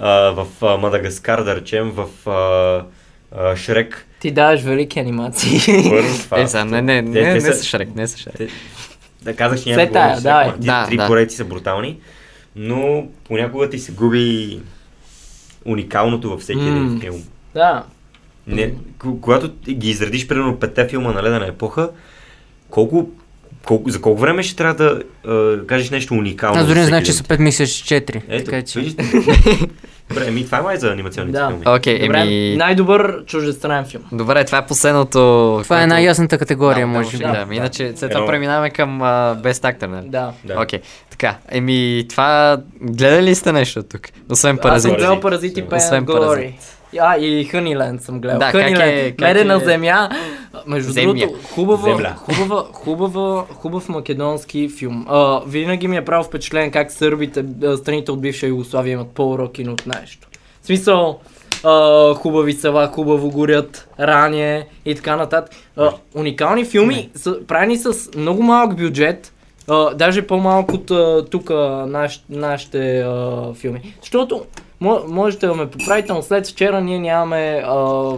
[0.00, 2.84] а, в а, Мадагаскар, да речем, в а,
[3.32, 4.06] а, Шрек.
[4.20, 5.58] Ти даваш велики анимации.
[5.90, 6.40] Първо това.
[6.40, 8.34] Е, сега, не, не, Те- не, те не са- с Шрек, не с Шрек.
[8.36, 8.48] Те-
[9.22, 11.06] Да казах, че Все няма да Да, три да.
[11.06, 11.98] поредици са брутални,
[12.56, 14.60] но понякога ти се губи
[15.64, 17.00] уникалното във всеки един М.
[17.00, 17.22] филм.
[17.54, 17.82] да.
[18.46, 18.74] Не,
[19.20, 21.90] когато ти ги изредиш примерно петте филма на ледена епоха,
[22.70, 23.10] колко,
[23.66, 26.60] колко, за колко време ще трябва да а, кажеш нещо уникално?
[26.60, 27.14] Аз дори не знам, че един?
[27.14, 28.22] са 5 мисля 4.
[28.28, 28.80] Ето, така че...
[28.80, 29.10] виждате.
[30.08, 31.48] Добре, еми това е май за анимационните Да.
[31.48, 31.64] филми.
[31.66, 32.56] Окей, Добре, еми...
[32.56, 34.02] най-добър чуждестранен филм.
[34.12, 35.18] Добре, това е последното...
[35.62, 37.24] Това е което- най-ясната категория, да, може би.
[37.24, 40.08] Да, да, иначе след това преминаваме към uh, Best Actor, нали?
[40.08, 40.32] Да.
[40.44, 40.62] Да.
[40.62, 40.80] Окей,
[41.22, 41.38] така.
[41.48, 42.58] Еми, това...
[42.80, 44.00] Гледали ли сте нещо тук?
[44.30, 45.22] Освен Аз съм гледал Паразит.
[45.22, 46.18] Паразити Пен Освен Glory.
[46.20, 46.54] Паразит.
[47.00, 48.38] А, и Хъниленд съм гледал.
[48.38, 50.08] Да, как Хъниленд, е- как Медена е- земя.
[50.66, 51.14] Между Земя.
[51.14, 52.14] другото, хубава, Земля.
[52.16, 55.06] хубава, хубава, хубав македонски филм.
[55.08, 57.44] А, винаги ми е правил впечатление как сърбите,
[57.76, 60.28] страните от бивша Югославия имат по-уроки от нещо.
[60.62, 61.20] В смисъл,
[61.64, 65.54] а, хубави села, хубаво горят, рание и така нататък.
[65.76, 69.31] А, уникални филми, са, правени с много малък бюджет,
[69.68, 70.90] а, даже по-малко от
[71.30, 71.50] тук
[71.86, 73.94] наш, нашите а, филми.
[74.00, 74.44] Защото,
[74.82, 78.10] мо- можете да ме поправите, но след вчера ние нямаме а,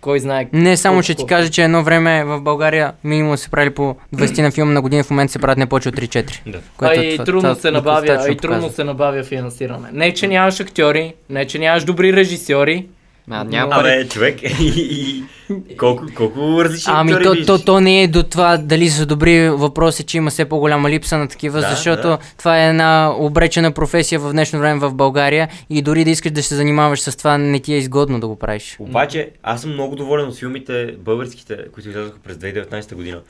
[0.00, 3.70] кой знае Не, само ще ти кажа, че едно време в България минимум се правили
[3.70, 6.40] по 20 на филм на година, в момента се правят не повече от 3-4.
[6.46, 6.58] Да.
[6.80, 8.70] А и това- трудно това се набавя, и трудно показва.
[8.70, 9.88] се набавя финансиране.
[9.92, 12.86] Не, че нямаш актьори, не, че нямаш добри режисьори.
[13.30, 13.92] А, няма пари.
[13.92, 15.24] Абе, човек, и,
[15.68, 19.50] и, колко, колко различни Ами то, то, то не е до това дали са добри,
[19.50, 22.18] въпрос е, че има все по-голяма липса на такива, Да, защото да.
[22.38, 26.42] това е една обречена професия в днешно време в България и дори да искаш да
[26.42, 28.76] се занимаваш с това, не ти е изгодно да го правиш.
[28.78, 33.20] Обаче, аз съм много доволен от филмите, българските, които излязоха през 2019 година.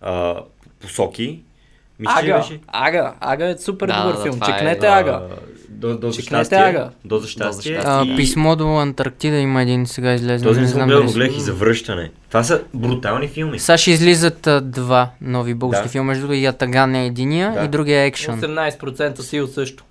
[0.00, 0.34] А,
[0.82, 1.40] посоки.
[1.98, 2.60] Мисля, Ага, беше.
[2.68, 4.38] Ага, Ага е супер Да, добър да, филм.
[4.42, 5.20] е, Чекнете А, Ага.
[5.80, 6.58] До, до за Чекнете щастие.
[6.60, 6.90] Ага.
[7.04, 7.80] До за щастие.
[7.84, 10.44] А, и- писмо до Антарктида има един сега излезе.
[10.44, 12.10] Този не не съм гледал, си- гледах и завръщане.
[12.28, 13.58] Това са брутални филми.
[13.58, 15.88] Сега ще излизат а, два нови български Да.
[15.88, 17.64] филма, между другото Ятаган е единия Да.
[17.64, 18.40] и другия е екшън.
[18.40, 19.84] 18% сил също.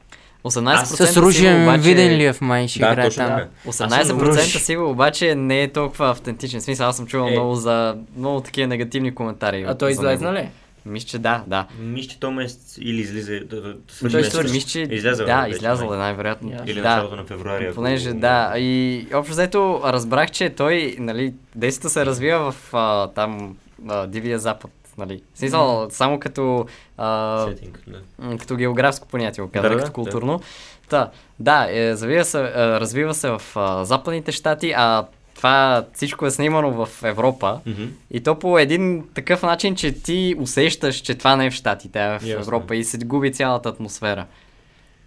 [0.44, 1.80] 18% С Ружия обаче...
[1.80, 3.28] виден ли е в май ще Да, играе там.
[3.28, 3.48] така.
[3.68, 6.60] 18% сигурно, обаче не е толкова автентичен.
[6.60, 7.32] В смисъл, аз съм чувал Е.
[7.32, 9.66] много за много такива негативни коментари.
[9.68, 10.50] А той излезна ли?
[10.86, 11.66] Мисля, че да, да.
[11.80, 13.40] Мисля, че то месец или излиза...
[13.46, 13.76] Да, да,
[14.12, 14.80] Той свърши, мисля, че...
[14.82, 16.50] Излязъл е да, вече, излязъл е най-вероятно.
[16.52, 16.66] Yeah.
[16.66, 16.90] Или да.
[16.90, 17.66] началото на февруари.
[17.66, 23.08] ако- Понеже, да, и общо взето разбрах, че той, нали, действието се развива в а,
[23.08, 23.58] там
[23.88, 25.22] а, Дивия Запад, нали.
[25.36, 26.66] Смисъл, само като,
[26.98, 28.38] а, Сетинг, да.
[28.38, 29.92] като географско понятие, го Да, да, като да.
[29.92, 30.42] културно.
[30.90, 31.10] Та,
[31.40, 35.06] да, е, завива се, а, развива се в а, западните щати, а
[35.40, 37.60] това всичко е снимано в Европа.
[37.66, 37.84] Мгм.
[38.12, 42.00] И то по един такъв начин, че ти усещаш, че това не е в Штатите,
[42.00, 42.42] а е в Ясно.
[42.42, 44.26] Европа и се губи цялата атмосфера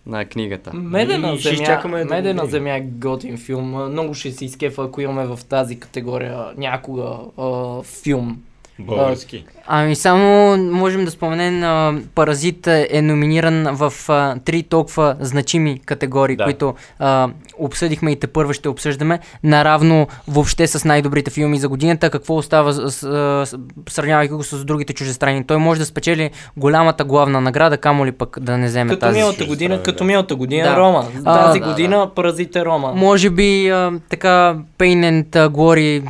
[0.07, 0.75] на книгата.
[0.75, 3.91] Медена И земя, Медена земя е готин филм.
[3.91, 8.43] Много ще си изкефа, ако имаме в тази категория някога а, филм.
[8.79, 9.45] Български.
[9.67, 16.37] Ами само можем да споменем, а, Паразит е номиниран в а, три толкова значими категории,
[16.37, 16.45] Да.
[16.45, 22.11] които а, обсъдихме и те първо ще обсъждаме, наравно въобще с най-добрите филми за годината.
[22.11, 22.99] Какво остава, с, с,
[23.47, 23.59] с,
[23.89, 25.45] сравнявайки го с другите чужестранни?
[25.47, 29.15] Той може да спечели голямата главна награда, камо ли пък да не вземе Като тази.
[29.15, 30.05] миналата ще година, стане, като да.
[30.05, 30.77] миналата година Да.
[30.77, 31.05] Рома.
[31.25, 32.93] А, Тази да, година Паразит е Рома.
[32.95, 36.03] Може би а, така Pain and Glory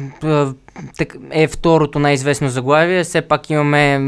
[1.31, 3.05] е второто най-известно заглавие.
[3.05, 4.01] Все пак имаме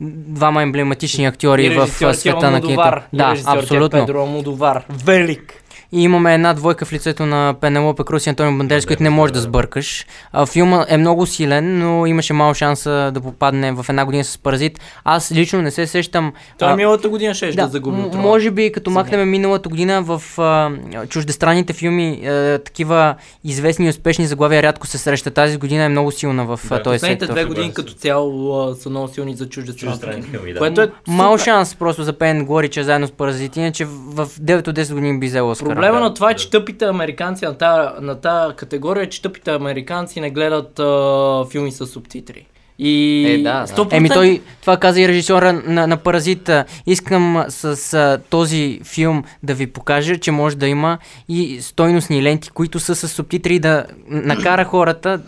[0.00, 3.00] двама емблематични актьори в света на киното.
[3.12, 4.06] Да, абсолютно.
[4.06, 4.84] Педро Алмодовар.
[5.04, 5.59] Велик.
[5.92, 9.32] И имаме една двойка в лицето на Пенелопе Крус и Антонио Бандерас, които не можеш
[9.32, 10.06] да сбъркаш.
[10.32, 14.38] А, филма е много силен, но имаше малко шанса да попадне в една година с
[14.38, 14.80] Паразит.
[15.04, 16.32] Аз лично не се сещам.
[16.58, 17.96] Той а, е миналата година ще да, да, загуби.
[17.96, 20.70] м- може би като махнем миналата година в а,
[21.08, 23.14] чуждестранните филми, а, такива
[23.44, 25.34] известни и успешни заглавия рядко се срещат.
[25.34, 27.26] Тази година е много силна в Да, този Последните сектор.
[27.26, 30.58] две Съгласен години като цяло а, са много силни за чуждестранни филми, да.
[30.58, 34.26] Което е Мал шанс просто за Пен Глори, че е заедно с Паразити, иначе в
[34.28, 35.79] 9 от 10 години би взел Оскара.
[35.80, 39.22] Проблема Да, на това е, че тъпите американци на тази, на тази категория, е, че
[39.22, 42.46] тъпите американци не гледат а, филми с субтитри.
[42.78, 43.66] И Е, да, да.
[43.66, 46.64] 100% Еми той, това каза и режисьора на, на Паразита.
[46.86, 52.50] Искам с а, този филм да ви покажа, че може да има и стойностни ленти,
[52.50, 55.20] които са с субтитри да накара хората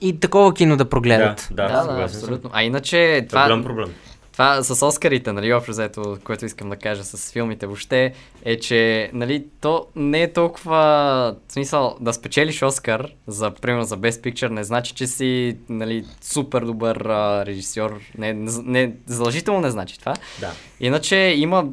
[0.00, 1.48] и такова кино да прогледат.
[1.50, 2.50] Да, да, да, да, абсолютно.
[2.52, 3.94] А иначе Това е голям това, проблем.
[4.40, 8.12] Това с Оскарите, нали, общо взето, което искам да кажа с филмите въобще,
[8.44, 10.76] е, че, нали, то не е толкова,
[11.48, 16.04] в смисъл, да спечелиш Оскар, за, примерно, за Best Picture, не значи, че си, нали,
[16.22, 18.32] супер добър а, режисьор, не,
[18.64, 20.14] не, задължително не значи това.
[20.40, 20.52] Да.
[20.80, 21.64] Иначе има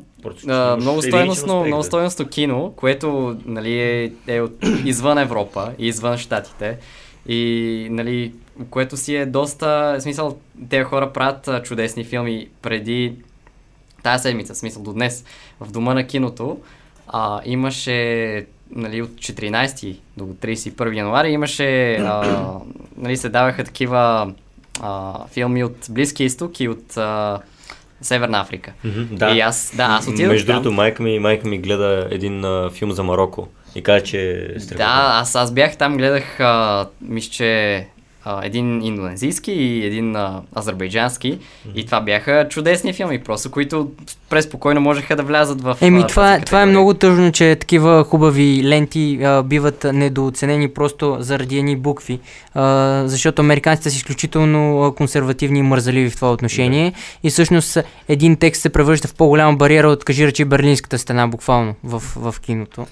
[0.48, 1.84] а, много успех, много да.
[1.84, 4.54] стойностно кино, което нали, е, е от,
[4.86, 6.78] извън Европа и извън Штатите.
[7.28, 8.34] И нали,
[8.70, 10.38] което си е доста, в смисъл,
[10.70, 13.14] тези хора правят чудесни филми преди
[14.04, 15.26] тази седмица, в смисъл до днес,
[15.60, 16.60] в Дома на киното.
[17.08, 22.60] А, имаше нали, от 14 до 31 януари имаше, а,
[22.98, 24.34] нали, се даваха такива
[24.82, 27.40] а, филми от Близкия изток и от а,
[28.02, 28.74] Северна Африка.
[28.84, 29.32] Мгм, Да.
[29.32, 32.92] И аз, да, аз отидох Между другото, майка ми, майка ми гледа един а, филм
[32.92, 34.76] за Марокко и каза, че е.
[34.76, 37.88] Да, аз, аз бях там, гледах, а, мисля, че
[38.28, 41.40] а, един индонезийски и един а, азербайджански.
[41.76, 43.92] И това бяха чудесни филми, просто които
[44.30, 45.78] преспокойно можеха да влязат в.
[45.82, 50.68] Еми, а, това, е- това е много тъжно, че такива хубави ленти а, биват недооценени
[50.68, 52.20] просто заради едни букви,
[52.54, 58.62] а, защото американците са изключително консервативни и мързаливи в това отношение и всъщност един текст
[58.62, 62.86] се превръща в по-голяма бариера от, кажи речи, Берлинската стена, буквално, в, в киното.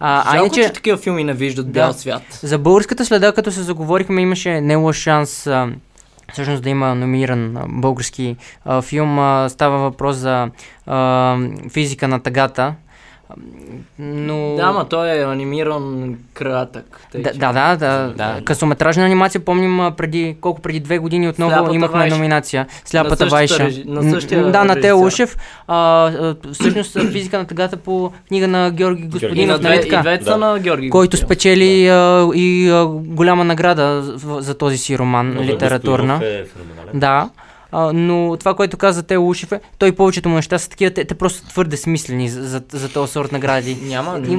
[0.00, 1.72] А, а Жалко, иначе, че такива филми не виждат Да.
[1.72, 2.22] бял свят.
[2.42, 5.68] за българската следа, като се заговорихме, имаше не лош шанс а,
[6.32, 9.18] всъщност да има номиниран а, български а, филм.
[9.18, 10.50] А, става въпрос за
[10.86, 11.36] а,
[11.72, 12.74] физика на тъгата.
[13.98, 14.54] Но...
[14.56, 17.00] Да, ма той е анимиран кратък.
[17.12, 18.40] тъй Да, че- да, да, да, Да.
[18.44, 22.16] Късометражна анимация, помним преди, колко преди две години отново Сляпата имахме Вайша.
[22.16, 22.66] номинация.
[22.84, 23.58] Сляпата същата Вайша.
[23.60, 25.00] режи- на същия Да, на Тео.
[25.00, 25.36] Ушев.
[25.68, 26.10] А,
[26.52, 30.00] всъщност физика на тъгата по книга на Георги И на Господинов, две, нали и така?
[30.00, 30.36] двете са Да.
[30.38, 30.90] на Георги.
[30.90, 36.20] който спечели а, и а, голяма награда за, за този си роман, Но литературна.
[36.24, 36.44] Е.
[36.94, 37.28] Да.
[37.72, 41.04] А, но това, което каза Тео Ушев е, той повечето му неща са такива, те,
[41.04, 43.78] те просто твърде смислени за, за, за този сорт награди.
[43.82, 44.18] Няма.
[44.28, 44.36] И,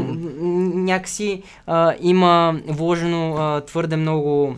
[0.77, 4.55] някакси а, има вложено а, твърде много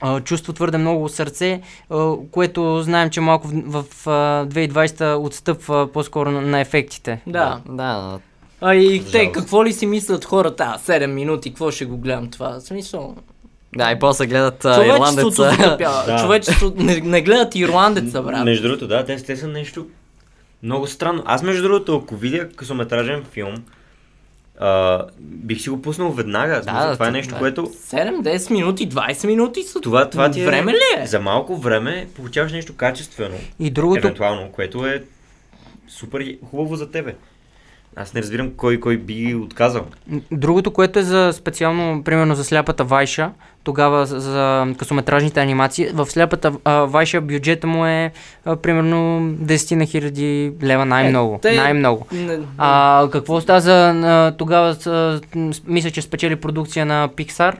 [0.00, 1.60] а, чувство, твърде много сърце,
[1.90, 7.20] а, което знаем, че малко в, в а, 2020 отстъпва по-скоро на, на ефектите.
[7.26, 7.60] Да.
[7.68, 8.18] Да,
[8.60, 10.64] А и те, какво ли си мислят хората?
[10.64, 12.60] А, 7 минути, какво ще го гледам това?
[12.60, 13.14] Смисъл,
[13.76, 15.76] да, и после гледат човечеството ирландеца.
[16.06, 16.18] Да.
[16.20, 18.44] Човечеството не, не гледат ирландеца, брат.
[18.44, 19.86] Между другото, да, те, те са нещо
[20.62, 21.22] много странно.
[21.26, 23.54] Аз, между другото, ако видя късометражен филм,
[24.58, 26.54] а, бих си го пуснал веднага.
[26.60, 27.38] Да, Да, това е нещо, да.
[27.38, 27.66] което...
[27.66, 29.80] 7-10 минути, 20 минути са.
[29.80, 30.44] Това, това ти е...
[30.44, 31.06] Време ли е?
[31.06, 35.02] За малко време получаваш нещо качествено, И другото, евентуално, което е
[35.88, 37.14] супер хубаво за тебе.
[37.96, 39.84] Аз не разбирам кой кой би отказал.
[40.32, 43.30] Другото, което е за специално, примерно за сляпата Вайша,
[43.64, 48.12] тогава за, късометражните анимации, в сляпата а, Вайша бюджета му е
[48.44, 51.34] а, примерно 10 на хиляди лева най-много.
[51.34, 52.06] Е, те- Най-много.
[52.12, 55.20] Не, А какво става за а, тогава, с-
[55.66, 57.54] мисля, че спечели продукция на Pixar.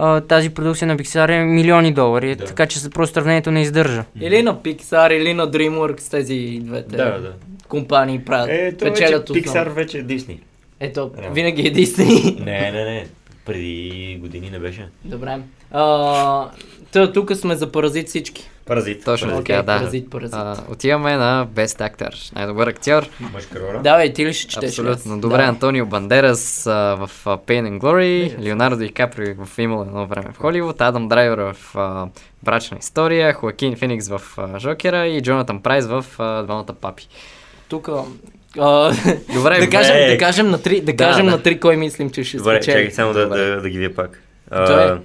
[0.00, 2.44] А, тази продукция на Pixar е милиони долари, Да.
[2.44, 4.04] така че просто сравнението не издържа.
[4.20, 7.32] Или на Pixar, или на DreamWorks, тези двете Да, да.
[7.68, 8.48] компании правят.
[8.50, 9.04] Е, то вече.
[9.04, 10.40] Pixar вече е Дисни.
[10.80, 11.34] Ето, Реално.
[11.34, 12.38] винаги е Disney.
[12.44, 13.06] Не, не, не.
[13.46, 14.88] Преди години не беше.
[15.04, 15.38] Добре.
[15.70, 16.48] А,
[16.92, 18.50] та, тук сме за паразит всички.
[18.68, 19.04] Паразит.
[19.04, 19.46] Точно Паразит.
[19.46, 19.78] така, да.
[19.78, 20.34] Паразит, паразит.
[20.34, 23.02] А, отиваме на Best Actor, най-добър актьор.
[23.32, 23.80] Мъжка роля.
[23.82, 24.68] Давай, ти ли ще четеш?
[24.70, 25.12] Абсолютно.
[25.12, 25.20] аз?
[25.20, 25.42] Добре, Да.
[25.44, 30.28] Антонио Бандерас а, в а, Pain and Glory, Леонардо Ди Каприо в Имало едно време
[30.32, 32.06] в Холивуд, Адам Драйвер в а,
[32.42, 37.08] Брачна история, Хоакин Феникс в а, Жокера и Джонатан Прайс в а, Двамата папи.
[37.68, 37.88] Тук...
[39.34, 41.32] Добре, да, кажем, да кажем на три, да, Да, кажем да.
[41.32, 42.74] на три кой мислим, че ще Добре, спечели.
[42.74, 43.44] чакай само да, Добре.
[43.46, 44.22] да, да ги видя пак.
[44.50, 44.98] Той е- А,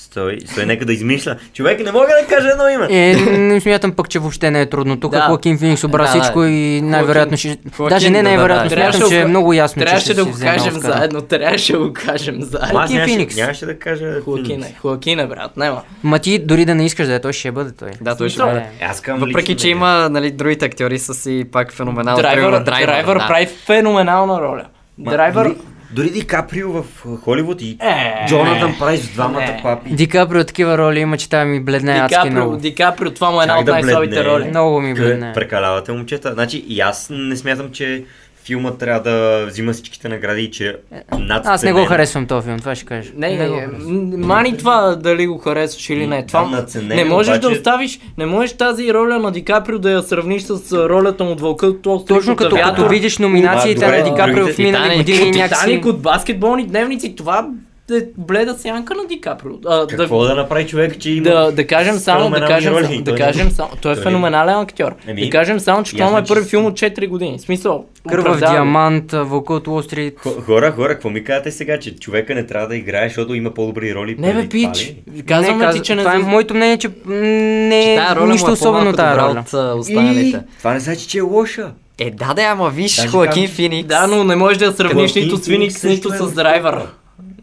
[0.00, 1.36] Стой, стой, нека да измисля.
[1.54, 2.86] Човек, не мога да кажа едно име.
[2.90, 5.00] Е, не смятам пък, че въобще не е трудно.
[5.00, 5.20] Тук Да.
[5.20, 6.10] Хоакин Феникс обра Да, да.
[6.12, 7.48] всичко и най-вероятно ще...
[7.76, 8.82] Хоакин, Даже не да, най-вероятно, да, да.
[8.82, 10.92] смятам, Трябваше че е да го- много ясно, че Трябваше ще да го кажем Оскара.
[10.92, 12.68] заедно, трябваше да го кажем заедно.
[12.70, 13.36] Хоакин Феникс.
[13.36, 15.82] нямаше да кажа Хоакин е, Хоакин е, брат, няма.
[16.02, 17.90] Ма ти дори да не искаш да е, той ще бъде той.
[18.00, 18.58] Да, той ще бъде.
[18.58, 22.22] Е, Аз към Въпреки, че има, нали, другите актьори са си пак феноменални.
[22.22, 23.26] Драйвер, драйвер да.
[23.28, 24.64] прави феноменална роля.
[24.98, 25.54] Драйвер...
[25.92, 26.84] Дори, Ди Каприо в
[27.16, 29.60] Холивуд и Е, Джонатан Прайс в двамата не.
[29.62, 29.90] папи.
[29.90, 32.56] Ди Каприо такива роли има, че там ми бледне адски Дикаприо, много.
[32.56, 34.44] Дикаприо, това му е една от най-слабите роли.
[34.44, 35.32] Много ми бледне.
[35.34, 36.32] Прекалявате, момчета.
[36.32, 38.04] Значи и аз не смятам, че
[38.50, 40.76] филма трябва да взима всичките награди и че
[41.18, 43.10] над Аз не го харесвам този филм, това ще кажа.
[43.16, 43.48] Не, не,
[43.78, 46.26] м- мани това дали го харесваш или не.
[46.26, 49.90] Това Да, надценен, не можеш да обаче- оставиш, не можеш тази роля на Дикаприо да
[49.90, 53.98] я сравниш с а, ролята му от Вълка Стрит, Точно като, като видиш номинациите добре,
[53.98, 55.32] на Ди Каприо в минали Титаник, години.
[55.32, 57.48] Титаник, от баскетболни дневници, това
[57.90, 59.52] е бледа сянка на Дикаприо.
[59.66, 61.24] А, Какво да, направи човек, че има...
[61.24, 62.84] да, да кажем само, да кажем, роли?
[62.84, 64.94] само- да Той кажем само, той е той не- феноменален актьор.
[65.06, 67.38] Еми, Да кажем само, че това е първи филм от 4 години.
[67.38, 70.18] В Смисъл, Кървав диамант, Вълка от Уолл Стрит.
[70.18, 73.50] Хо- Хора, хора, какво ми казвате сега, че човека не трябва да играе, защото има
[73.50, 74.16] по-добри роли?
[74.18, 74.94] Не бе, пич.
[75.06, 76.02] Не, ти, че не...
[76.02, 79.40] Това е моето мнение, че не Че е тая роля нищо е особено тази роля.
[79.40, 80.36] от а, останалите.
[80.38, 80.58] И...
[80.58, 81.70] Това не значи, че е лоша.
[81.98, 83.88] Е, да, да, ама виж, казвам- Феникс.
[83.88, 86.72] Да, но не можеш да я сравниш нито с Феникс нито е с в Драйвер.
[86.72, 86.86] филма.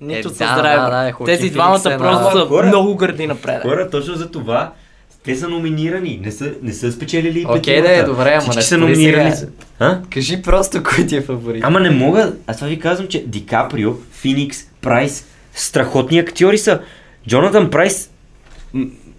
[0.02, 0.82] Нито Е, с да, Драйвер.
[0.82, 3.62] да, да, Хоакин Тези двамата е просто на- са Хора- много гърди напред.
[3.62, 4.72] Хора, точно за това
[5.24, 8.58] те са номинирани, не са, не са спечелили и Окей, да е, добре, ама Всички
[8.58, 9.32] не са номинирани.
[9.32, 9.52] сега.
[9.80, 10.00] А?
[10.10, 11.64] Кажи просто кой ти е фаворит.
[11.64, 16.80] Ама не мога, аз това ви казвам, че Ди Каприо, Феникс, Прайс, страхотни актьори са.
[17.28, 18.10] Джонатан Прайс,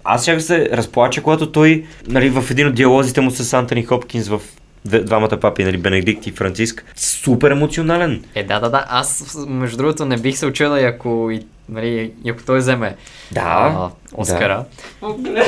[0.04, 4.28] аз ще се разплача, когато той, нали, в един от диалозите му с Антони Хопкинс
[4.28, 4.40] в
[4.84, 8.24] двамата папи, нали, Бенедикт и Франциск, супер емоционален.
[8.34, 8.84] Е, да, да, да.
[8.88, 12.96] Аз, между другото, не бих се очудил, ако, и, нали, и ако той вземе
[13.32, 14.64] Да, а, Оскара.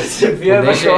[0.02, 0.90] се Понеже...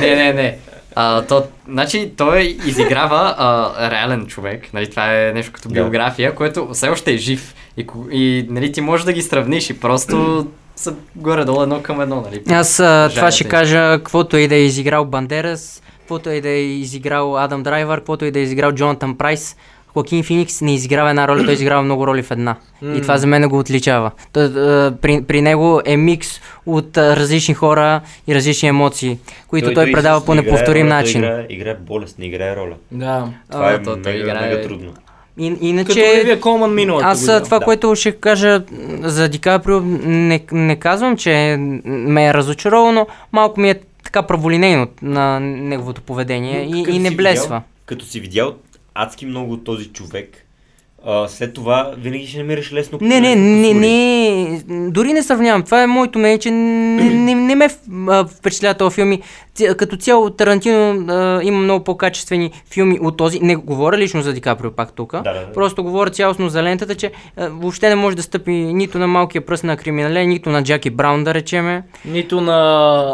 [0.00, 0.58] Не, не, не.
[0.94, 4.68] А, то, значи, той изиграва а, реален човек.
[4.74, 5.74] Нали, това е нещо като Да.
[5.74, 7.54] биография, което все още е жив.
[7.76, 12.20] И, и нали, ти можеш да ги сравниш и просто са горе-долу едно към едно.
[12.20, 12.42] Нали.
[12.50, 16.60] Аз а, това ще кажа, каквото и да е изиграл Бандерас, каквото и да е
[16.60, 19.56] изиграл Адам Драйвер, каквото и да е изиграл Джонатан Прайс,
[19.88, 22.56] Хоакин Феникс не изиграва една роля, той изиграва много роли в една.
[22.84, 24.10] И това за мен го отличава.
[24.32, 24.48] Той,
[24.92, 26.28] при, при него е микс
[26.66, 31.20] от различни хора и различни емоции, които той, предава по неповторим начин.
[31.20, 32.74] Играе, играе болест, не играе роля.
[32.90, 33.28] Да.
[33.50, 34.92] Това А, е то- той мега, играе- мега трудно.
[35.38, 36.12] И, Като иначе...
[36.14, 37.42] Оливия Колман миналата Аз а, година.
[37.42, 37.64] това, Да.
[37.64, 38.62] което ще кажа
[39.00, 43.74] за Ди Каприо, не, не казвам, че ме е разочаровано, но малко ми е
[44.08, 47.56] така праволинейно на неговото поведение и, и не блесва.
[47.56, 48.56] Видял, като си видял
[48.94, 50.46] адски много този човек,
[51.06, 55.62] а, след това винаги ще намираш лесно Не, не, не, не, дори не сравнявам.
[55.62, 57.68] Това е моето мнение, че не, не, не ме
[58.08, 59.18] а, впечатлява този филм.
[59.76, 63.40] Като цяло Тарантино а, има много по-качествени филми от този.
[63.40, 65.12] Не говоря лично за Ди Каприо пак тук.
[65.12, 65.52] Да, да, да.
[65.52, 69.46] Просто говоря цялостно за лентата, че а, въобще не може да стъпи нито на малкия
[69.46, 71.82] пръст на криминале, нито на Джаки Браун, да речеме.
[72.04, 72.54] Нито на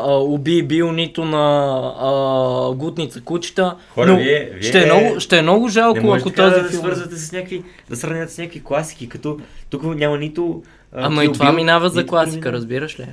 [0.07, 3.74] а, Уби Бил, нито на а, Гутница кучета.
[3.91, 6.80] Хора, Но вие- вие- ще, е много, ще е много жалко, ако този да филм...
[6.80, 9.39] свързвате с някакви, да сравнявате с някакви класики, като
[9.70, 10.62] тук няма нито...
[10.93, 13.07] а, Ама и това минава за класика, разбираш ли?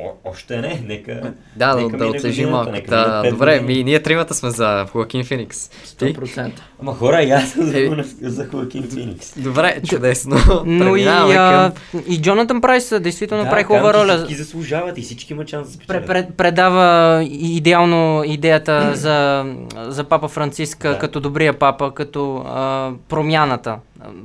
[0.00, 1.14] О, още не, нека...
[1.56, 2.70] Да, да, нека да отлежи годината, малко.
[2.70, 5.68] нека Да, добре, ми, ние тримата сме за Хоакин Феникс.
[5.68, 6.04] Ти?
[6.06, 6.50] 100%.
[6.80, 7.90] Ама хора, и аз съм за, Е.
[8.22, 9.40] за Хоакин Феникс.
[9.40, 10.36] Добре, чудесно.
[10.66, 12.02] Но и, а, към...
[12.08, 14.16] и Джонатан Прайс действително прави казвам, хубава роля.
[14.16, 16.06] Всички заслужават и всички имат шанс да спечелят.
[16.06, 16.82] пред, предава
[17.24, 19.44] и- идеално идеята за,
[19.78, 20.98] за папа Франциска Да.
[20.98, 23.76] като добрия папа, като а, промяната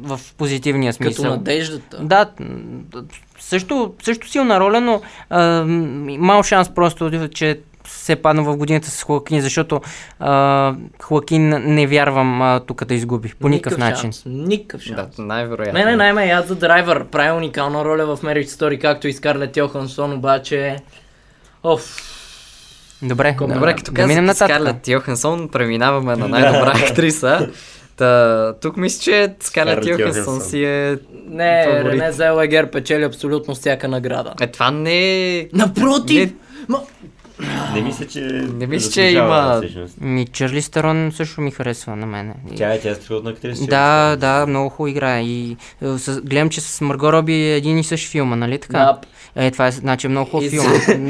[0.01, 1.23] в позитивния смисъл.
[1.23, 1.97] Като надеждата.
[2.01, 2.29] Да,
[3.45, 5.63] също, също силна роля, но а,
[6.19, 9.81] мал шанс просто, че се падна в годината с Хоакин, защото
[10.19, 13.33] а, Хоакин не вярвам а, тук да изгуби.
[13.39, 14.11] По никакъв, начин.
[14.11, 14.23] Шанс.
[14.25, 15.15] Никакъв шанс.
[15.15, 15.79] Да, най-вероятно.
[15.79, 17.05] Не, не, най-ме яд за драйвер.
[17.05, 20.77] Прави уникална роля в Marriage Story, както и Скарлет Йохансон, обаче...
[21.63, 22.11] Оф,
[23.01, 24.55] Добре, Добре, да, като да минем нататък.
[24.55, 27.49] Скарлет Йохансон, преминаваме на най-добра актриса.
[27.97, 30.41] Та, тук мисля, че Скарлет Йохансон.
[30.41, 30.97] си е...
[31.27, 31.91] не, Фаворит.
[31.93, 34.33] Рене Зелегер печели абсолютно всяка награда.
[34.41, 35.47] Е, това не е...
[35.53, 36.29] Напротив!
[36.29, 36.35] Не-
[36.67, 36.81] Ма,
[37.73, 38.21] Не мисля, че...
[38.53, 40.01] Не мисля, че има- всъщност.
[40.01, 42.33] Ми, Чарли Старон също ми харесва на мен.
[42.55, 43.65] Тя е, тя е страхотна актриса.
[43.67, 45.21] Да, да, много хубаво играе.
[45.21, 48.77] И е, с, гледам, че с Марго Роби е един и същ филма, нали така?
[48.77, 48.99] Да.
[49.37, 50.65] Е, това е значи е много хубав И филм.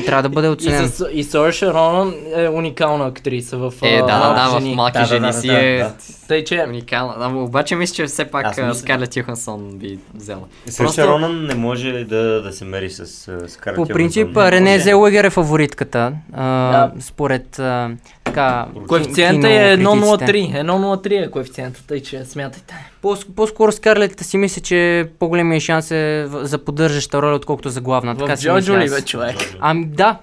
[0.05, 0.91] Трябва да бъде И, оценен.
[1.11, 5.47] и Сорша Ронан е уникална актриса в Е, да, да, в малки жени да, си
[5.47, 5.93] да, е да.
[6.27, 7.13] Тъй, че уникална.
[7.19, 10.41] Ама обаче мисля, че все пак Скарлет Йохансон би взела.
[10.67, 14.37] Също Ронан не може да, да се мери с uh, Скарлет По принцип.
[14.37, 14.79] Рене.
[14.79, 16.13] Зелуегер е фаворитката.
[16.33, 16.91] А, Да.
[16.99, 17.89] Според а,
[18.23, 18.65] така.
[18.87, 20.25] коефициента е кинокритиците.
[20.25, 20.63] 1.03.
[20.63, 22.75] 1.03 е коефициента, тъй че смятайте.
[23.01, 28.13] По- По-скоро Скарлет си мисля, че по-големия шанс е за поддържаща роля, отколкото за главна.
[28.13, 29.35] Така В мисля Джоджо ли бе, човек?
[29.59, 30.17] Ами да,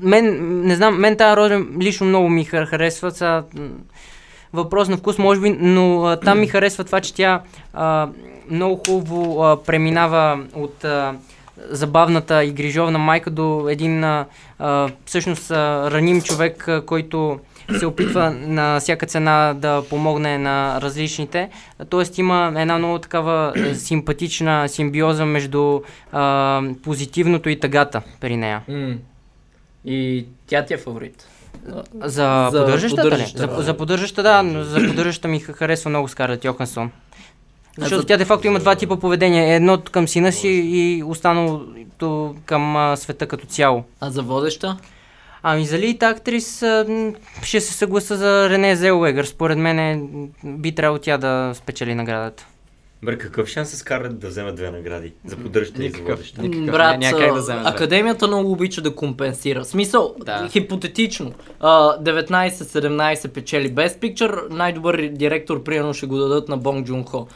[0.00, 3.12] мен, не знам, мен тази роля лично много ми хар- харесва.
[3.54, 3.68] М,
[4.52, 7.40] въпрос на вкус, може би, но а, там ми харесва това, че тя
[7.74, 8.08] а,
[8.50, 11.14] много хубаво а, преминава от а,
[11.64, 14.26] забавната и грижовна майка до един а,
[15.04, 15.56] всъщност а,
[15.90, 17.40] раним човек, а, който
[17.78, 21.48] се опитва на всяка цена да помогне на различните.
[21.88, 25.80] Тоест има една много такава симпатична симбиоза между
[26.12, 28.62] а, позитивното и тъгата при нея.
[29.84, 31.26] И тя ти е фаворит.
[31.94, 33.46] За, За поддържащата поддържаща, ли?
[33.46, 33.56] да.
[33.56, 36.90] За, за поддържащата, да, но за поддържащата ми ха- харесва много Скарлет Йохансон.
[37.78, 39.54] Защото за- тя де факто има два типа поведение.
[39.54, 43.84] Едното към сина си и останалото към а, света като цяло.
[44.00, 44.76] А за водеща?
[45.42, 46.64] Ами за лид актрис
[47.42, 49.24] ще се съгласа за Рене Зелуегър.
[49.24, 50.00] Според мен е,
[50.44, 52.46] би трябвало тя да спечели наградата.
[53.02, 55.12] Бре, какъв шанс е Скарлет да вземе две награди?
[55.24, 56.42] За поддържаща и за водеща.
[56.42, 56.66] Никакъв.
[56.66, 57.70] Брат, как да вземе две.
[57.70, 59.60] академията много обича да компенсира.
[59.60, 60.48] В Смисъл, Да.
[60.48, 61.32] хипотетично.
[61.60, 67.26] А, 19-17 печели Best Picture, най-добър директор примерно ще го дадат на Бонг Джун Хо.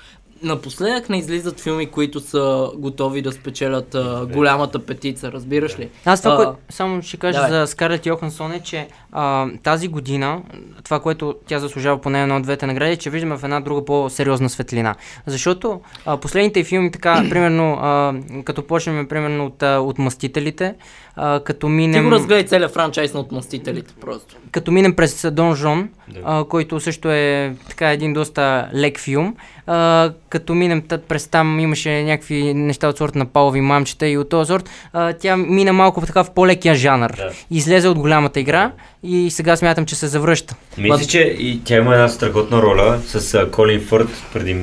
[0.43, 2.43] Напоследък не излизат филми, които са
[2.77, 5.89] готови да спечелят а, голямата петица, разбираш ли?
[6.05, 7.51] Аз това, А, което само ще кажа давай.
[7.51, 10.43] за Скарлет Йохансон е, че а, тази година,
[10.85, 13.85] това, което тя заслужава поне една от двете награди, е, че виждаме в една друга
[13.85, 14.95] по-сериозна светлина.
[15.27, 18.15] Защото а, последните филми, така, примерно, а,
[18.45, 20.75] като почнем, примерно, от, а, от Мъстителите,
[21.17, 22.05] а, като Ти минем...
[22.05, 24.37] го разгледай целият франчайз на отмъстителите просто.
[24.51, 26.21] като минем през Дон Жон, Да.
[26.25, 29.37] а, който също е така един доста лек филм,
[29.67, 34.19] а, като минем тът през там имаше някакви неща от сорта на палови мамчета и
[34.19, 37.11] от този сорт, а, тя мина малко така в по-лекия жанр.
[37.17, 37.31] Да.
[37.51, 38.71] Излезе от голямата игра
[39.03, 40.55] и сега смятам, че се завръща.
[40.79, 44.55] Мисля, че и тя има една страхотна роля с а, Колин Фърт преди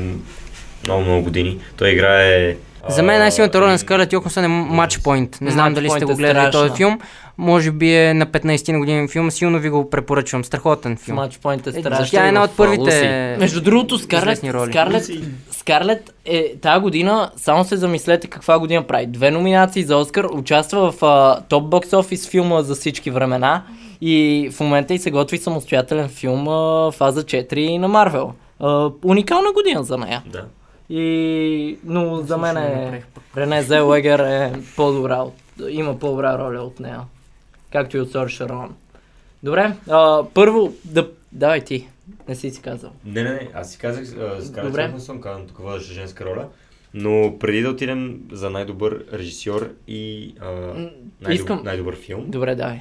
[0.84, 1.58] много, много години.
[1.78, 2.56] Той играе...
[2.90, 5.42] За мен най-силната роля на Скарлет Йоханссон е Match Point.
[5.42, 7.00] Не знам Match дали сте го е гледали този филм.
[7.40, 9.32] Може би е на 15 на години филм.
[9.32, 10.44] Силно ви го препоръчвам.
[10.44, 11.16] Страхотен филм.
[11.16, 12.08] Матчпойнт е Е, страшен.
[12.12, 13.36] Тя е една от първите...
[13.40, 14.38] Между другото, Скарлет.
[14.38, 15.10] Скарлет,
[15.52, 19.06] Скарлет е тази година, само се замислете каква година прави.
[19.06, 23.64] Две номинации за Оскар, участва в а, топ бокс офис филма за всички времена
[24.02, 28.34] и в момента и се готви самостоятелен филм а, фаза 4 на Марвел.
[28.60, 30.24] А, уникална година за нея.
[30.26, 30.46] Да.
[30.90, 33.04] И, но за мен е,
[33.38, 35.34] Рене Зелегер е по-добра, от,
[35.70, 37.00] има по-добра роля от нея.
[37.72, 38.76] Както и от Сор Шарон.
[39.44, 41.10] Добре, а, първо да...
[41.32, 41.88] Давай ти,
[42.28, 42.92] не си си казал.
[43.06, 44.84] Не, не, не, аз си казах, а, Скарлет Добре.
[44.84, 46.48] Йоханссон, казвам тук водеща женска роля,
[46.94, 52.80] но преди да отидем за най-добър режисьор и а, най-добър, искам- най-добър филм, Добре, давай.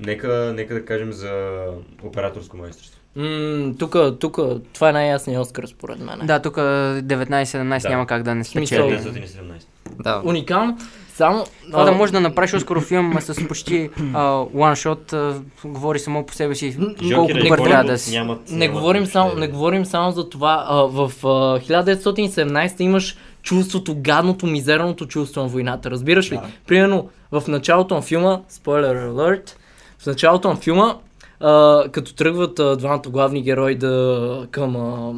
[0.00, 1.62] нека, нека да кажем за
[2.02, 3.00] операторско майсторство.
[3.16, 4.38] М, Тук, тук,
[4.72, 6.20] това е най-ясният Оскар според мен.
[6.24, 7.88] Да, тук 19-17 Да.
[7.88, 8.80] няма как да не спечели.
[8.82, 9.66] 1917.
[9.98, 10.22] Да.
[10.24, 10.78] Уникално.
[11.16, 11.44] Само...
[11.70, 16.54] Това а, да може да направиш Оскаров филм с почти one-shot, говори само по себе
[16.54, 16.78] си
[17.14, 18.10] колко добър трябва да си.
[18.10, 20.66] Нямат, Не нямат говорим, само, не говорим само за това.
[20.68, 25.90] А, в а, 1917 имаш чувството, гадното, мизерното чувство на войната.
[25.90, 26.38] Разбираш ли?
[26.66, 29.50] Примерно в началото на филма, спойлер alert,
[29.98, 30.94] в началото на филма,
[31.40, 35.14] а, като тръгват а, двамата главни герои да, към а,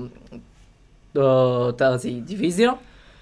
[1.21, 2.75] а, тази дивизия,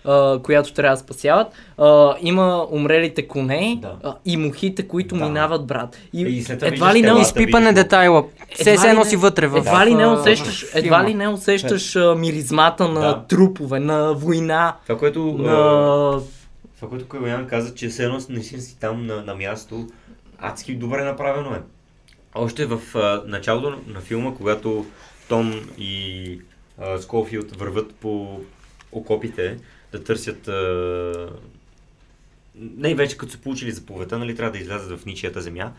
[0.06, 1.46] а, която трябва да спасяват,
[1.78, 3.96] а, има умрелите коне Да.
[4.02, 5.24] а, и мухите, които Да.
[5.24, 5.96] минават, брат.
[6.12, 8.24] И, И след едва ли не Изпипане детайла.
[8.54, 11.28] Все Едва се ли носи не- вътре в Едва ли не усещаш, едва ли не
[11.28, 13.24] усещаш а, миризмата на Да.
[13.26, 15.50] трупове, на война, Това, което, на...
[16.76, 19.86] това, което Калоян каза, че все едно не си си там на, на място,
[20.38, 21.60] адски добре направено е.
[22.34, 24.86] Още в а, началото на, на филма, когато
[25.28, 26.40] Том и
[26.78, 28.40] а, Скофилд върват по
[28.92, 29.56] окопите
[29.98, 30.48] да търсят...
[30.48, 31.28] А,
[32.54, 35.72] не, вече като са получили заповедта, нали, трябва да излязат в ничията земя.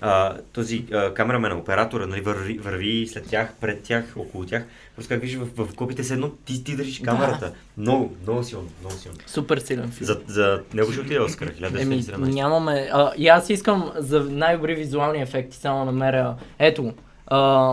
[0.00, 4.64] а, този а, камерамен, оператора, нали, върви, върви след тях, пред тях, около тях.
[4.96, 7.52] Просто как виждаш в, в копите се едно, ти, ти държиш камерата.
[7.76, 9.18] Много, много силно, много силно.
[9.26, 10.06] Супер силен филм.
[10.06, 12.16] За, за него ще отиде Оскар, Еми, 1917.
[12.16, 12.88] нямаме.
[12.92, 16.36] А, и аз искам за най-добри визуални ефекти само да намеря.
[16.58, 16.92] Ето,
[17.26, 17.72] а,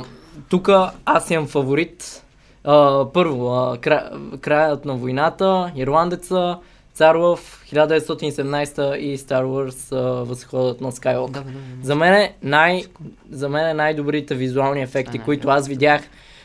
[0.50, 0.70] тук
[1.06, 2.21] аз имам фаворит.
[2.64, 6.58] А, първо, а, кра, краят на войната, Ирландеца,
[6.94, 11.38] Цар Лъв, 1917 и Star Wars а, Възходът на Скайуок.
[11.84, 12.84] За мен, е най,
[13.32, 16.02] за мен е най-добрите визуални ефекти, А, които аз видях,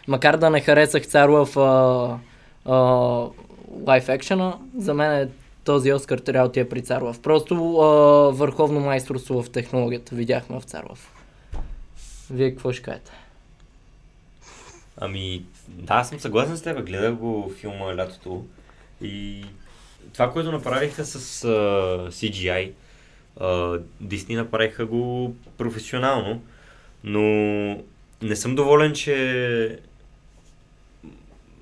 [0.08, 1.56] макар да не харесах Цар Лъв
[3.86, 5.28] лайф екшена, за мен е
[5.64, 7.20] този Оскар трябва да ти е при Царлов.
[7.20, 7.86] Просто а,
[8.32, 11.12] върховно майсторство в технологията видяхме в Царлов.
[12.30, 13.10] Вие какво ще кажете?
[14.96, 16.86] Ами, да, аз съм съгласен с теб.
[16.86, 18.44] Гледах го филма лятото
[19.02, 19.44] и
[20.12, 21.48] това, което направиха с а,
[22.10, 22.70] CGI,
[23.40, 23.46] а,
[24.02, 26.42] Disney направиха го професионално,
[27.04, 27.22] но
[28.22, 29.78] не съм доволен, че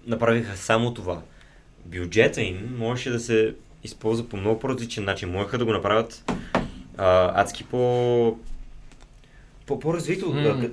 [0.06, 1.22] направиха само това.
[1.84, 5.30] Бюджета им можеше да се използва по много по-различен начин.
[5.30, 6.32] Можеха да го направят
[6.96, 8.38] а, адски по
[9.66, 10.26] по- по-развито.
[10.26, 10.70] Mm.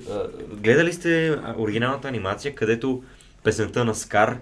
[0.54, 3.02] Гледали сте оригиналната анимация, където
[3.44, 4.38] песента на Скар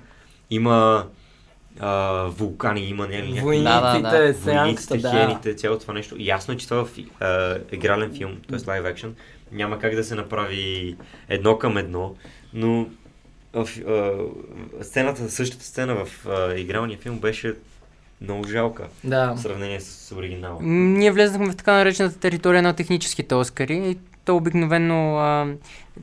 [0.51, 1.07] има
[1.81, 4.33] а, вулкани, има ня- някакви Войниците, Да, да, да.
[4.35, 5.55] войниците, да.
[5.55, 6.17] цялото това нещо.
[6.19, 6.87] Ясно е, че това
[7.21, 8.69] а, игрален филм, т.е.
[8.69, 9.15] лайв екшен,
[9.53, 10.97] няма как да се направи
[11.29, 12.15] едно към едно,
[12.55, 12.87] но
[13.55, 14.13] в, а,
[14.85, 17.55] сцената, същата сцена в а, игралния филм беше
[18.21, 19.33] много жалка Да.
[19.33, 20.59] в сравнение с оригинала.
[20.63, 23.99] Ние влезнахме в така наречената територия на техническите Оскари и
[24.31, 25.47] то обикновено а,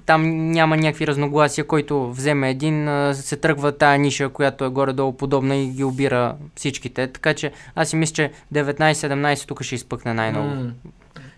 [0.06, 5.14] там няма някакви разногласия, който вземе един, а, се тръгва тая ниша, която е горе-долу
[5.14, 7.08] подобна и ги обира всичките.
[7.08, 10.48] Така че аз си мисля, че 19-17 тук ще изпъкне най-много.
[10.48, 10.72] М.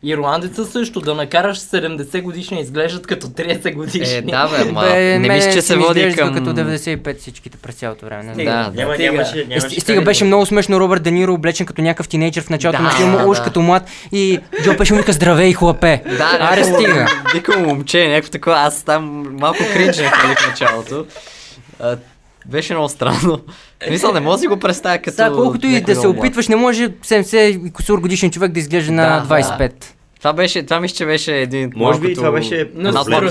[0.04, 4.16] Ирландеца също, да накараш 70 годишни изглеждат като 30 годишни.
[4.16, 6.34] Е, да, бе, ма, Бе, не мисля, че се води към...
[6.34, 8.34] като 95 всичките през цялото време.
[8.34, 8.52] Стига.
[8.52, 9.12] Да, Няма, Стига.
[9.12, 11.82] нямаше, Е, нямаше сти- стига как беше да- много смешно Робърт Де Ниро облечен като
[11.82, 13.44] някакъв тинейджър в началото Да, на филма, да, уж да.
[13.44, 16.02] като млад и Джо Пешо му вика здравей хлапе.
[16.08, 17.08] Да, Аре стига.
[17.34, 21.06] Викам момче, някакво такова, аз там малко кринжнах нали, в началото.
[22.46, 23.40] Беше много странно.
[23.90, 25.12] Мисля, не мога да си го представя като...
[25.16, 27.38] Сега, колкото и да се опитваш, не може 70
[27.68, 29.74] и кусур годишен човек да изглежда на Да, 25.
[30.20, 32.68] Това беше, това мисля, че беше един от Може би малкото- това беше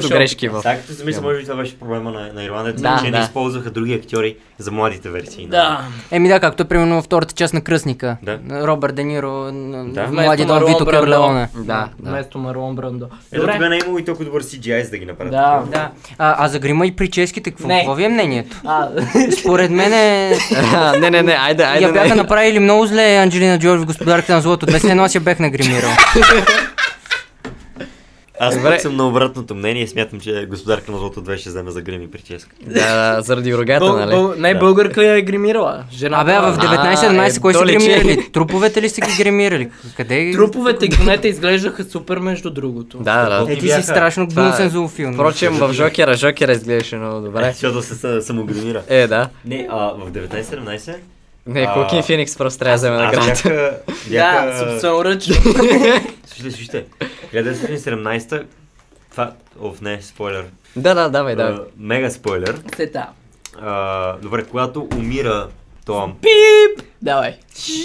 [0.01, 0.11] Шоу.
[0.11, 0.63] грешки в...
[0.63, 3.19] Сега като се мисля, може би това беше проблема на, на ирландеца, Да, че да.
[3.19, 5.45] не използваха други актьори за младите версии.
[5.45, 5.81] на- Да.
[6.11, 8.17] Еми да, както е примерно във втората част на Кръсника.
[8.23, 8.39] Да.
[8.63, 9.45] Робърт Де Ниро,
[9.87, 10.07] Да.
[10.07, 11.01] в млади Марлон Вито Брандо.
[11.03, 11.49] Корлеоне.
[11.57, 11.63] Да,
[11.99, 12.11] да.
[12.11, 13.07] Вместо Марлон Брандо.
[13.33, 15.33] Ето тогава не е имало и толкова добър CGI, за да ги направят.
[15.33, 15.63] Да.
[15.69, 15.91] Да.
[16.19, 17.77] А, а за грима и прическите, какво, Не.
[17.77, 18.57] какво ви е мнението?
[18.65, 18.89] А,
[19.41, 20.37] Според мен е...
[21.01, 21.85] не, не, не, айде, айде.
[21.85, 24.67] Я бяха направили много зле Анджелина Джоли в Господарката на злото.
[24.67, 25.91] Днес едно аз я бех нагримирал.
[28.41, 28.79] Аз Добре.
[28.79, 32.03] съм на обратното мнение и смятам, че господарка на Злото 2 ще вземе за грим
[32.03, 32.51] и прическа.
[32.63, 32.73] Да,
[33.15, 34.11] да, заради рогата, бъл, нали?
[34.11, 34.61] бъл, не, Да.
[34.61, 35.85] българка я е гримирала.
[35.93, 36.21] Жена.
[36.21, 38.29] Абе, а в А, 19-17 е, кой са гримирали?
[38.33, 39.71] Труповете ли са ги гримирали?
[39.97, 40.33] Къде?
[40.33, 42.99] Труповете и конете изглеждаха супер между другото.
[42.99, 44.27] Да, да, Е, ти си страшно е.
[44.27, 45.15] гнусен злофилм.
[45.15, 47.51] Впрочем, в Жокера, Жокера изглеждаше много добре.
[47.53, 48.83] Защото се са- самогримира.
[48.89, 49.29] Е, да.
[49.45, 50.95] Не, а в 19-17
[51.49, 53.49] Не, А, Хокин Феникс просто трябва да вземе наградата.
[53.49, 53.81] Да,
[54.11, 54.59] бяха...
[54.59, 55.35] собственоръчно.
[56.27, 56.85] Слушайте, слушайте.
[57.35, 58.45] 1917
[59.11, 59.33] това...
[59.61, 60.45] Оф, не, спойлер.
[60.77, 61.67] Да, да, давай, давай.
[61.79, 62.61] Мега спойлер.
[62.77, 63.07] Сета.
[64.23, 65.49] Добре, когато умира
[65.87, 66.15] Том,
[67.03, 67.35] Давай.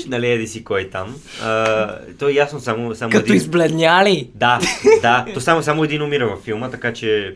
[0.07, 3.35] нали еди си кой там, а, то е ясно само, само Като един...
[3.35, 4.29] избледняли.
[4.35, 4.59] Да,
[5.01, 7.35] да, то само, само един умира във филма, така че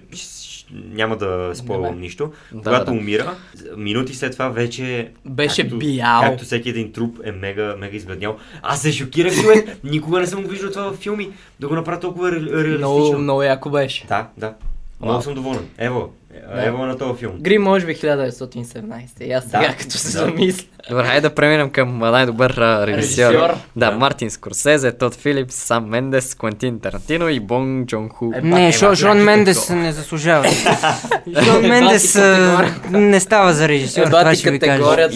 [0.72, 2.02] няма да спойлвам Добре.
[2.02, 2.32] нищо.
[2.52, 2.92] Да, Когато да.
[2.92, 3.36] умира,
[3.78, 5.12] минути след това вече...
[5.26, 6.22] Беше както, бял.
[6.22, 8.38] Както всеки един труп е мега, мега избледнял.
[8.62, 9.78] Аз се шокирах, човек.
[9.84, 11.30] Никога не съм го виждал това във филми.
[11.60, 12.78] Да го направя толкова ре- реалистично.
[12.90, 14.06] Много, много яко беше.
[14.08, 14.54] Да, да.
[15.02, 15.66] Много съм доволен.
[15.78, 16.14] Ево,
[16.56, 16.66] Да.
[16.66, 17.32] ево на този филм.
[17.40, 18.84] Грим може би 1917.
[19.22, 20.12] И аз сега Да, като се да.
[20.20, 20.66] замисля.
[20.90, 23.24] Добре, хайде да преминем към най-добър а, режисьор.
[23.24, 23.50] Режисьор.
[23.76, 23.92] Да, Да.
[23.92, 28.32] Мартин Скорсезе, Тод Филипс, Сам Мендес, Квентин Тарантино и Бонг Джон Ху.
[28.36, 30.46] Е, Не, Ева, Шо, яки Мендес не заслужава.
[31.44, 34.44] Шон Мендес а, не става за режисьор, ви кажа.
[34.44, 35.16] категорията!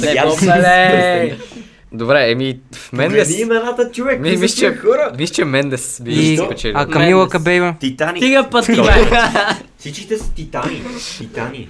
[1.94, 2.60] Добре, еми,
[2.94, 3.28] Мендес...
[3.28, 4.22] Промени имената, човек.
[4.22, 5.12] Ми, Ми, мисля, че, хора.
[5.18, 6.78] мисля, че Мендес би И, спечелил.
[6.78, 7.32] а Камила Мендес.
[7.32, 7.76] Кабейба?
[7.80, 8.24] Титаник.
[8.24, 8.50] Стига
[8.84, 9.10] бе!
[9.78, 10.82] Всичките са титани.
[11.18, 11.70] Титани.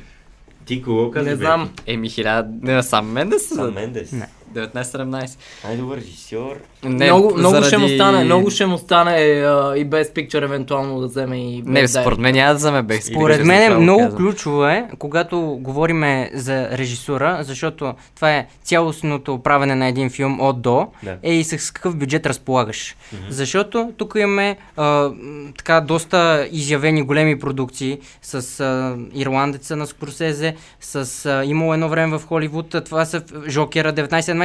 [0.65, 1.29] Ти кого каза?
[1.29, 1.69] Не знам.
[1.87, 2.49] Еми, хиляда...
[2.61, 3.47] Не, Сам Мендес?
[3.47, 4.11] Сам Мендес.
[4.11, 4.27] Не.
[4.53, 5.37] 19-17.
[5.63, 6.55] Най-добър режисьор.
[6.83, 10.99] Не, много, много ще му стане, много ще му стане а, и без пикчър евентуално
[10.99, 13.03] да вземе и Не, без според мен няма да вземе Бех.
[13.03, 19.75] Според мен е много ключово е, когато говориме за режисура, защото това е цялостното правене
[19.75, 21.17] на един филм от до, Да.
[21.23, 22.95] е и с какъв бюджет разполагаш.
[23.29, 25.11] Защото тук имаме а,
[25.57, 32.17] така доста изявени големи продукции с а, Ирландеца на Скорсезе, с а, имало едно време
[32.17, 33.91] в Холивуд, това са Жокера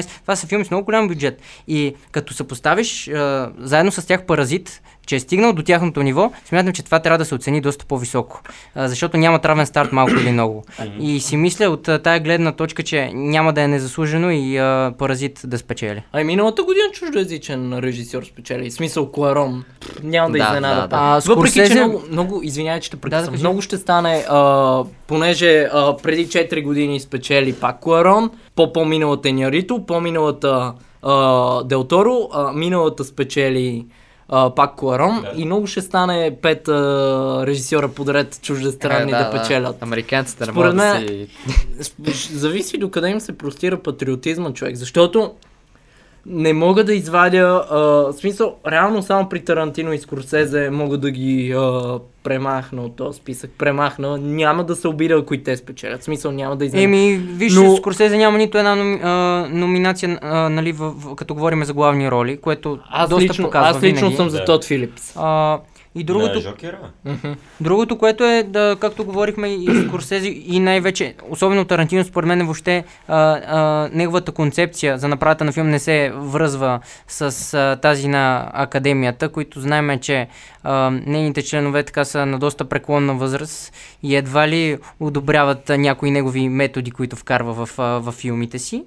[0.02, 1.42] 19-17, това са филми с много голям бюджет.
[1.68, 6.72] И като съпоставиш а, заедно с тях Паразит, че е стигнал до тяхното ниво, смятам,
[6.72, 8.40] че това трябва да се оцени доста по-високо.
[8.74, 10.64] А, защото няма равен старт малко или много.
[11.00, 14.92] И си мисля от а, тая гледна точка, че няма да е незаслужено и а,
[14.98, 16.02] Паразит да спечели.
[16.12, 18.70] Ай, миналата година чуждоязичен режисьор спечели.
[18.70, 19.64] В смисъл Куарон.
[20.02, 20.80] Няма да, Да, изненада.
[20.80, 20.96] да, да.
[20.98, 23.24] А, Въпреки, че много, много извинявай, че те прекъсвам.
[23.24, 23.42] да кажи.
[23.42, 29.86] много ще стане, а, понеже а, преди 4 години спечели пак Куарон, по по-миналата Нярито,
[29.86, 33.86] по-миналата а, Дел Торо, а, миналата спечели
[34.28, 35.32] а, пак Куарон Да.
[35.36, 39.82] и много ще стане пет а, режисьора подред чуждестранни да, да, печелят.
[39.82, 41.08] Американците не Според могат да
[42.04, 42.32] си...
[42.32, 45.34] Зависи до къде им се простира патриотизма, човек, защото
[46.28, 51.10] не мога да извадя, а, в смисъл, реално само при Тарантино и Скорсезе мога да
[51.10, 53.50] ги а, премахна от този списък.
[53.58, 56.00] Премахна, няма да се обида, ако и те спечелят.
[56.00, 56.92] В смисъл, няма да изненадам.
[56.92, 57.76] Еми, виж, Но-.
[57.76, 59.10] Скорсезе няма нито една номи, а,
[59.50, 63.70] номинация, а, нали, в, в, като говорим за главни роли, което аз доста лично, показва
[63.70, 64.16] аз лично винаги.
[64.16, 64.44] съм за.
[64.44, 65.12] Тод Филипс.
[65.16, 65.58] А,
[65.96, 66.54] и другото?
[67.60, 72.84] Другото, което е, да, както говорихме и Скорсези, и най-вече, особено Тарантино, според мен въобще
[73.08, 78.50] а, а, неговата концепция за направата на филм не се връзва с а, тази на
[78.54, 80.28] академията, които знаем, че
[80.62, 83.72] а, нейните членове така са на доста преклонна възраст
[84.02, 88.84] и едва ли одобряват а, някои негови методи, които вкарва в, а, в филмите си.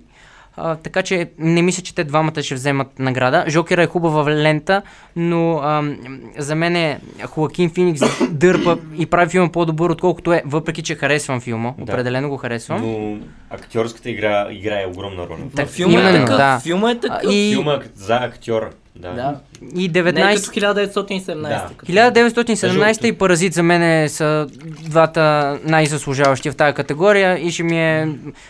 [0.62, 3.46] А, така че не мисля, че те двамата ще вземат награда.
[3.48, 4.82] Жокера е хубава лента,
[5.20, 5.98] но ам,
[6.38, 11.42] за мен е Хоакин Феникс дърпа и прави филма по-добър, отколкото е, въпреки че харесвам
[11.42, 11.74] филма.
[11.78, 11.84] Да.
[11.84, 12.82] Определено го харесвам.
[12.82, 13.18] Но
[13.50, 15.38] актьорската игра играе огромна роля.
[15.56, 16.38] Так, филма е именно, такъв.
[16.38, 16.60] да.
[16.64, 17.32] Филма е такъв.
[17.34, 18.70] И, Филма е за актьора.
[18.96, 19.14] Да.
[19.14, 19.40] Да.
[19.76, 20.36] и Не е 19...
[20.36, 21.36] като 1917.
[21.42, 21.70] Да.
[21.78, 24.48] като- 1917 и Паразит за мен са
[24.82, 28.08] двата най-заслужаващи в тази категория и ще ми е...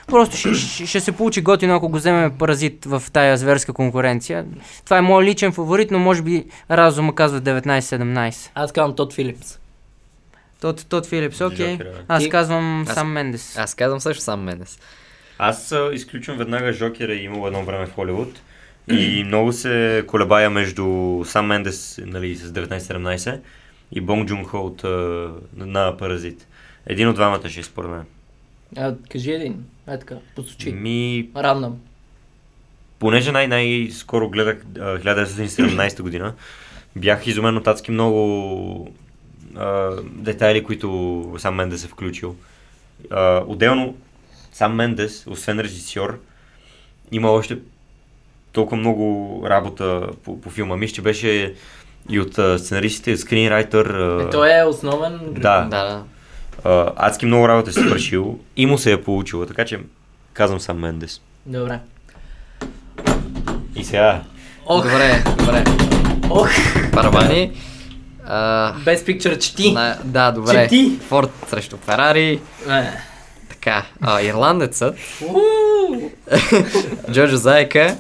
[0.08, 4.46] Просто ще, ще, ще се получи готино, ако го вземем Паразит в тая зверска конкуренция.
[4.86, 8.50] Това е моят личен фаворит, но може би разума казва 19-17.
[8.56, 9.60] Аз казвам Тод Филипс.
[10.62, 11.78] Тот, Тот Филипс, окей.
[11.78, 11.92] Да.
[12.08, 13.58] Аз казвам Аз- сам Мендес.
[13.58, 14.80] Аз казвам също сам Менес.
[15.38, 18.42] Аз а, изключвам веднага Жокера и имало едно време в Холивуд.
[18.92, 20.86] И много се колебая между
[21.26, 23.40] Сам Мендес нали, с 19-17
[23.92, 26.48] и Бонг Джун Хо от, а, на Паразит.
[26.86, 28.04] Един от двамата ще е според мен.
[28.78, 29.66] А, кажи един.
[29.88, 30.72] Е така, посочи.
[30.72, 31.78] Ми, Рандъм.
[33.00, 36.34] Понеже най- най-скоро гледах а, 1917 година,
[36.96, 38.92] бях изумен от адски много
[39.56, 40.90] а, детайли, които
[41.38, 42.36] сам Мендес е включил.
[43.12, 43.96] А, отделно,
[44.54, 46.20] сам Мендес, освен режисьор,
[47.12, 47.58] има още
[48.52, 49.04] толкова много
[49.48, 50.76] работа по, по филма.
[50.76, 51.54] Мисля, че беше
[52.10, 53.86] и от а, сценаристите, скринрайтър.
[53.86, 55.20] а, Е, той е основен.
[55.24, 56.04] Да, Да, да.
[56.66, 59.80] а, адски много работа си свършил и му се е получило, така че
[60.34, 61.22] казвам сам Мендес.
[61.46, 61.80] Добре.
[63.80, 64.22] И сега,
[64.66, 65.64] Ох, Добре, добре.
[66.30, 66.50] ох,
[66.94, 67.52] Парабани.
[68.26, 69.72] А, без пикчър чети.
[69.72, 70.64] на, да, добре.
[70.64, 70.92] Чети.
[71.08, 72.40] Форд срещу Ферари.
[72.70, 72.84] Е.
[73.50, 76.10] Така, а, ирландецът, Уу,
[77.12, 77.96] Джоджо Зайка,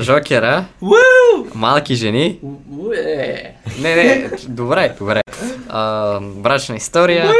[0.00, 0.64] Жокера,
[1.54, 2.38] малки жени.
[2.96, 3.54] е.
[3.80, 5.20] Не, не, добре, добре.
[5.68, 7.32] А, брачна история,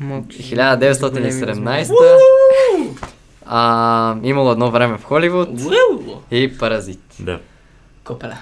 [0.00, 1.92] Мо- 1917.
[3.54, 6.20] А, имало едно време в Холивуд Уу.
[6.30, 7.00] и Паразит.
[7.20, 7.40] да.
[8.04, 8.36] Копеле.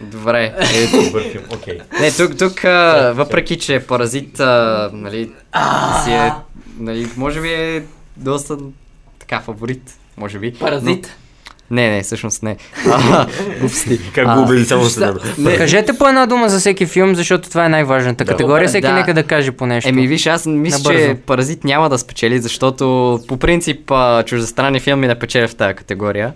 [0.00, 0.54] Добре.
[0.74, 1.78] Е, добър филм, окей.
[2.00, 5.32] Не, тук, тук, а, въпреки че Паразит, а, нали,
[6.04, 6.32] си е,
[6.78, 7.84] нали, може би е
[8.16, 8.58] доста
[9.18, 10.54] така фаворит, може би.
[10.54, 11.16] Паразит.
[11.70, 12.56] Не, не, всъщност не.
[12.86, 14.00] А, глупости.
[14.14, 15.18] Как го убеди само с него?
[15.38, 15.56] Не.
[15.56, 18.30] Кажете по една дума за всеки филм, защото това е най-важната Да.
[18.30, 18.68] категория.
[18.68, 18.92] Всеки Да.
[18.92, 19.88] нека да каже по нещо.
[19.88, 21.08] Еми, виж, аз мисля, Набързо.
[21.08, 22.84] че Паразит няма да спечели, защото
[23.28, 23.92] по принцип
[24.26, 26.32] чуждестранни филми не печелят в тази категория.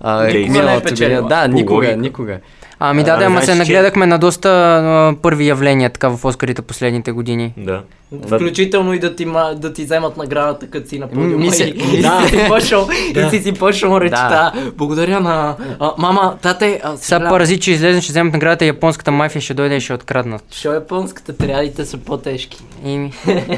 [0.00, 0.22] А.
[0.22, 1.28] Никога не е миналата печелила.
[1.28, 2.38] Да, никога, никога.
[2.80, 6.24] Ами да, А, да, ама се че- нагледахме на доста а, първи явления така в
[6.24, 7.52] Оскарите последните години.
[7.56, 7.82] Да.
[8.26, 11.36] Включително и да ти, ма- да ти вземат наградата, като си на подиума.
[11.36, 14.28] мисля- и, мисля- и си си почнал, и си си почнал речта.
[14.54, 14.70] Да.
[14.70, 16.80] Благодаря на а, мама, тате.
[16.84, 20.44] А, Сега паразит, че излезе, ще вземат наградата, японската мафия ще дойде и ще откраднат.
[20.50, 22.58] Що японската триадите са по-тежки.
[22.84, 23.10] И...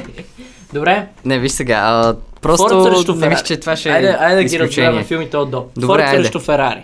[0.72, 4.16] Добре, Не, виж сега, а, Форд просто срещу не виж, че това ще айде, е
[4.20, 5.64] айде да ги разберем филмите от до.
[5.76, 6.22] Добре, Форд айде.
[6.22, 6.82] срещу Ферари.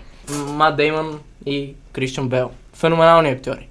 [0.49, 1.07] Мат Деймън
[1.47, 2.51] и Кристиан Бел.
[2.75, 3.69] Феноменални актьори.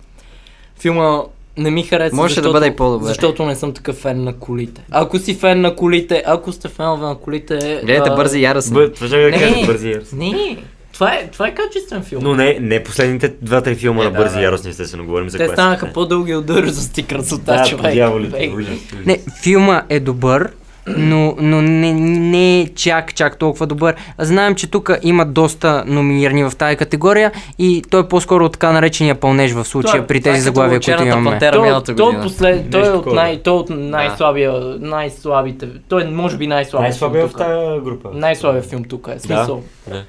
[0.80, 1.22] Филма
[1.58, 3.08] не ми хареса, Можеше да защото, бъде и по-добър.
[3.08, 4.82] защото не съм такъв фен на колите.
[4.92, 7.56] Ако си фен на колите, ако сте фенове на колите...
[7.84, 8.74] Гледайте а, бързи и яростни.
[8.74, 9.40] Бъ, това ще да Не.
[9.40, 10.32] кажа бързи и яростни.
[10.32, 10.58] Не,
[10.94, 12.24] това е, това е качествен филм.
[12.24, 14.42] Но не, не последните два-три филма Е, на да, бързи да.
[14.42, 17.94] и яростни, естествено, говорим за Те станаха по-дълги от дързости красота, Да, човек.
[17.94, 18.50] дяволите, Бей.
[18.50, 19.06] ужас, ужас.
[19.06, 20.50] Не, филма е добър,
[20.88, 23.96] но, но не, не е чак, чак толкова добър.
[24.20, 28.72] Знаем, че тук има доста номинирани в тази категория и той е по-скоро от така
[28.72, 31.40] наречения пълнеж в случая Това- при Това е тези заглавия, които имаме.
[31.40, 32.24] Той, той, година.
[32.24, 35.68] послед, той, е от най, той е от най-слабия, най-слабите.
[35.88, 38.10] Той е може би най-слабия Най-слабия филм в тази група.
[38.14, 39.20] Най-слабия филм тук е.
[39.20, 39.64] Смисъл.
[39.88, 40.04] Да.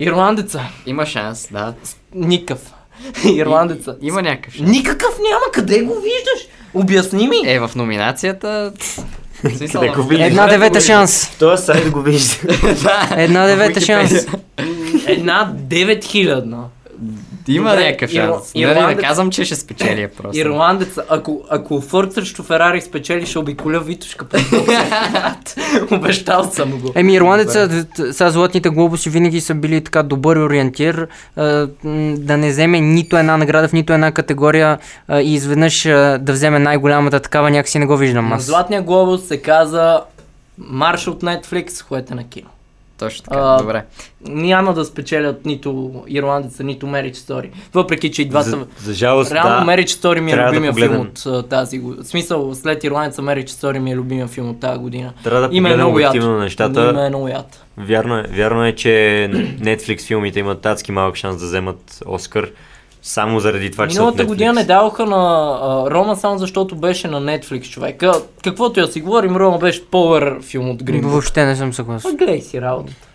[0.00, 0.60] Ирландеца.
[0.86, 1.74] Има шанс, да.
[2.14, 2.72] Никакъв.
[3.24, 3.96] Ирландеца.
[4.02, 4.70] Има някакъв шанс.
[4.70, 5.44] Никакъв няма.
[5.52, 6.48] Къде го виждаш?
[6.74, 7.36] Обясни ми.
[7.46, 8.72] Е, в номинацията...
[9.72, 10.26] Къде го в- виждаш?
[10.26, 11.24] Една девета шанс.
[11.24, 12.36] В този сайт го вижда.
[13.16, 14.12] Една девета шанс.
[15.06, 16.54] Една 9000.
[17.48, 18.54] Има Добре, някакъв шанс.
[18.54, 20.38] Нали, не Ирландец- казвам, че ще спечели е просто.
[20.38, 24.36] Ирландец, ако, ако Форд срещу Ферари спечели, ще обиколя Витушка по
[25.90, 26.92] Обещал съм го.
[26.94, 31.06] Еми, ирландеца, сега златните глобуси винаги са били така добър ориентир
[32.16, 34.78] да не вземе нито една награда в нито една категория
[35.12, 35.82] и изведнъж
[36.18, 38.42] да вземе най-голямата такава, някакси не го виждам аз.
[38.42, 40.00] Златния глобус се каза
[40.58, 42.48] Марш от Netflix, ходете на кино.
[42.98, 43.84] Точно така, А, добре.
[44.28, 47.50] Няма да спечелят нито ирландеца, нито Marriage Story.
[47.74, 48.50] Въпреки, че и двата...
[48.50, 49.72] За, за жалост, Реално да.
[49.72, 52.02] Marriage Story ми е трябва да любимия филм от тази година.
[52.04, 55.12] В смисъл, след Ирландеца Marriage Story ми е любимия филм от тази година.
[55.24, 55.86] Трябва да Има е яд.
[55.86, 56.90] обективно на нещата.
[56.90, 57.64] Има е много яд.
[57.76, 58.88] Вярно е, вярно е, че
[59.60, 62.50] Netflix филмите имат адски малък шанс да вземат Оскар.
[63.06, 65.16] Само заради това, че Миналата година не даваха на
[65.62, 68.02] а, Рома само защото беше на Netflix, човек.
[68.02, 71.06] А, Каквото я си говорим, Рома беше по-вър филм от Green Book.
[71.06, 72.10] Въобще не съм съгласен.
[72.10, 73.06] А, гледай си работата.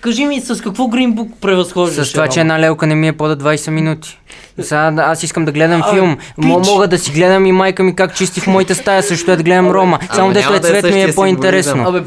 [0.00, 2.08] Кажи ми с какво Green Book превъзхождаш?
[2.08, 4.18] С това, че една лелка не ми е по 20 минути.
[4.60, 6.16] Сега аз искам да гледам Абе, филм.
[6.40, 6.68] Пич!
[6.68, 9.42] мога да си гледам и майка ми как чисти в моята стая, също е да
[9.42, 9.98] гледам Рома.
[10.12, 11.88] Само е да е цвет ми е по-интересно.
[11.88, 12.02] Абе,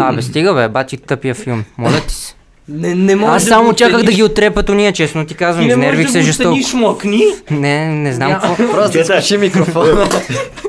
[0.00, 1.64] Абе, стига бе, бати тъпия филм.
[1.78, 2.34] Моля ти се.
[2.68, 5.64] Не, не можеш Аз да само чаках да ги отрепат уния, честно ти казвам.
[5.64, 6.48] Ти не Изнервих можеш се да го жестоко.
[6.48, 7.22] оцениш млъкни.
[7.50, 8.72] Не, не знам какво.
[8.72, 10.08] Просто изключи микрофона.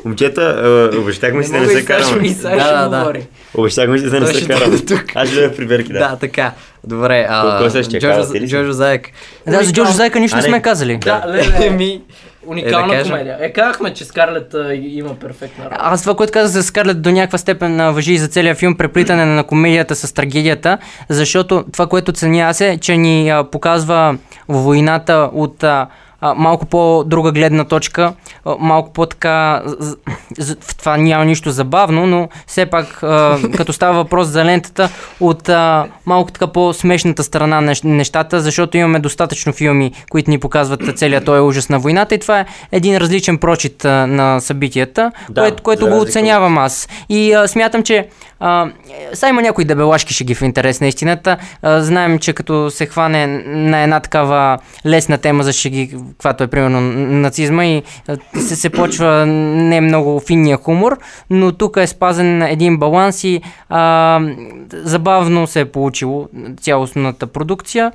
[0.05, 2.29] Момчета, а, обещахме си да не се караме.
[2.29, 3.13] Да, ще да, да.
[3.53, 4.77] Обещахме си да не се караме.
[5.15, 5.99] Аз ще да приберки, да.
[5.99, 6.51] Да, така.
[6.83, 7.69] Добре, а?
[7.69, 8.53] Джорджо, Казвате ли си?
[8.55, 9.09] Джорджо Заек.
[9.47, 10.47] Да, за Джордж Зайка нищо не не.
[10.47, 10.97] сме казали.
[10.97, 11.69] Да, леле,
[12.47, 13.37] уникална Е, да комедия.
[13.39, 15.77] Е, казахме, че Скарлет а, има перфектна роля.
[15.79, 18.77] Аз това, което казах за Скарлет до някаква степен а, въжи и за целия филм,
[18.77, 20.77] преплитане на комедията с трагедията,
[21.09, 24.17] защото това, което ценя аз е, че ни а, показва
[24.47, 25.87] войната от а,
[26.21, 28.13] а, малко по-друга гледна точка,
[28.45, 29.61] а, малко по-така,
[30.65, 34.89] в това няма нищо забавно, но все пак, а, като става въпрос за лентата,
[35.19, 40.37] от а, малко така по-смешната страна на нещ- нещата, защото имаме достатъчно филми, които ни
[40.39, 45.11] показват целият този ужас на войната и това е един различен прочит а, на събитията,
[45.29, 46.87] Да, което, което го оценявам аз.
[47.09, 48.07] И а, смятам, че
[48.39, 48.69] а,
[49.13, 51.37] сега има някои дебелашки ще ги в интерес на истината.
[51.61, 56.47] А, знаем, че като се хване на една такава лесна тема за шеги, каквато е
[56.47, 56.81] примерно
[57.21, 57.83] нацизма и
[58.39, 60.97] се, се почва не много финния хумор,
[61.29, 64.21] но тук е спазен един баланс и а,
[64.71, 66.27] забавно се е получило
[66.61, 67.91] цялостната продукция.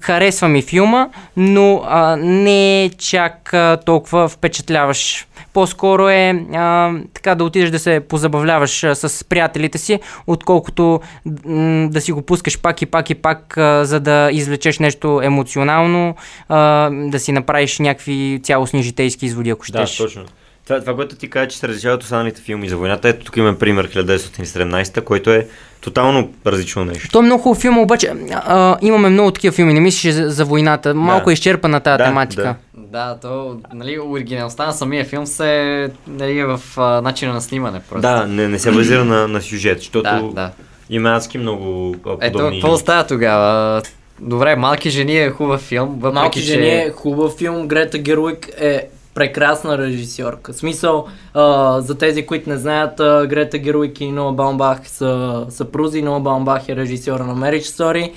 [0.00, 5.24] Харесва ми филма, но а, не е чак а, толкова впечатляващ.
[5.52, 11.00] По-скоро е а, така да отидеш да се позабавляваш а, с приятелите си, отколкото
[11.44, 15.20] м, да си го пускаш пак и пак и пак, а, за да извлечеш нещо
[15.24, 16.16] емоционално,
[16.48, 19.96] а, да си направиш някакви цялостни житейски изводи, ако Да, щеш.
[19.98, 20.22] точно.
[20.68, 23.58] Това, това, което ти каза, че се различават останалите филми за войната, ето тук имаме
[23.58, 25.46] пример 1917, който е
[25.80, 27.08] тотално различно нещо.
[27.12, 29.74] То е много хубав филм, обаче а, имаме много такива филми.
[29.74, 30.94] Не мислиш за, за войната.
[30.94, 31.30] Малко Да.
[31.30, 32.42] е изчерпана тази Да, тематика.
[32.42, 32.54] да.
[32.74, 37.80] Да, то, нали, оригиналността на самия филм се, нали, е в а, начина на снимане
[37.80, 38.02] просто.
[38.02, 40.50] Да, не, не се базира на, на сюжет, защото да, да.
[40.90, 42.60] има адски много а, Ето, подобни...
[42.60, 43.82] какво става тогава?
[44.20, 46.46] Добре, Малки жени е хубав филм, въпреки Малки че...
[46.46, 47.68] жени е хубав филм.
[47.68, 48.88] Грета Геруик е
[49.18, 50.52] прекрасна режисьорка.
[50.54, 56.02] Смисъл, а, за тези, които не знаят, а, Грета Геруик и Ноа Баумбах са съпрузи.
[56.02, 58.12] Ноа Баумбах е режисьора на Marriage Story.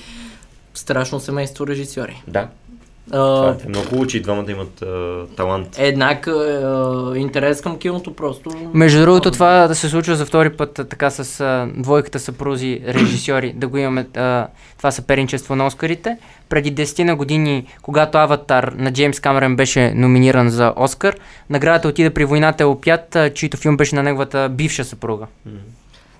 [0.74, 2.24] Страшно семейство режисьори.
[2.28, 2.48] Да,
[3.12, 5.68] А, това е много хубаво, че и двамата имат а, талант.
[5.80, 8.50] еднак а, интерес към киното просто.
[8.74, 12.82] Между другото, това да се случва за втори път а, така с а, двойката съпрузи
[12.88, 14.08] режисьори, да го имаме.
[14.16, 14.48] А,
[14.78, 16.18] това съперничество на Оскарите.
[16.52, 21.16] Преди 10 на години, когато Аватар на Джеймс Камерън беше номиниран за Оскар,
[21.50, 25.26] наградата отиде при Войната е опят, чийто филм беше на неговата бивша съпруга.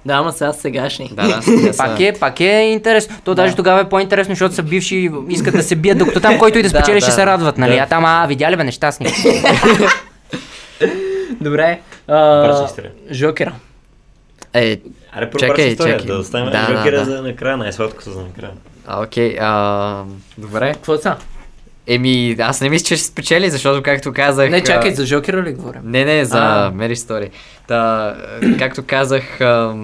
[0.06, 1.12] Да, ама сега сегашни.
[1.14, 1.42] Да, да.
[1.78, 3.16] Пак е, пак е интересно.
[3.24, 6.40] То даже тогава е по-интересно, защото са бивши и искат да се бият, докато там
[6.40, 7.16] който и да Да, спечели ще да.
[7.16, 7.76] се радват, нали?
[7.76, 7.78] Да.
[7.78, 9.08] А там, а, видя ли бе, нещастни.
[11.42, 11.80] Добре.
[12.08, 12.68] А.
[13.12, 13.54] Жокера.
[14.54, 14.80] Е,
[15.12, 17.06] Аре, Чакай, чакай, да оставим Да, да, Жокера да.
[17.06, 18.52] за накрая, най-сладкото за накрая.
[18.88, 20.04] А, окей, а,
[20.38, 20.74] добре.
[20.74, 21.16] Какво са?
[21.88, 24.50] Еми, аз не мисля, че ще спечели, защото както казах...
[24.50, 25.82] Не, чакай, за Жокера ли говорим?
[25.84, 26.96] Не, не, за А.
[26.96, 27.30] Стори.
[27.68, 28.16] Та,
[28.60, 29.76] както казах, а,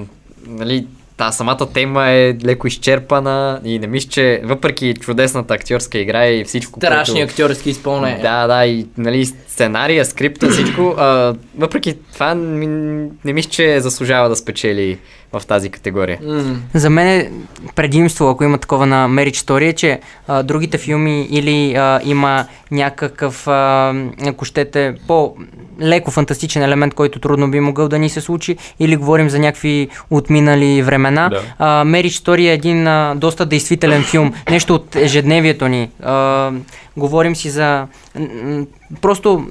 [0.48, 0.88] нали,
[1.18, 6.44] та самата тема е леко изчерпана и не мисля, че въпреки чудесната актьорска игра и
[6.44, 7.32] всичко, Страшни което...
[7.32, 8.22] актьорски изпълнения.
[8.22, 10.96] Да, да, и нали, сценария, скрипта, всичко.
[10.98, 14.98] А, въпреки това, не мисля, че заслужава да спечели
[15.34, 16.20] в тази категория.
[16.24, 16.56] М.
[16.74, 17.32] За мен е
[17.76, 22.46] предимство, ако има такова на Marriage Story, е, че а, другите филми или а, има
[22.72, 23.94] някакъв, а,
[24.28, 29.30] ако щете, по-леко фантастичен елемент, който трудно би могъл да ни се случи, или говорим
[29.30, 31.30] за някакви отминали времена.
[31.30, 31.42] Да.
[31.60, 35.90] А, Marriage Story е един а, доста действителен филм, нещо от ежедневието ни.
[36.04, 36.52] А,
[36.98, 37.88] говорим си за
[39.02, 39.46] просто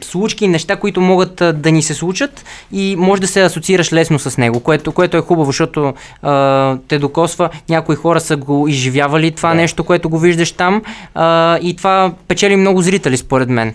[0.00, 4.38] случки неща, които могат да ни се случат и може да се асоциираш лесно с
[4.38, 7.50] него, което, което е хубаво, защото а, те докосва.
[7.68, 9.54] Някои хора са го изживявали това Да.
[9.54, 10.82] нещо, което го виждаш там
[11.14, 13.74] а, и това печели много зрители според мен.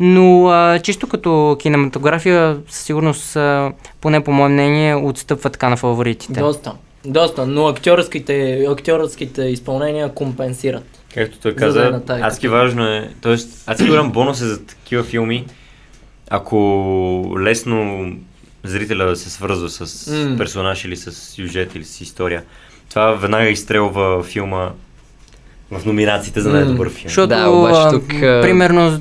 [0.00, 5.76] Но а, чисто като кинематография, със сигурност, а, поне по мое мнение, отстъпва така на
[5.76, 6.40] фаворитите.
[6.40, 6.72] Доста.
[7.04, 10.95] Доста, но актьорските, актьорските изпълнения компенсират.
[11.14, 13.36] Както той да е каза, тази адски важно е, т.е.
[13.66, 15.46] адски голям бонус е за такива филми,
[16.30, 16.56] ако
[17.40, 18.06] лесно
[18.64, 20.06] зрителя се свързва с
[20.38, 22.42] персонаж или с сюжет или с история.
[22.90, 24.70] Това веднага изстрелва филма
[25.70, 27.08] в номинациите за най-добър филм.
[27.08, 29.00] Защото, Да, обаче тук, а- примерно,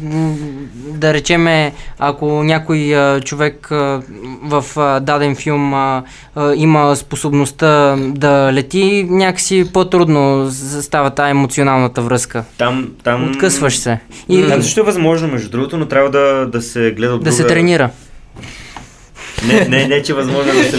[1.05, 4.01] да речеме, ако някой а, човек а,
[4.43, 6.03] в а, даден филм а,
[6.35, 10.49] а, има способността да лети, някакси по-трудно
[10.81, 12.43] става тази емоционалната връзка.
[12.57, 13.29] Там, там...
[13.29, 13.99] Откъсваш се.
[14.29, 17.31] И Там също е възможно, между другото, но трябва да, да се гледа от да
[17.31, 17.89] се друга- тренира.
[19.47, 20.77] Не, не, не, че е възможно да се...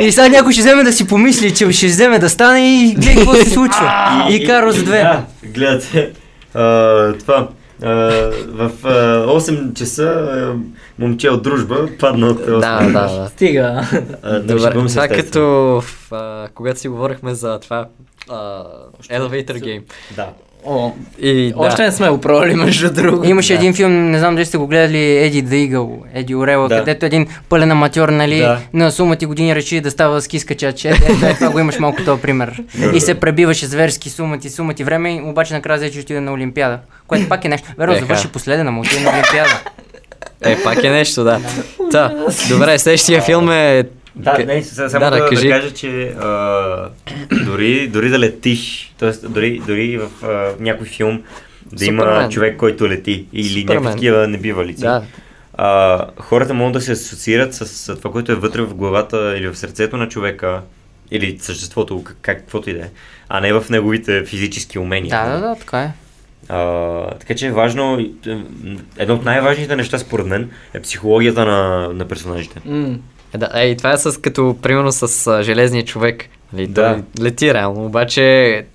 [0.00, 3.14] И сега някой ще вземе да си помисли, че ще вземе да стане и гледай
[3.14, 3.92] какво се случва.
[4.30, 4.98] И Карл с две.
[4.98, 6.10] Да, гледате.
[6.54, 7.48] А, това.
[7.80, 10.54] В а, 8 часа
[10.98, 13.28] момче от дружба падна от Да, да, да.
[13.28, 13.82] Стига.
[14.44, 15.40] Добре, това като
[15.80, 17.86] в, а, когато си говорихме за това
[18.28, 18.64] а,
[19.10, 19.82] Elevator Game.
[20.16, 20.28] Да.
[20.66, 20.90] О,
[21.20, 21.82] И, още да.
[21.82, 23.28] не сме го пробвали, между другото.
[23.28, 23.58] Имаше Да.
[23.58, 26.78] един филм, не знам дали сте го гледали, Еди the Eagle, Еди Орела, Да.
[26.78, 28.58] където един пълен аматьор, нали, Да.
[28.72, 30.84] на сума ти години реши да става ски скачач.
[30.84, 32.62] Ето, ето, ето, това го имаш малко този пример.
[32.94, 36.32] и се пребиваше зверски сума ти, сума ти време, обаче накрая взе, че отиде на
[36.32, 36.78] Олимпиада.
[37.06, 37.68] Което пак е нещо.
[37.78, 38.00] Веро, Еха.
[38.00, 39.60] завърши последен, ама отиде на Олимпиада.
[40.42, 41.40] Е, пак е нещо, да.
[41.90, 42.12] Та,
[42.48, 43.84] добре, следващия филм е...
[44.16, 45.48] Да, не, са- само Да, да, да, да, кажи.
[45.48, 46.88] кажа, че а,
[47.44, 49.28] дори, дори да летиш, т.е.
[49.28, 51.22] дори, дори в а, някой филм
[51.66, 52.30] да има Супермен.
[52.30, 53.66] човек, който лети или Супермен.
[53.74, 54.82] някакви такива небивалици.
[54.82, 55.02] Да.
[55.54, 59.48] А, хората могат да се асоциират с, с това, което е вътре в главата или
[59.48, 60.60] в сърцето на човека,
[61.10, 62.88] или съществото, как, каквото и да е,
[63.28, 65.24] а не в неговите физически умения.
[65.24, 65.92] да, да, да, така е.
[66.48, 66.60] А,
[67.10, 68.06] така че е важно,
[68.98, 72.60] едно от най-важните неща според мен е психологията на, на персонажите.
[72.64, 72.96] М.
[73.36, 76.24] Е, да, е, и това е с, като, примерно с а, железния човек.
[76.52, 76.98] Нали, Да.
[77.16, 78.22] Той лети реално, обаче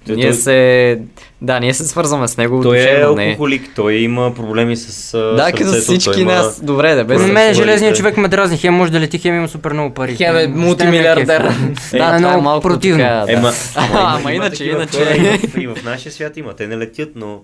[0.08, 1.00] Той- ние той- се...
[1.42, 3.26] Да, ние се свързваме с него Той е душевно, не.
[3.26, 6.34] алкохолик, той има проблеми с а, Да, като сърцето, всички той има...
[6.34, 6.62] нас.
[6.64, 7.22] Добре, да, без...
[7.22, 10.16] Мен железният човек ме дразни, хем може да лети, хем има супер много пари.
[10.16, 11.48] Хем е мултимилиардер.
[11.48, 11.58] кефи.
[11.92, 13.04] Да, това е много малко противно.
[13.04, 13.34] така, да.
[13.34, 13.52] Ема,
[13.94, 15.40] Ама иначе, иначе.
[15.58, 16.54] И в, нашия свят има.
[16.54, 17.40] Те не летят, но,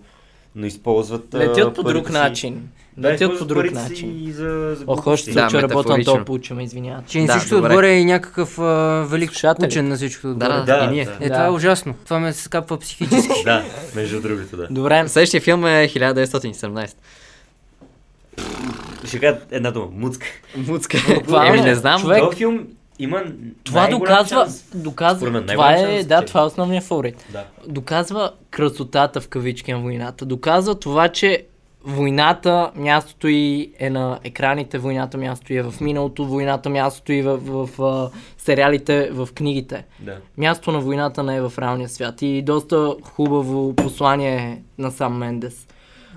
[0.56, 2.62] но използват Летят по друг начин.
[2.98, 4.24] Да, Летят по друг начин.
[4.24, 6.14] и За, за Ох, още Да, случай работя на метафорично.
[6.14, 7.10] това получаме, извинявайте.
[7.10, 7.68] Че Да, всичко добре.
[7.68, 8.64] отгоре е някакакъв а,
[9.04, 9.66] велик Слушатели.
[9.66, 10.48] учен на всичко отгоре.
[10.48, 11.06] да, Да, и ние.
[11.06, 11.18] да.
[11.20, 11.94] Е, това е ужасно.
[12.04, 13.34] Това ме скапва психически.
[13.46, 13.64] Да,
[13.96, 14.68] между другото, да.
[14.70, 16.94] Добре, Следващия филм е 1917.
[19.06, 19.88] Ще кажа една дума.
[19.92, 20.26] Муцка.
[20.58, 20.98] Муцка.
[21.48, 22.02] Еми, не знам.
[22.02, 22.20] човек.
[22.20, 22.68] Този филм
[23.00, 23.24] има
[23.64, 24.64] това доказва, шанс.
[24.74, 27.26] доказва, мен, това е, шанс, да, че- това е основният фаворит.
[27.30, 27.44] Да.
[27.68, 30.26] Доказва красотата в кавички на войната.
[30.26, 31.44] Доказва това, че
[31.86, 37.22] войната, мястото и е на екраните, войната място и е в миналото, войната мястото и
[37.22, 39.86] в, в, в сериалите, в книгите.
[40.00, 40.18] Да.
[40.38, 45.68] Място на войната не е в реалния свят и доста хубаво послание на сам Мендес.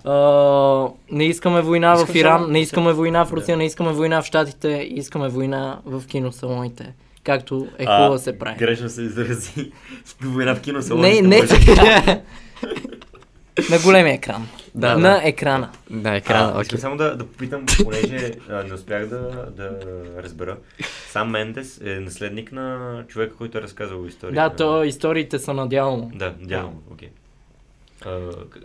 [0.05, 3.37] А, не искаме война в Искам Иран, само- не искаме война в Да.
[3.37, 6.93] Русия, не искаме война в Штатите, искаме война в киносалоните.
[7.25, 8.57] Както е хубаво да се прави.
[8.59, 9.73] Грешно се изрази.
[10.23, 12.21] Война в кино Не, не така.
[13.71, 14.49] На големия екран.
[14.75, 15.21] Да, на да.
[15.25, 15.71] екрана.
[15.91, 16.63] На екрана, А, окей.
[16.63, 19.19] искам само да, да попитам, понеже а, не успях да,
[19.51, 19.71] да
[20.19, 20.57] разбера.
[21.09, 24.51] Сам Мендес е наследник на човека, който е разказал историята.
[24.51, 26.11] Да, то историите са надяло.
[26.15, 27.09] Да, дявол, окей.
[28.01, 28.65] К-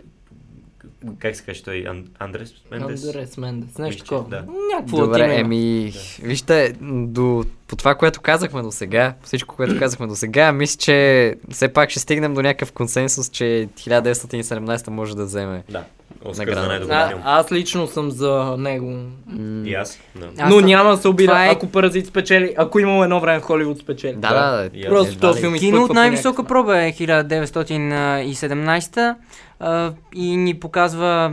[1.18, 1.76] Как се каже той?
[1.78, 3.04] Ан- Андрес Мендес?
[3.06, 4.24] Андрес Мендес, нещо такова.
[4.30, 4.44] да.
[4.74, 5.92] Някакво Добре, еми,
[6.22, 11.34] вижте, до, по това, което казахме до сега, всичко, което казахме до сега, мисля, че
[11.50, 13.44] все пак ще стигнем до някакъв консенсус, че
[13.76, 15.62] 1917 може да вземе.
[15.70, 15.84] Да.
[16.24, 17.20] Оскар за най-добър А, филм.
[17.24, 18.98] аз лично съм за него.
[19.64, 20.00] И аз.
[20.14, 20.26] Да.
[20.38, 23.40] Аз Но съм- няма да се обида, е- ако Паразит спечели, ако имало едно време
[23.40, 24.14] Холивуд спечели.
[24.14, 24.88] Да, да, да.
[24.88, 29.14] Просто този филм Кино от най-висока проба е 1917 а,
[30.14, 31.32] и ни показва,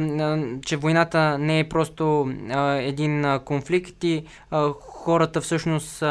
[0.65, 2.33] че войната не е просто
[2.79, 4.23] един конфликт и
[4.81, 6.01] хората всъщност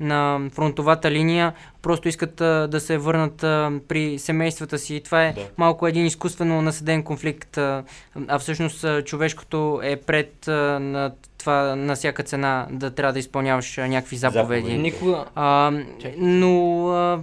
[0.00, 2.34] на фронтовата линия просто искат
[2.70, 3.36] да се върнат
[3.88, 4.94] при семействата си.
[4.94, 5.40] И това е Да.
[5.56, 7.84] малко един изкуствено насъден конфликт, а,
[8.38, 14.60] всъщност човешкото е пред на това на всяка цена да трябва да изпълняваш някакви заповеди.
[14.60, 14.82] Заповеди.
[14.82, 15.24] Никога.
[15.34, 15.72] А,
[16.18, 17.20] но а,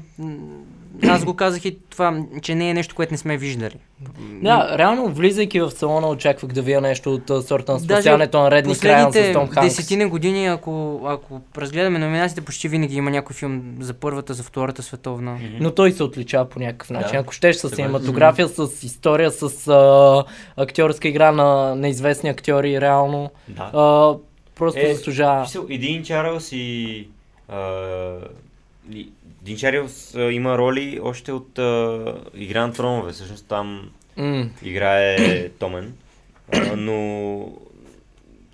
[1.03, 3.75] аз го казах и това, че не е нещо, което не сме виждали.
[4.19, 8.77] Да, реално влизайки в салона очаквах да вия нещо от сорта на спасяването на Редни
[8.77, 9.67] Крайан с Том Ханкс.
[9.67, 14.83] десетина години, ако, ако разгледаме номинациите, почти винаги има някой филм за първата, за втората
[14.83, 15.39] световна.
[15.59, 17.11] Но той се отличава по някакъв начин.
[17.11, 17.17] Да.
[17.17, 20.23] Ако щеш с синематография, с история, с а,
[20.57, 23.31] актьорска игра на неизвестни актьори, реално.
[23.47, 23.69] Да.
[23.73, 24.13] А,
[24.55, 25.47] просто Е, заслужава.
[25.69, 27.07] Един Чарлз и...
[27.49, 27.71] а,
[28.93, 29.09] и-
[30.15, 33.11] А, има роли още от а, Игра на тронове.
[33.11, 34.49] Всъщност там М.
[34.63, 35.93] играе Томен.
[36.53, 37.51] А, но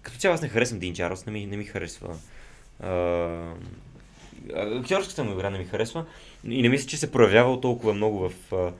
[0.01, 2.15] като цяло аз не харесвам Дин Чарлз, не ми, не ми харесва.
[2.83, 3.53] А,
[4.55, 6.05] актьорската му игра не ми харесва
[6.47, 8.71] и не мисля, че се проявява толкова много в а,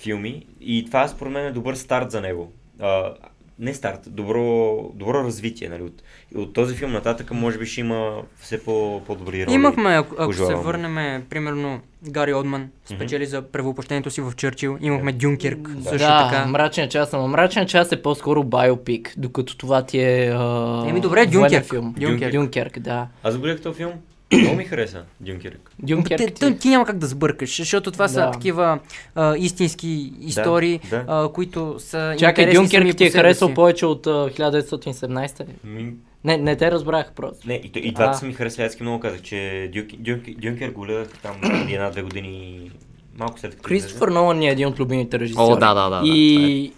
[0.00, 2.52] филми и това според мен е добър старт за него.
[2.80, 3.14] А,
[3.58, 5.68] не старт, добро, добро развитие.
[5.68, 5.82] Нали?
[5.82, 6.02] От,
[6.34, 9.54] от този филм нататък може би ще има все по, по-добри роли.
[9.54, 14.78] Имахме, ако, ако се върнем, примерно, Гари Одман спечели за превъплъщението си в Черчил.
[14.80, 16.46] Имахме Дюнкерк, също да, така.
[16.46, 20.30] мрачен час, ама мрачен час е по-скоро биопик, докато това ти е...
[20.34, 20.84] А...
[20.88, 21.70] Еми, добре, Дюнкерк.
[21.70, 21.94] Филм.
[21.98, 22.32] Дюнкерк.
[22.32, 23.08] Дюнкерк, да.
[23.22, 23.92] Аз загледах този филм.
[24.32, 25.70] Много ми хареса Дюнкерк.
[25.78, 26.34] Дюнкерк ти...
[26.34, 28.30] ти, ти няма как да сбъркаш, защото това са Да.
[28.30, 28.78] такива
[29.14, 31.04] а, истински истории, да.
[31.08, 33.54] А, които са Чакай, Дюнкерк ти е харесал си.
[33.54, 35.52] повече от а, 1917 ли?
[35.64, 35.92] Ми,
[36.24, 37.48] Не, не те разбрах просто.
[37.48, 40.80] Не, и, и двата са ми харесали, адски много казах, че Дюнк, Дюнк, Дюнкер го
[40.80, 41.36] гледах там
[41.68, 42.70] една-две години,
[43.18, 45.52] малко след като Кристофър Нолан ни е един от любимите режисьори.
[45.52, 46.72] О, да, да, да, да, И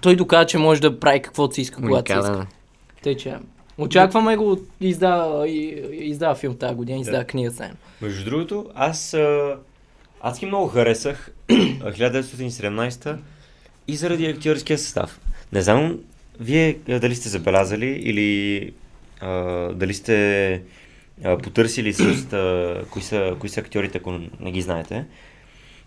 [0.00, 2.34] той доказа, че може да прави каквото си иска, когато си Уникален.
[2.34, 2.46] иска.
[3.02, 3.34] Тъй, че
[3.78, 5.48] очакваме го, издава,
[5.92, 7.76] издава филм тази година, издава книга заедно.
[8.02, 9.16] Между другото, аз
[10.20, 11.54] адски много харесах а,
[11.92, 13.16] 1917
[13.88, 15.20] и заради актьорския състав.
[15.52, 15.98] Не знам,
[16.40, 18.72] вие дали сте забелязали или
[19.20, 19.32] а,
[19.72, 20.60] дали сте
[21.24, 21.94] а, потърсили
[22.32, 25.04] а, кои, са, кои са актьорите, ако не ги знаете.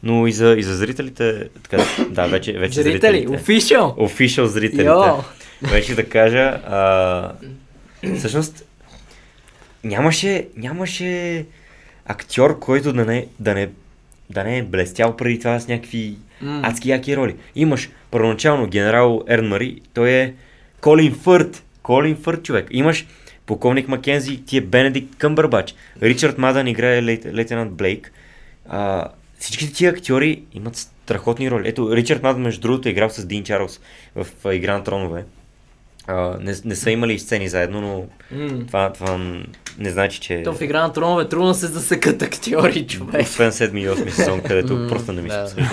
[0.03, 3.41] Но и за, и за зрителите, така, да, вече, вече Зрители, зрителите.
[3.41, 3.95] офишъл!
[3.97, 4.83] Офишъл зрителите.
[4.83, 5.17] Йо!
[5.61, 7.31] Вече да кажа, а,
[8.17, 8.63] всъщност
[9.83, 11.45] нямаше, нямаше
[12.05, 13.69] актьор, който да не, да не,
[14.29, 16.61] да не е блестял преди това с някакви М.
[16.63, 17.35] адски яки роли.
[17.55, 20.33] Имаш първоначално генерал Ерн Мари, той е
[20.81, 21.63] Колин Фърт.
[21.83, 22.67] Колин Фърт човек.
[22.71, 23.05] Имаш
[23.45, 25.75] полковник Маккензи, ти е Бенедикт Къмбърбач.
[26.01, 28.11] Ричард Мадън играе лейт, лейтенант Блейк.
[28.69, 29.07] А,
[29.39, 31.67] всичките тия актьори имат страхотни роли.
[31.67, 33.79] Ето, Ричард Мадън, между другото, е играл с Дин Чарлз
[34.15, 35.25] в Игра на тронове.
[36.11, 38.03] А, не, не са имали сцени заедно, но
[38.37, 38.49] М.
[38.67, 39.17] това, това
[39.79, 40.43] не значи, че...
[40.43, 43.21] То в игра на тронове трудно се засекат актьори, човек.
[43.21, 45.43] Освен 7 и 8 сезон, където М, просто не ми се да.
[45.43, 45.69] обсъжда.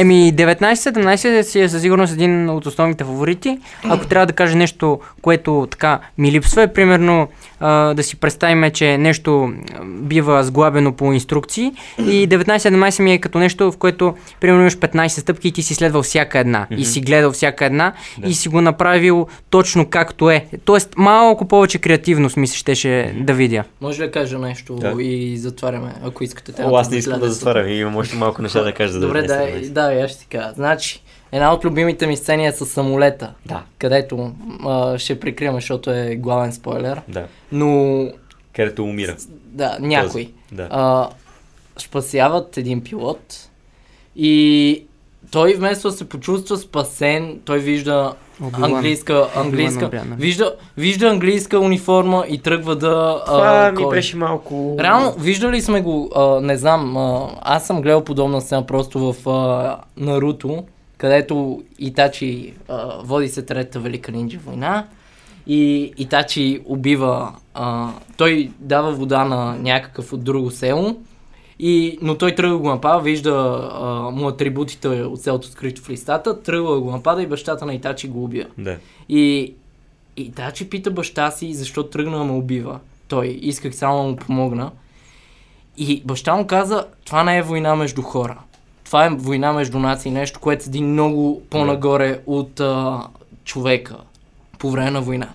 [0.00, 3.58] Еми, 19-17 си е със сигурност един от основните фаворити.
[3.84, 7.28] Ако трябва да кажа нещо, което така ми липсва, е примерно
[7.60, 9.52] а, да си представим, че нещо
[9.84, 15.08] бива сглабено по инструкции и 19-17 ми е като нещо, в което примерно имаш 15
[15.08, 18.28] стъпки и ти си следвал всяка една и си гледал всяка една Да.
[18.28, 20.46] и си го направил точно както е.
[20.64, 23.64] Тоест малко повече креативност ми се щеше да видя.
[23.80, 25.02] Може ли да кажа нещо Да.
[25.02, 27.28] и затваряме, ако искате О, аз не искам да 1900?
[27.28, 29.68] затварям, имам още малко неща да кажа за Добре, 19-17.
[29.68, 30.52] да, да, аз ще ти кажа.
[30.54, 34.32] Значи, една от любимите ми сцени е с самолета, Да, където
[34.64, 37.00] а, ще прикриваме, защото е главен спойлер.
[37.08, 37.26] да.
[37.52, 38.06] Но,
[38.56, 39.16] Където умира.
[39.44, 40.08] да, някой.
[40.24, 40.68] Този, Да.
[40.70, 41.08] А,
[41.78, 43.48] спасяват един пилот
[44.16, 44.84] и
[45.30, 48.12] той вместо да се почувства спасен, той вижда
[48.42, 48.64] Оби-Лан.
[48.64, 50.16] английска, английска, Оби-Лан Обряна.
[50.16, 53.22] вижда, вижда английска униформа и тръгва да...
[53.26, 53.96] Това а, ми кой?
[53.96, 54.76] беше малко...
[54.80, 59.28] Реално, виждали сме го, а, не знам, а, аз съм гледал подобна сцена просто в
[59.28, 60.64] а, Наруто,
[61.00, 64.86] където Итачи а, води се Третата велика нинджа война
[65.46, 70.96] и Итачи убива, а, той дава вода на някакъв от друго село,
[71.58, 76.42] и, но той тръгва го напада, вижда а, му атрибутите от селото скрито в листата,
[76.42, 78.48] тръгва го напада и бащата на Итачи го убива.
[78.58, 78.76] Да.
[79.08, 79.54] И,
[80.16, 82.80] и Тачи пита баща си, защо тръгна да ме убива.
[83.08, 84.70] Той исках само да му помогна.
[85.76, 88.38] И баща му каза, това не е война между хора.
[88.90, 93.00] Това е война между нации, нещо, което седи много по-нагоре от а,
[93.44, 93.96] човека
[94.58, 95.28] по време на война.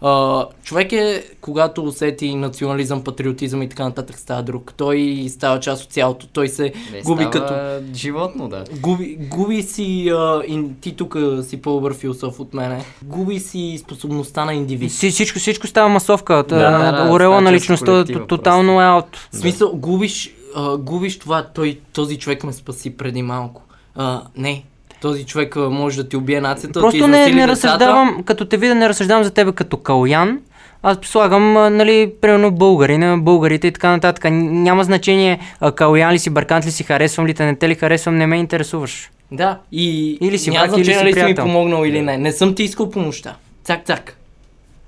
[0.00, 4.74] А, човек е, когато усети национализъм, патриотизъм и така нататък, става друг.
[4.76, 6.26] Той става част от цялото.
[6.26, 7.54] Той се Не губи става като...
[7.94, 8.64] животно, да.
[8.80, 14.44] Губи, губи си, а, ин, ти тук си по-добър философ от мене, губи си способността
[14.44, 14.90] на индивид.
[14.90, 16.34] Всичко, всичко, всичко става масовка.
[16.34, 19.28] Да, да, да, Орела на личността тотално е аут.
[19.32, 23.62] В смисъл, губиш, а, губиш това, той, този човек ме спаси преди малко.
[23.94, 24.64] А, не,
[25.00, 28.56] този човек може да ти убие нацията, да ти Просто не, не разсъждавам, като те
[28.56, 30.40] видя, не разсъждавам за тебе като калян.
[30.82, 34.24] Аз слагам, нали, примерно българи, на българите и така нататък.
[34.30, 35.40] Няма значение
[35.74, 38.36] калян ли си, баркант ли си, харесвам ли те, не те ли харесвам, не ме
[38.36, 39.10] интересуваш.
[39.32, 42.18] Да, и Или си няма или значение си дали си ми помогнал или не.
[42.18, 43.36] Не съм ти искал помощта.
[43.64, 44.16] Цак, цак.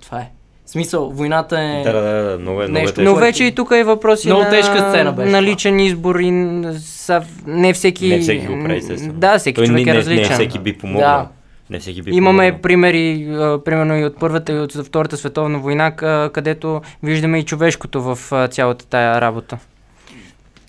[0.03, 0.31] Това е.
[0.73, 1.83] Смисъл, войната е...
[1.85, 3.01] Да, да, да, да, много е, много е Нещо- тежко.
[3.01, 6.17] Но Което- вече и тук е въпроси Много на, тежка сцена беше на личен избор
[6.21, 8.09] и са, не всеки...
[8.09, 9.13] Не всеки го прави, естествено.
[9.13, 10.29] Да, всеки Той човек не, е не, различен.
[10.29, 11.03] Не всеки би помогнал.
[11.03, 11.29] Да.
[11.71, 12.63] Не всеки би Имаме помогнал.
[12.63, 15.91] примери, а, примерно и от Първата и от Втората световна война,
[16.33, 19.59] където виждаме и човешкото в а, цялата тая работа.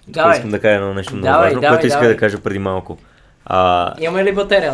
[0.05, 0.35] Тук Давай.
[0.35, 2.97] искам да кажа едно нещо много Давай, важно, давай, което исках да кажа преди малко.
[3.45, 4.73] А, Имаме ли батерия?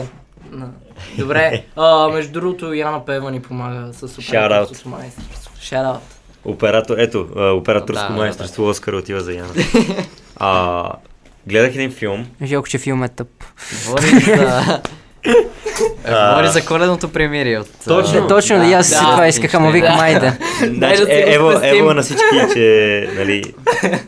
[0.52, 0.70] На.
[1.18, 1.64] Добре.
[1.76, 5.54] А, между другото, Яна Пева ни помага с операторското майсторство.
[5.62, 6.00] Shout out.
[6.46, 9.54] оператор, ето, операторско Да, да, майсторство Оскар отива за Яна.
[10.36, 10.92] а,
[11.48, 13.28] гледах един филм, Жалко, че филм е тъп.
[13.86, 14.82] Говори за...
[16.06, 17.68] Говори за коледното премирие от...
[17.88, 18.22] Точно.
[18.22, 20.04] Да, точно, да, и аз си да, това исках, ама викам, да.
[20.04, 20.38] айде.
[20.74, 22.24] Значи, да е, ево, ево на всички,
[22.54, 23.54] че нали,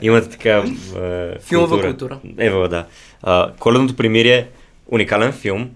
[0.02, 2.18] имате така е, Филмова култура.
[2.38, 2.86] Ево, да.
[3.60, 4.48] Коледното примирие
[4.92, 5.70] уникален филм,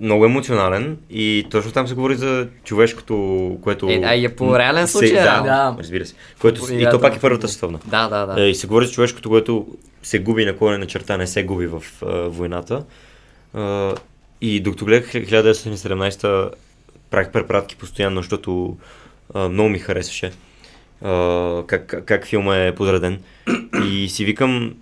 [0.00, 3.14] много емоционален и точно там се говори за човешкото,
[3.62, 3.88] което...
[3.88, 5.76] Е, да, и е по реален се- случай, Да, да.
[5.78, 6.14] разбира се.
[6.40, 7.78] Което, По и то реален пак е първата световна.
[7.84, 8.42] Да, да, да.
[8.42, 9.66] Е, И се говори за човешкото, което
[10.02, 12.84] се губи на колена черта, не се губи в а, войната.
[13.54, 13.94] А,
[14.40, 16.50] и докато гледах 1917
[17.10, 18.76] правих препратки постоянно, защото
[19.34, 20.32] а, много ми харесваше
[21.02, 23.18] а, как, как, как филма е подреден.
[23.84, 24.74] И си викам,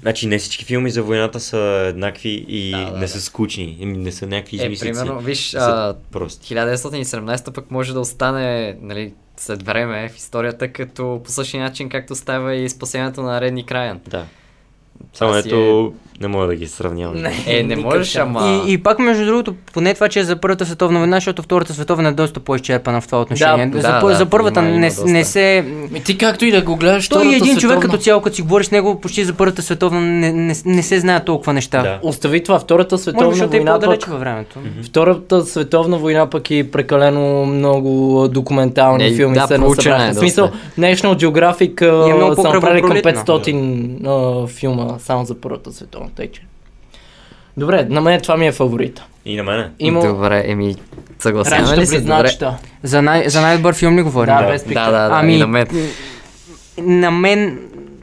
[0.00, 1.58] значи не всички филми за войната са
[1.88, 4.92] еднакви и Да, да, не са скучни, не са някакви Е, измислици.
[4.92, 6.54] примерно, виж, а, прости.
[6.54, 12.14] 1917 пък може да остане, нали, след време в историята, като по същия начин, както
[12.14, 14.00] става и спасението на Редни Краян.
[14.08, 14.24] Да.
[15.12, 17.16] Само ето, не мога да ги сравнявам.
[17.46, 18.62] Е, не можеш, ама...
[18.66, 21.74] И, и пак, между другото, поне това, че е за Първата световна война, защото Втората
[21.74, 23.66] световна е доста по-изчерпана в това отношение.
[23.66, 25.04] Да, за, да, за първата има- има не, доста.
[25.04, 25.64] не се...
[25.90, 28.36] Ми ти както и да го гледаш, Той е един човек световна- като цяло, като
[28.36, 31.82] си говориш с него, почти за Първата световна не, не, не се знаят толкова неща.
[31.82, 31.98] Да.
[32.02, 34.10] Остави това, Втората Може световна защото е война по-далеч пък...
[34.10, 34.58] във времето.
[34.84, 37.90] Втората световна война пък и прекалено много
[38.30, 39.68] документални Е, филми да, се проучена
[39.98, 40.04] насъбраха.
[40.04, 43.24] е В смисъл, National Geographic е много са направили към по-кръвопролитна.
[43.24, 46.09] 500 а, филма само за Първата световна.
[46.16, 46.42] Тъй, че.
[47.56, 49.02] Добре, на мен това ми е фаворит.
[49.24, 49.70] И на мене.
[49.78, 50.74] Има Добре, еми,
[51.18, 52.00] съгласяваме ли се?
[52.00, 52.30] Добре.
[52.82, 54.34] За, най- за най-добър филм ли говорим?
[54.34, 54.48] Да, Да.
[54.48, 55.66] без Да, да, да, Ами, и на мен.
[56.78, 57.58] На мен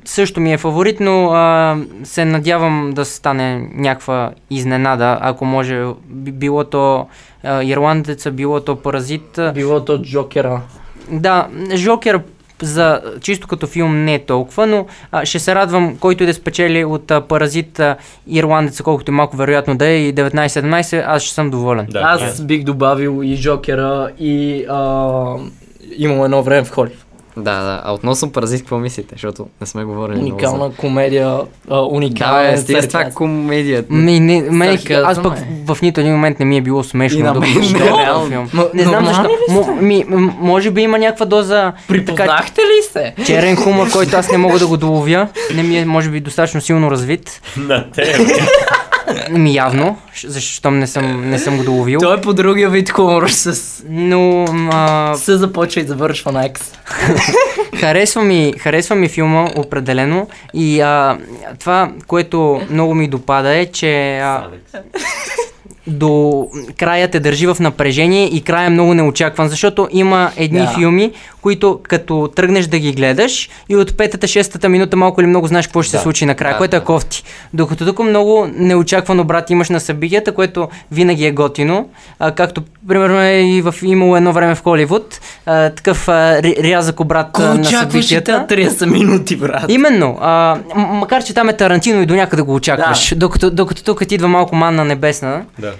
[0.06, 5.84] също ми е фаворит, но а, се надявам да стане някаква изненада, ако може.
[6.06, 7.08] Би- Било то
[7.44, 9.40] а, Ирландеца, било то Паразит.
[9.54, 10.62] Било то Джокера.
[11.10, 12.20] Да, Жокер
[12.62, 16.34] за чисто като филм не е толкова, но а, ще се радвам, който и да
[16.34, 17.96] спечели от а, Паразит а,
[18.28, 21.88] Ирландеца, колкото и малко вероятно да е и 19-17, аз ще съм доволен.
[21.90, 25.24] Да, Аз бих добавил и Джокера и а,
[25.98, 27.07] имало едно време в Холив.
[27.38, 27.82] Да, да.
[27.84, 29.10] А относно Паразит, какво мислите?
[29.12, 30.48] Защото не сме говорили много за...
[30.48, 33.94] Уникална комедия, а, Да, уникален бе, стига с това комедията.
[33.94, 35.48] Ми, не, мен, аз пък е.
[35.66, 37.34] в, в нито един момент не ми е било смешно.
[37.34, 37.80] Докато мен не.
[37.80, 38.26] Реално.
[38.28, 38.50] филм.
[38.54, 39.30] Ма, Не знам защо.
[39.50, 43.14] Мо, ми, м- може би има някаква доза Припознахте ли се?
[43.26, 45.28] черен хумор, който аз не мога да го доловя.
[45.56, 47.42] Не ми е, може би, достатъчно силно развит.
[47.58, 48.18] На те.
[49.30, 52.00] Ми явно, защото не съм, не съм го доловил.
[52.00, 53.84] Той е по другия вид хумор с...
[53.90, 56.72] Но а, Се започва и завършва на екс.
[57.80, 61.18] харесва, ми, харесва ми филма определено и а,
[61.60, 64.48] това, което много ми допада е, че а,
[65.88, 70.68] до края те държи в напрежение и края е много неочакван, защото има едни Да.
[70.68, 71.12] филми,
[71.48, 75.68] които като тръгнеш да ги гледаш и от петата, шестата минута малко или много знаеш
[75.68, 75.98] какво ще Да.
[75.98, 76.86] се случи накрая, Да, което е да.
[76.86, 77.24] кофти.
[77.54, 81.90] Докато тук много неочаквано брат имаш на събитията, което винаги е готино.
[82.20, 85.20] А, както примерно е и в имало едно време в Холивуд.
[85.46, 88.46] А, такъв а, рязък обрат а, на събитията.
[88.50, 89.66] 30 минути, брат?
[89.68, 94.08] Именно, а, макар че там е Тарантино и до някъде го очакваш, докато, докато тук
[94.08, 95.42] ти идва малко манна небесна.
[95.60, 95.74] Да.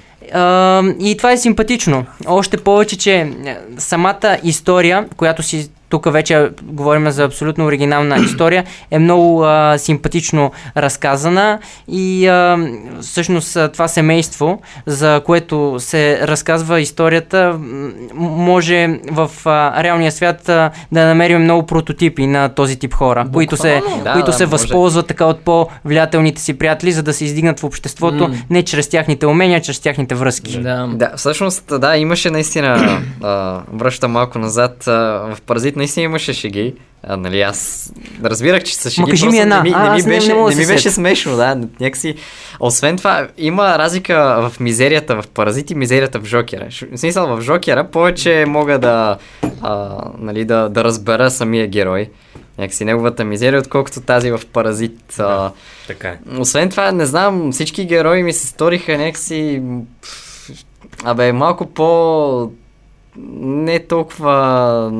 [1.00, 2.06] И това е симпатично.
[2.26, 8.64] Още повече, че е, самата история, която си тук вече говорим за абсолютно оригинална история,
[8.92, 12.58] е много а, симпатично разказана и а,
[13.02, 17.60] всъщност това семейство, за което се разказва историята,
[18.14, 23.58] може в а, реалния свят а, да намерим много прототипи на този тип хора, които
[23.58, 24.52] се, Да, които да, се може.
[24.52, 28.36] възползват така от по-влиятелните си приятели, за да се издигнат в обществото М.
[28.50, 30.60] не чрез тяхните умения, а чрез тяхните връзки.
[30.62, 30.90] Да.
[30.94, 34.92] Да, всъщност, да, имаше наистина, а, връщам малко назад, а,
[35.36, 36.74] в Паразит наистина имаше шеги.
[37.04, 37.92] А, нали, аз
[38.24, 39.58] разбирах, че са шеги, кажи ми просто една.
[39.58, 42.16] не ми, А, не ми не- беше, не не да ми беше смешно, да, някакси.
[42.60, 44.16] Освен това, има разлика
[44.50, 46.68] в мизерията в Паразит и мизерията в Жокера.
[46.94, 49.18] В смисъл, в Жокера повече мога да,
[49.62, 49.90] а,
[50.20, 52.10] нали, да, да разбера самия герой.
[52.58, 55.20] Някакси неговата мизерия, отколкото тази в Паразит.
[55.20, 55.52] А,
[55.88, 56.18] Така е.
[56.40, 59.62] освен това, не знам, всички герои ми се сториха някакси...
[61.04, 62.52] Абе, малко по...
[63.40, 64.92] Не толкова...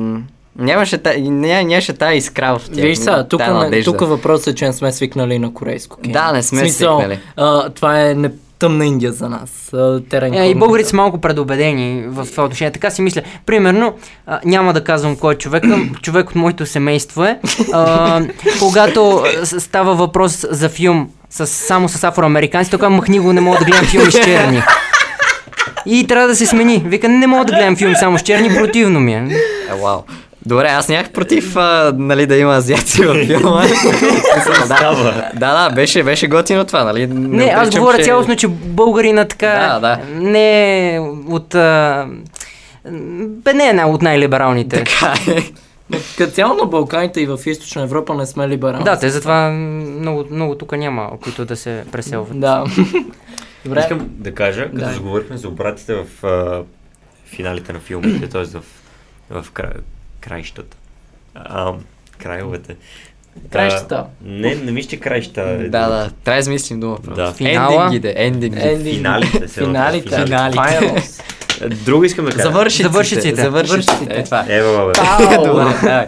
[0.58, 1.14] Нямаше, та...
[1.18, 1.62] ня...
[1.62, 2.84] нямаше тая искра в тях.
[2.84, 6.12] Виж сега, тук, не, тук въпросът е, че не сме свикнали на корейско кино.
[6.12, 7.20] Да, не сме смисъл, свикнали.
[7.36, 9.72] А, това е не, тъмна Индия за нас.
[10.10, 12.72] Терен Е, и българите са малко предубедени в това отношение.
[12.72, 13.22] Така си мисля.
[13.46, 13.94] Примерно,
[14.26, 15.64] а, няма да казвам кой е човек,
[16.02, 17.40] човек от моето семейство е.
[17.72, 18.22] А,
[18.58, 23.64] когато става въпрос за филм с, само с афроамериканци, тогава махни го, не мога да
[23.64, 24.62] гледам филми с черни.
[25.86, 26.82] И трябва да се смени.
[26.86, 29.16] Вика, не мога да гледам филм само с черни, противно ми е.
[29.16, 29.98] Е, вау.
[30.46, 33.62] Добре, аз нямах против а, нали, да има азиаци в филма.
[34.68, 34.92] Да,
[35.34, 37.06] да, да, беше, беше готино това, нали?
[37.06, 40.00] Не, аз отричам, говоря че- цялостно, че българина така Да, да.
[40.14, 41.54] не е от...
[41.54, 42.06] А,
[43.20, 44.76] бе, не е една от най-либералните.
[44.76, 45.42] Така е.
[46.18, 48.84] Като цяло на Балканите и в Източна Европа не сме либерални.
[48.84, 52.40] Да, те затова много, много тук няма, които да се преселват.
[52.40, 52.64] Да.
[53.64, 53.80] Добре.
[53.80, 54.92] Искам да кажа, като Да.
[54.92, 56.62] заговорихме за обратите в а,
[57.26, 58.44] финалите на филмите, т.е.
[58.44, 58.62] в,
[59.42, 59.70] в кра...
[60.28, 60.76] краищата.
[61.34, 61.72] А,
[62.18, 62.76] крайовете.
[63.52, 63.94] Краищата.
[63.94, 65.40] А, не, не мисля, че краища.
[65.40, 66.98] е Да, да, трябва да измислим дума.
[67.16, 67.32] Да.
[67.32, 67.84] Финала?
[67.84, 68.76] Ендингите, ендингите.
[68.76, 70.24] Енди- Финалите, се Финалите.
[70.24, 70.58] финалите.
[70.58, 71.22] Finals.
[71.84, 72.42] Друго искам да кажа.
[72.42, 72.88] Завършиците.
[72.88, 73.42] Завършиците.
[73.42, 74.06] Завършиците.
[74.10, 74.44] Е, това.
[74.48, 74.92] Ева, бабе.
[75.36, 76.06] Добре, давай.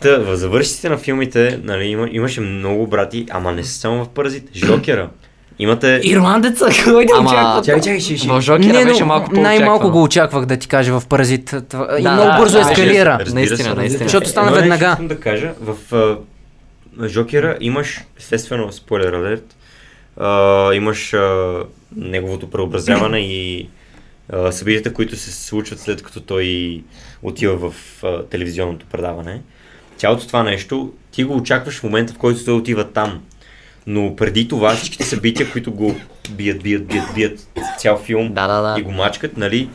[0.00, 4.08] Та, в завършиците на филмите нали, има, имаше много брати, ама не са само в
[4.08, 4.48] Паразит.
[4.56, 5.08] Жокера.
[5.60, 6.00] Имате...
[6.04, 7.62] Ирландеца, кой да Ама- очаква?
[7.64, 8.28] Чакай, чакай, ще, ще.
[8.28, 11.54] В Жокера Не, беше малко по най-малко го очаквах да ти кажа в Паразит.
[11.68, 13.16] Това, и Да, много да, бързо да, ескалира.
[13.20, 13.74] Разбира Наистина, се.
[13.74, 14.04] наистина.
[14.04, 14.90] Защото стана Едно веднага.
[14.90, 15.76] Искам да кажа, в
[17.06, 19.56] Жокера имаш, естествено, спойлер алерт,
[20.76, 21.14] имаш
[21.96, 23.68] неговото преобразяване и
[24.50, 26.80] събитията, които се случват след като той
[27.22, 27.74] отива в
[28.04, 29.40] а, телевизионното предаване.
[29.96, 33.20] Цялото това нещо, ти го очакваш в момента, в който той отива там.
[33.86, 35.96] Но преди това всичките събития, които го
[36.30, 37.46] бият, бият, бият, бият
[37.78, 38.80] цял филм Да, да, да.
[38.80, 39.68] и го мачкат, нали,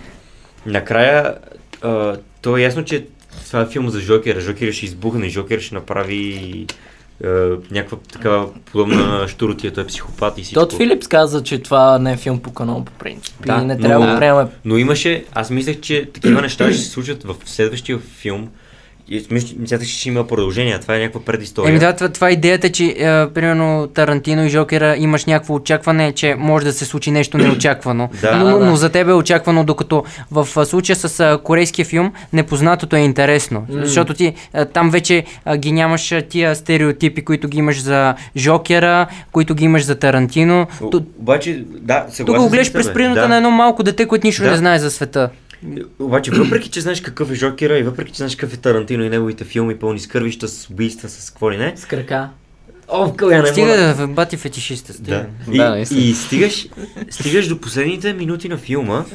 [0.65, 1.35] накрая
[1.81, 3.05] а, то е ясно, че
[3.47, 4.39] това е филм за Жокера.
[4.39, 6.65] Жокера ще избухне, Жокер ще направи
[7.23, 7.27] а,
[7.71, 10.59] някаква такава подобна штуротия, той е психопат и всичко.
[10.59, 13.35] Тот Филипс каза, че това не е филм по канон по принцип.
[13.45, 14.49] Да, и не но- трябва да го приемаме.
[14.65, 18.49] Но имаше, аз мислех, че такива неща ще се случат в следващия филм.
[19.09, 21.69] Мисля, че ще има продължение, това е някаква предистория.
[21.69, 22.93] Еми да, това, това е идеята, че е,
[23.29, 28.09] примерно Тарантино и Жокера имаш някакво очакване, че може да се случи нещо неочаквано.
[28.21, 32.13] Да, но, да, но за теб е очаквано, докато в случая с а, корейския филм
[32.33, 33.65] непознатото е интересно.
[33.69, 38.15] Защото ти а, там вече а, ги нямаш а, тия стереотипи, които ги имаш за
[38.37, 40.67] Жокера, които ги имаш за Тарантино.
[40.81, 43.27] О, Ту- Обаче, да, Тук го гледаш през тебе, призмата да.
[43.27, 44.51] на едно малко дете, което нищо Да.
[44.51, 45.29] не знае за света.
[45.99, 49.09] Обаче, въпреки, че знаеш какъв е Жокера и въпреки, че знаеш какъв е Тарантино и
[49.09, 52.29] неговите филми, пълни с кървища, с убийства, с какво ли не, С крака.
[52.87, 53.95] О, я не Стига мога.
[53.95, 54.93] да бати фетишиста.
[54.93, 55.25] Стига.
[55.47, 55.53] Да.
[55.53, 56.67] И, Да, и стигаш,
[57.09, 59.05] стигаш до последните минути на филма.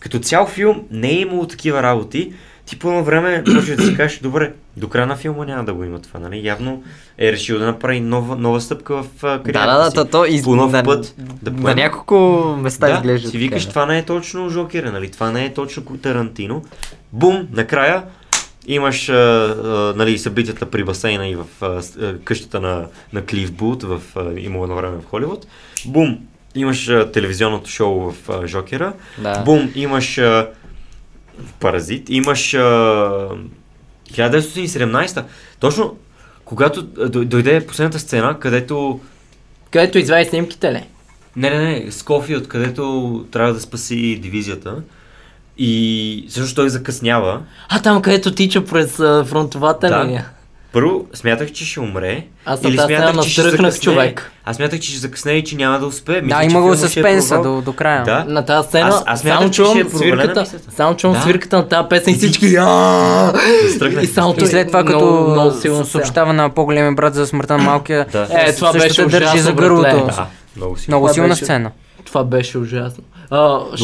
[0.00, 2.32] Като цял филм не е имало такива работи.
[2.70, 5.74] Ти по едно време почваш да си кажеш, добре, до края на филма няма да
[5.74, 6.46] го има това, нали?
[6.46, 6.82] Явно
[7.18, 9.94] е решил да направи нова, нова стъпка в кариерата да, да, си.
[9.94, 10.44] то, то из...
[10.44, 11.82] По нов на, път да на поеме.
[11.82, 13.28] няколко места да, изглежда.
[13.28, 15.10] си викаш, така, това не е точно Жокера, нали?
[15.10, 16.64] Това не е точно Тарантино.
[17.12, 18.02] Бум, накрая
[18.66, 21.82] имаш а, а, нали, събитията при басейна и в а,
[22.24, 25.46] къщата на, на Клиф Бут, в, а, имало едно време в Холивуд.
[25.86, 26.18] Бум,
[26.54, 28.92] имаш а, телевизионното шоу в а, Жокера.
[29.18, 29.42] Да.
[29.42, 30.48] Бум, имаш а,
[31.60, 32.58] Паразит, имаш а,
[34.12, 35.24] 1917.
[35.60, 35.96] Точно
[36.44, 36.82] когато
[37.24, 39.00] дойде последната сцена, където...
[39.70, 40.86] Където извади снимките ли?
[41.36, 44.82] Не, не, не, Скофилд, където трябва да спаси дивизията.
[45.58, 47.42] И също той закъснява.
[47.68, 50.04] А, там където тича през а, фронтовата Да.
[50.04, 50.30] линия.
[50.72, 52.24] Първо, смятах, че ще умре.
[52.44, 53.72] Аз или смятах, че ще закъснее.
[53.72, 54.30] човек.
[54.44, 56.20] Аз смятах, че ще закъсне и че няма да успее.
[56.22, 57.54] Мисля, Да, има го ще е съспенса провал.
[57.54, 58.04] до, до края.
[58.04, 58.24] Да.
[58.28, 61.16] На тази сцена, Аз- аз смятах, само че ще е чувам провалена свирката, само чувам
[61.16, 61.22] Да.
[61.22, 62.46] свирката на тази песен и всички.
[64.02, 68.06] И само И след това, като много, съобщава на по-големия брат за смъртта на малкия,
[68.12, 68.28] Да.
[68.30, 70.08] Е, това беше държи за гърлото.
[70.88, 71.70] Много силна сцена.
[72.04, 73.04] Това беше ужасно.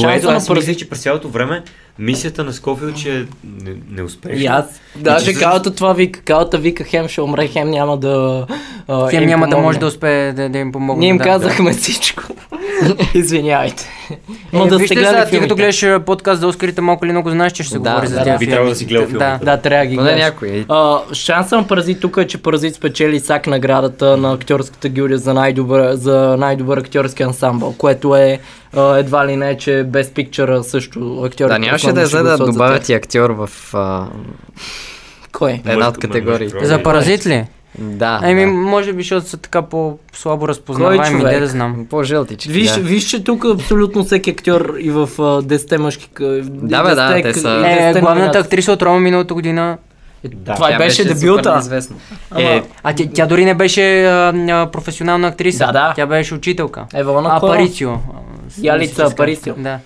[0.08, 0.76] Ето, на първи...
[0.76, 1.62] че през цялото време
[1.98, 3.24] мисията на Скофилд, че е
[3.62, 4.38] не, неуспешна.
[4.38, 4.64] И аз.
[4.96, 8.46] Даже всъщност- калата това вика, калата вика хем ще умре, хем няма да...
[8.88, 9.62] а, Хем няма да помогне.
[9.62, 11.00] може да успее да, да им помогне.
[11.00, 11.24] Ние им да.
[11.24, 12.22] казахме всичко.
[13.14, 13.88] Извинявайте.
[14.10, 14.16] Е,
[14.52, 17.52] Но да вижте сте сега, ти като гледаш подкаст за Оскарите, малко или много знаеш,
[17.52, 18.50] че ще се Да, говори за да, тези би филми.
[18.50, 19.10] трябвало да си гледал Да.
[19.10, 19.44] филмите.
[19.44, 20.20] Да, трябва да ги гледаш.
[20.20, 20.64] някой.
[20.68, 25.34] А, шанса на Паразит тук е, че Паразит спечели САК наградата на актьорската гилдия за
[25.34, 28.38] най-добър, за най-добър актьорски ансамбъл, което е
[28.76, 31.48] а, едва ли не, че Best Picture също актьор.
[31.48, 34.06] Да, нямаше да е за да добавят и актьор в а,
[35.32, 35.62] Кой?
[35.66, 37.46] една от мъж- За паразит ли?
[37.78, 38.20] Да.
[38.24, 38.46] Еми, да.
[38.46, 41.86] може би, защото са така по-слабо разпознаваеми, де да знам.
[41.90, 42.52] По-жълтички.
[42.52, 42.80] Виж, да.
[42.80, 46.08] виж, че тук абсолютно всеки актьор и в а, 10 мъжки...
[46.40, 49.78] Да, бе, да, 10 те са- Е, 10 главната актриса от Рома миналата година.
[50.24, 50.54] Да.
[50.54, 51.60] Това Тя беше супер дебюта.
[52.36, 55.58] Е, А тя, тя дори не беше а, а, професионална актриса.
[55.58, 55.92] Да, да.
[55.96, 56.86] Тя беше учителка.
[56.94, 57.56] Евалона А, Кола.
[58.58, 59.54] Ялица Апарицио.
[59.54, 59.78] Да.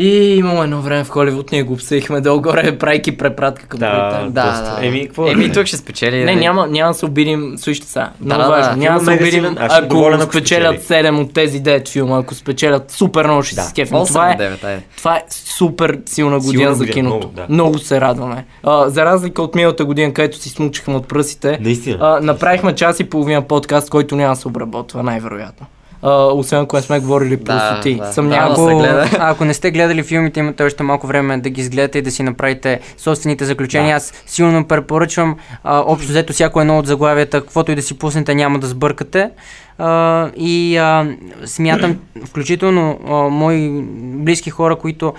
[0.00, 4.22] И имало едно време в Холивуд, ние го обсъдихме долу-горе, прайки препратка към Да.
[4.24, 4.76] Да, доста.
[4.80, 4.86] да.
[4.86, 5.28] Еми, какво?
[5.28, 6.16] Еми, тук ще спечели.
[6.16, 6.36] Не, нали?
[6.36, 8.10] няма, няма да се обидим, слушайте сега.
[8.20, 8.70] Много да, важно.
[8.70, 8.76] да.
[8.76, 9.64] Няма да се обидим, ако
[10.06, 11.06] ако спечелят спечели.
[11.06, 13.62] 7 от тези 9 филма, ако спечелят супер много ще Да.
[13.62, 13.96] се скефим.
[13.96, 14.82] 8 Това е, на 9, айде.
[14.96, 17.16] това е супер силна година Силна за киното.
[17.16, 17.46] много, да.
[17.48, 18.44] Много се радваме.
[18.62, 21.98] А, за разлика от миналата година, където си смучихме от пръсите, Наистина.
[22.00, 25.66] а, направихме час и половина подкаст, който няма да се обработва, най-вероятно.
[26.02, 27.94] А, освен ако не сме говорили Да, простоти.
[27.94, 28.12] да.
[28.12, 29.08] Съмнявам Да, Ако, гледа.
[29.18, 32.22] ако не сте гледали филмите, имате още малко време да ги изгледате и да си
[32.22, 33.88] направите собствените заключения.
[33.88, 33.96] Да.
[33.96, 38.34] Аз силно препоръчвам, а, общо взето всяко едно от заглавията, каквото и да си пуснете,
[38.34, 39.30] няма да сбъркате.
[39.78, 39.88] А,
[40.36, 41.06] и а,
[41.44, 41.96] смятам,
[42.26, 43.70] включително а, мои
[44.00, 45.14] близки хора, които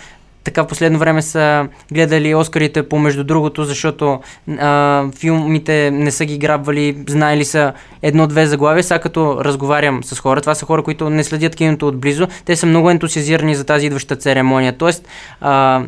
[0.50, 4.20] така в последно време са гледали Оскарите помежду другото, защото
[4.60, 8.84] а, филмите не са ги грабвали, знаели са едно-две заглавия.
[8.84, 12.66] Сега като разговарям с хора, това са хора, които не следят киното отблизо, те са
[12.66, 14.74] много ентусиазирани за тази идваща церемония.
[14.74, 15.08] Тоест,
[15.42, 15.82] а,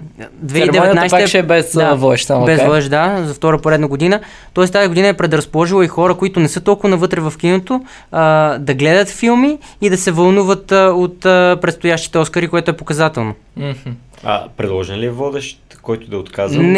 [0.45, 2.69] 2019 Церемонията пак ще е без да, войш, само без окей?
[2.69, 4.19] лъж, да, за втора поредна година.
[4.53, 7.81] Тоест тази година е предразположила и хора, които не са толкова навътре в киното,
[8.11, 12.77] а, да гледат филми и да се вълнуват а, от а, предстоящите Оскари, което е
[12.77, 13.33] показателно.
[13.57, 13.91] Мгм.
[14.23, 16.63] А, предложен ли е водещ, който да отказва?
[16.63, 16.69] Не,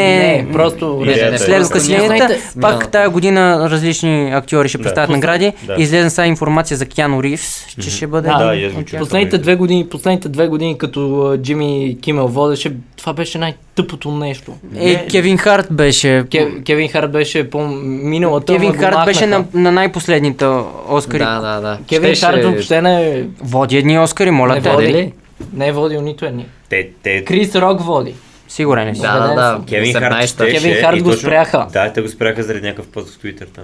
[0.44, 1.00] Не, просто...
[1.02, 4.84] Идеята е- След Просто късненията, Знаете, пак тази година различни актьори ще Да.
[4.84, 5.54] представят Пусна- награди.
[5.64, 5.76] да.
[5.76, 8.28] Излезе сега информация за Киано Ривз, че ще бъде...
[8.30, 9.00] Да, Да, тях.
[9.00, 11.00] Последните две години, последните две години, като
[11.38, 14.52] Джимми Кимел водеше, това беше най-тъпото нещо.
[14.76, 16.24] Е, Кевин Харт беше...
[16.32, 18.54] Кев, Кевин Харт беше по миналата.
[18.54, 20.46] Кевин Харт беше на, на най-последните
[20.90, 21.20] Оскари.
[21.20, 21.78] Да, да, да.
[21.90, 24.70] Кевин Щеше- Харт въобще не, Води едни Оскари, моля не те.
[24.70, 24.88] води.
[24.88, 25.14] ли?
[25.54, 26.46] Не е водил нито едни.
[26.74, 28.14] Те, те, Крис Рок води.
[28.48, 29.02] Сигурен си?
[29.02, 29.62] Да, да, да.
[29.70, 30.26] Кевин Харт 18-та.
[30.46, 31.68] щеше Кевин Харт го точно- спряха.
[31.74, 33.64] Да, те го спряха заради някакъв пост в Twitter там.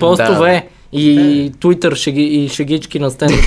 [0.00, 1.08] Постове и
[1.52, 3.32] Twitter шеги, и шегички на стенд.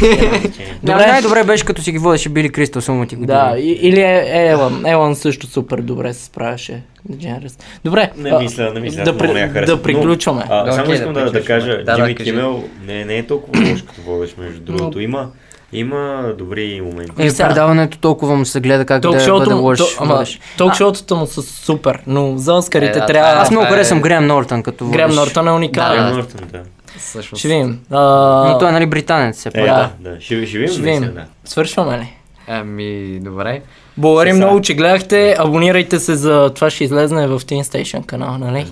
[0.83, 1.07] Да, Добре.
[1.07, 3.27] най-добре беше като си ги водеше Били Кристал сумати години.
[3.27, 4.85] да, и, или е, е Елън.
[4.85, 6.81] Елън също супер добре се справяше.
[7.11, 7.61] DeGeneres.
[7.85, 8.11] Добре.
[8.17, 9.03] Не мисля, не мисля.
[9.03, 10.43] Да, при, да приключваме.
[10.49, 12.15] Но, а, Да, само искам да да, да, кажа, Да, да, Джимми.
[12.15, 14.99] Кимел не, не е толкова лош като водещ, между другото.
[14.99, 15.27] Има,
[15.73, 17.11] има добри моменти.
[17.17, 19.79] Е, Сега- предаването толкова му се гледа как Ток да шоуто бъде му, лош.
[19.99, 20.25] ама,
[20.57, 23.29] ток шоутата му са супер, но за Оскарите Е, да, трябва...
[23.31, 25.17] Аз много е- харесвам Греъм Нортън като Грем водещ.
[25.17, 25.89] Нортън е уникален.
[25.89, 26.17] Да, Грем да.
[26.17, 26.61] Нортън, да.
[26.97, 27.39] Всъщност.
[27.39, 27.79] Ще видим.
[27.91, 29.65] Но А, той е нали британец все Е, пак.
[29.65, 29.89] Да.
[29.99, 30.21] да, да.
[30.21, 31.01] Ще, ще видим, ще видим.
[31.13, 31.25] да.
[31.45, 32.13] Свършваме ли?
[32.47, 33.61] Ами, добре.
[34.01, 35.35] Благодарим много, че гледахте.
[35.39, 36.51] Абонирайте се за...
[36.55, 38.65] Това ще излезне в Teen Station канала, нали?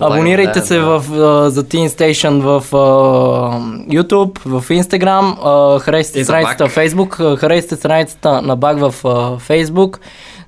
[0.00, 0.84] Абонирайте да, се да.
[0.84, 2.78] в, а, за Teen Station в а,
[3.94, 6.76] YouTube, в Instagram, а, харесайте страницата в.
[6.76, 9.08] Facebook, харесайте страницата на Баг в а,
[9.38, 9.98] Facebook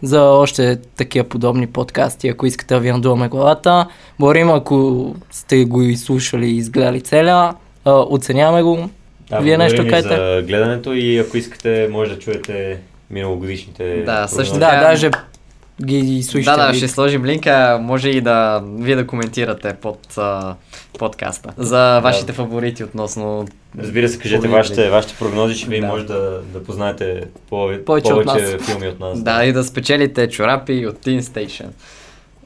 [0.03, 3.87] за още такива подобни подкасти, ако искате да ви надуваме главата.
[4.19, 7.55] Благодарим, ако сте го изслушали и изгледали целя.
[7.85, 8.89] А, оценяваме го.
[9.31, 10.17] Да, Вие нещо кажете?
[10.17, 12.79] за гледането и ако искате, може да чуете
[13.13, 14.55] миналогодишните Да, също.
[14.55, 15.11] Да, даже
[15.85, 16.57] ги изслушате.
[16.57, 17.79] Да, да, ще сложим линка.
[17.83, 20.55] Може и да вие да коментирате под а,
[20.99, 23.47] подкаста за вашите фаворити относно.
[23.79, 25.87] Разбира се, кажете вашите, вашите прогнози, ще ви Да.
[25.87, 28.67] може да, да познаете повече, Повече повече, от нас.
[28.67, 29.23] филми от нас.
[29.23, 31.67] Да, и да спечелите чорапи от Teen Station.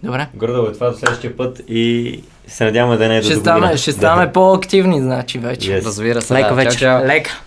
[0.02, 0.26] Добре.
[0.34, 3.40] Гордо е това до следващия път и се надяваме да не е до Ще до
[3.40, 5.70] ставаме, ще ставаме по-активни, значи вече.
[5.70, 5.84] Yes.
[5.84, 6.34] Разбира се.
[6.34, 6.54] Лека да.
[6.54, 6.78] вечер.
[6.78, 7.08] Чао, чао.
[7.08, 7.42] Лека.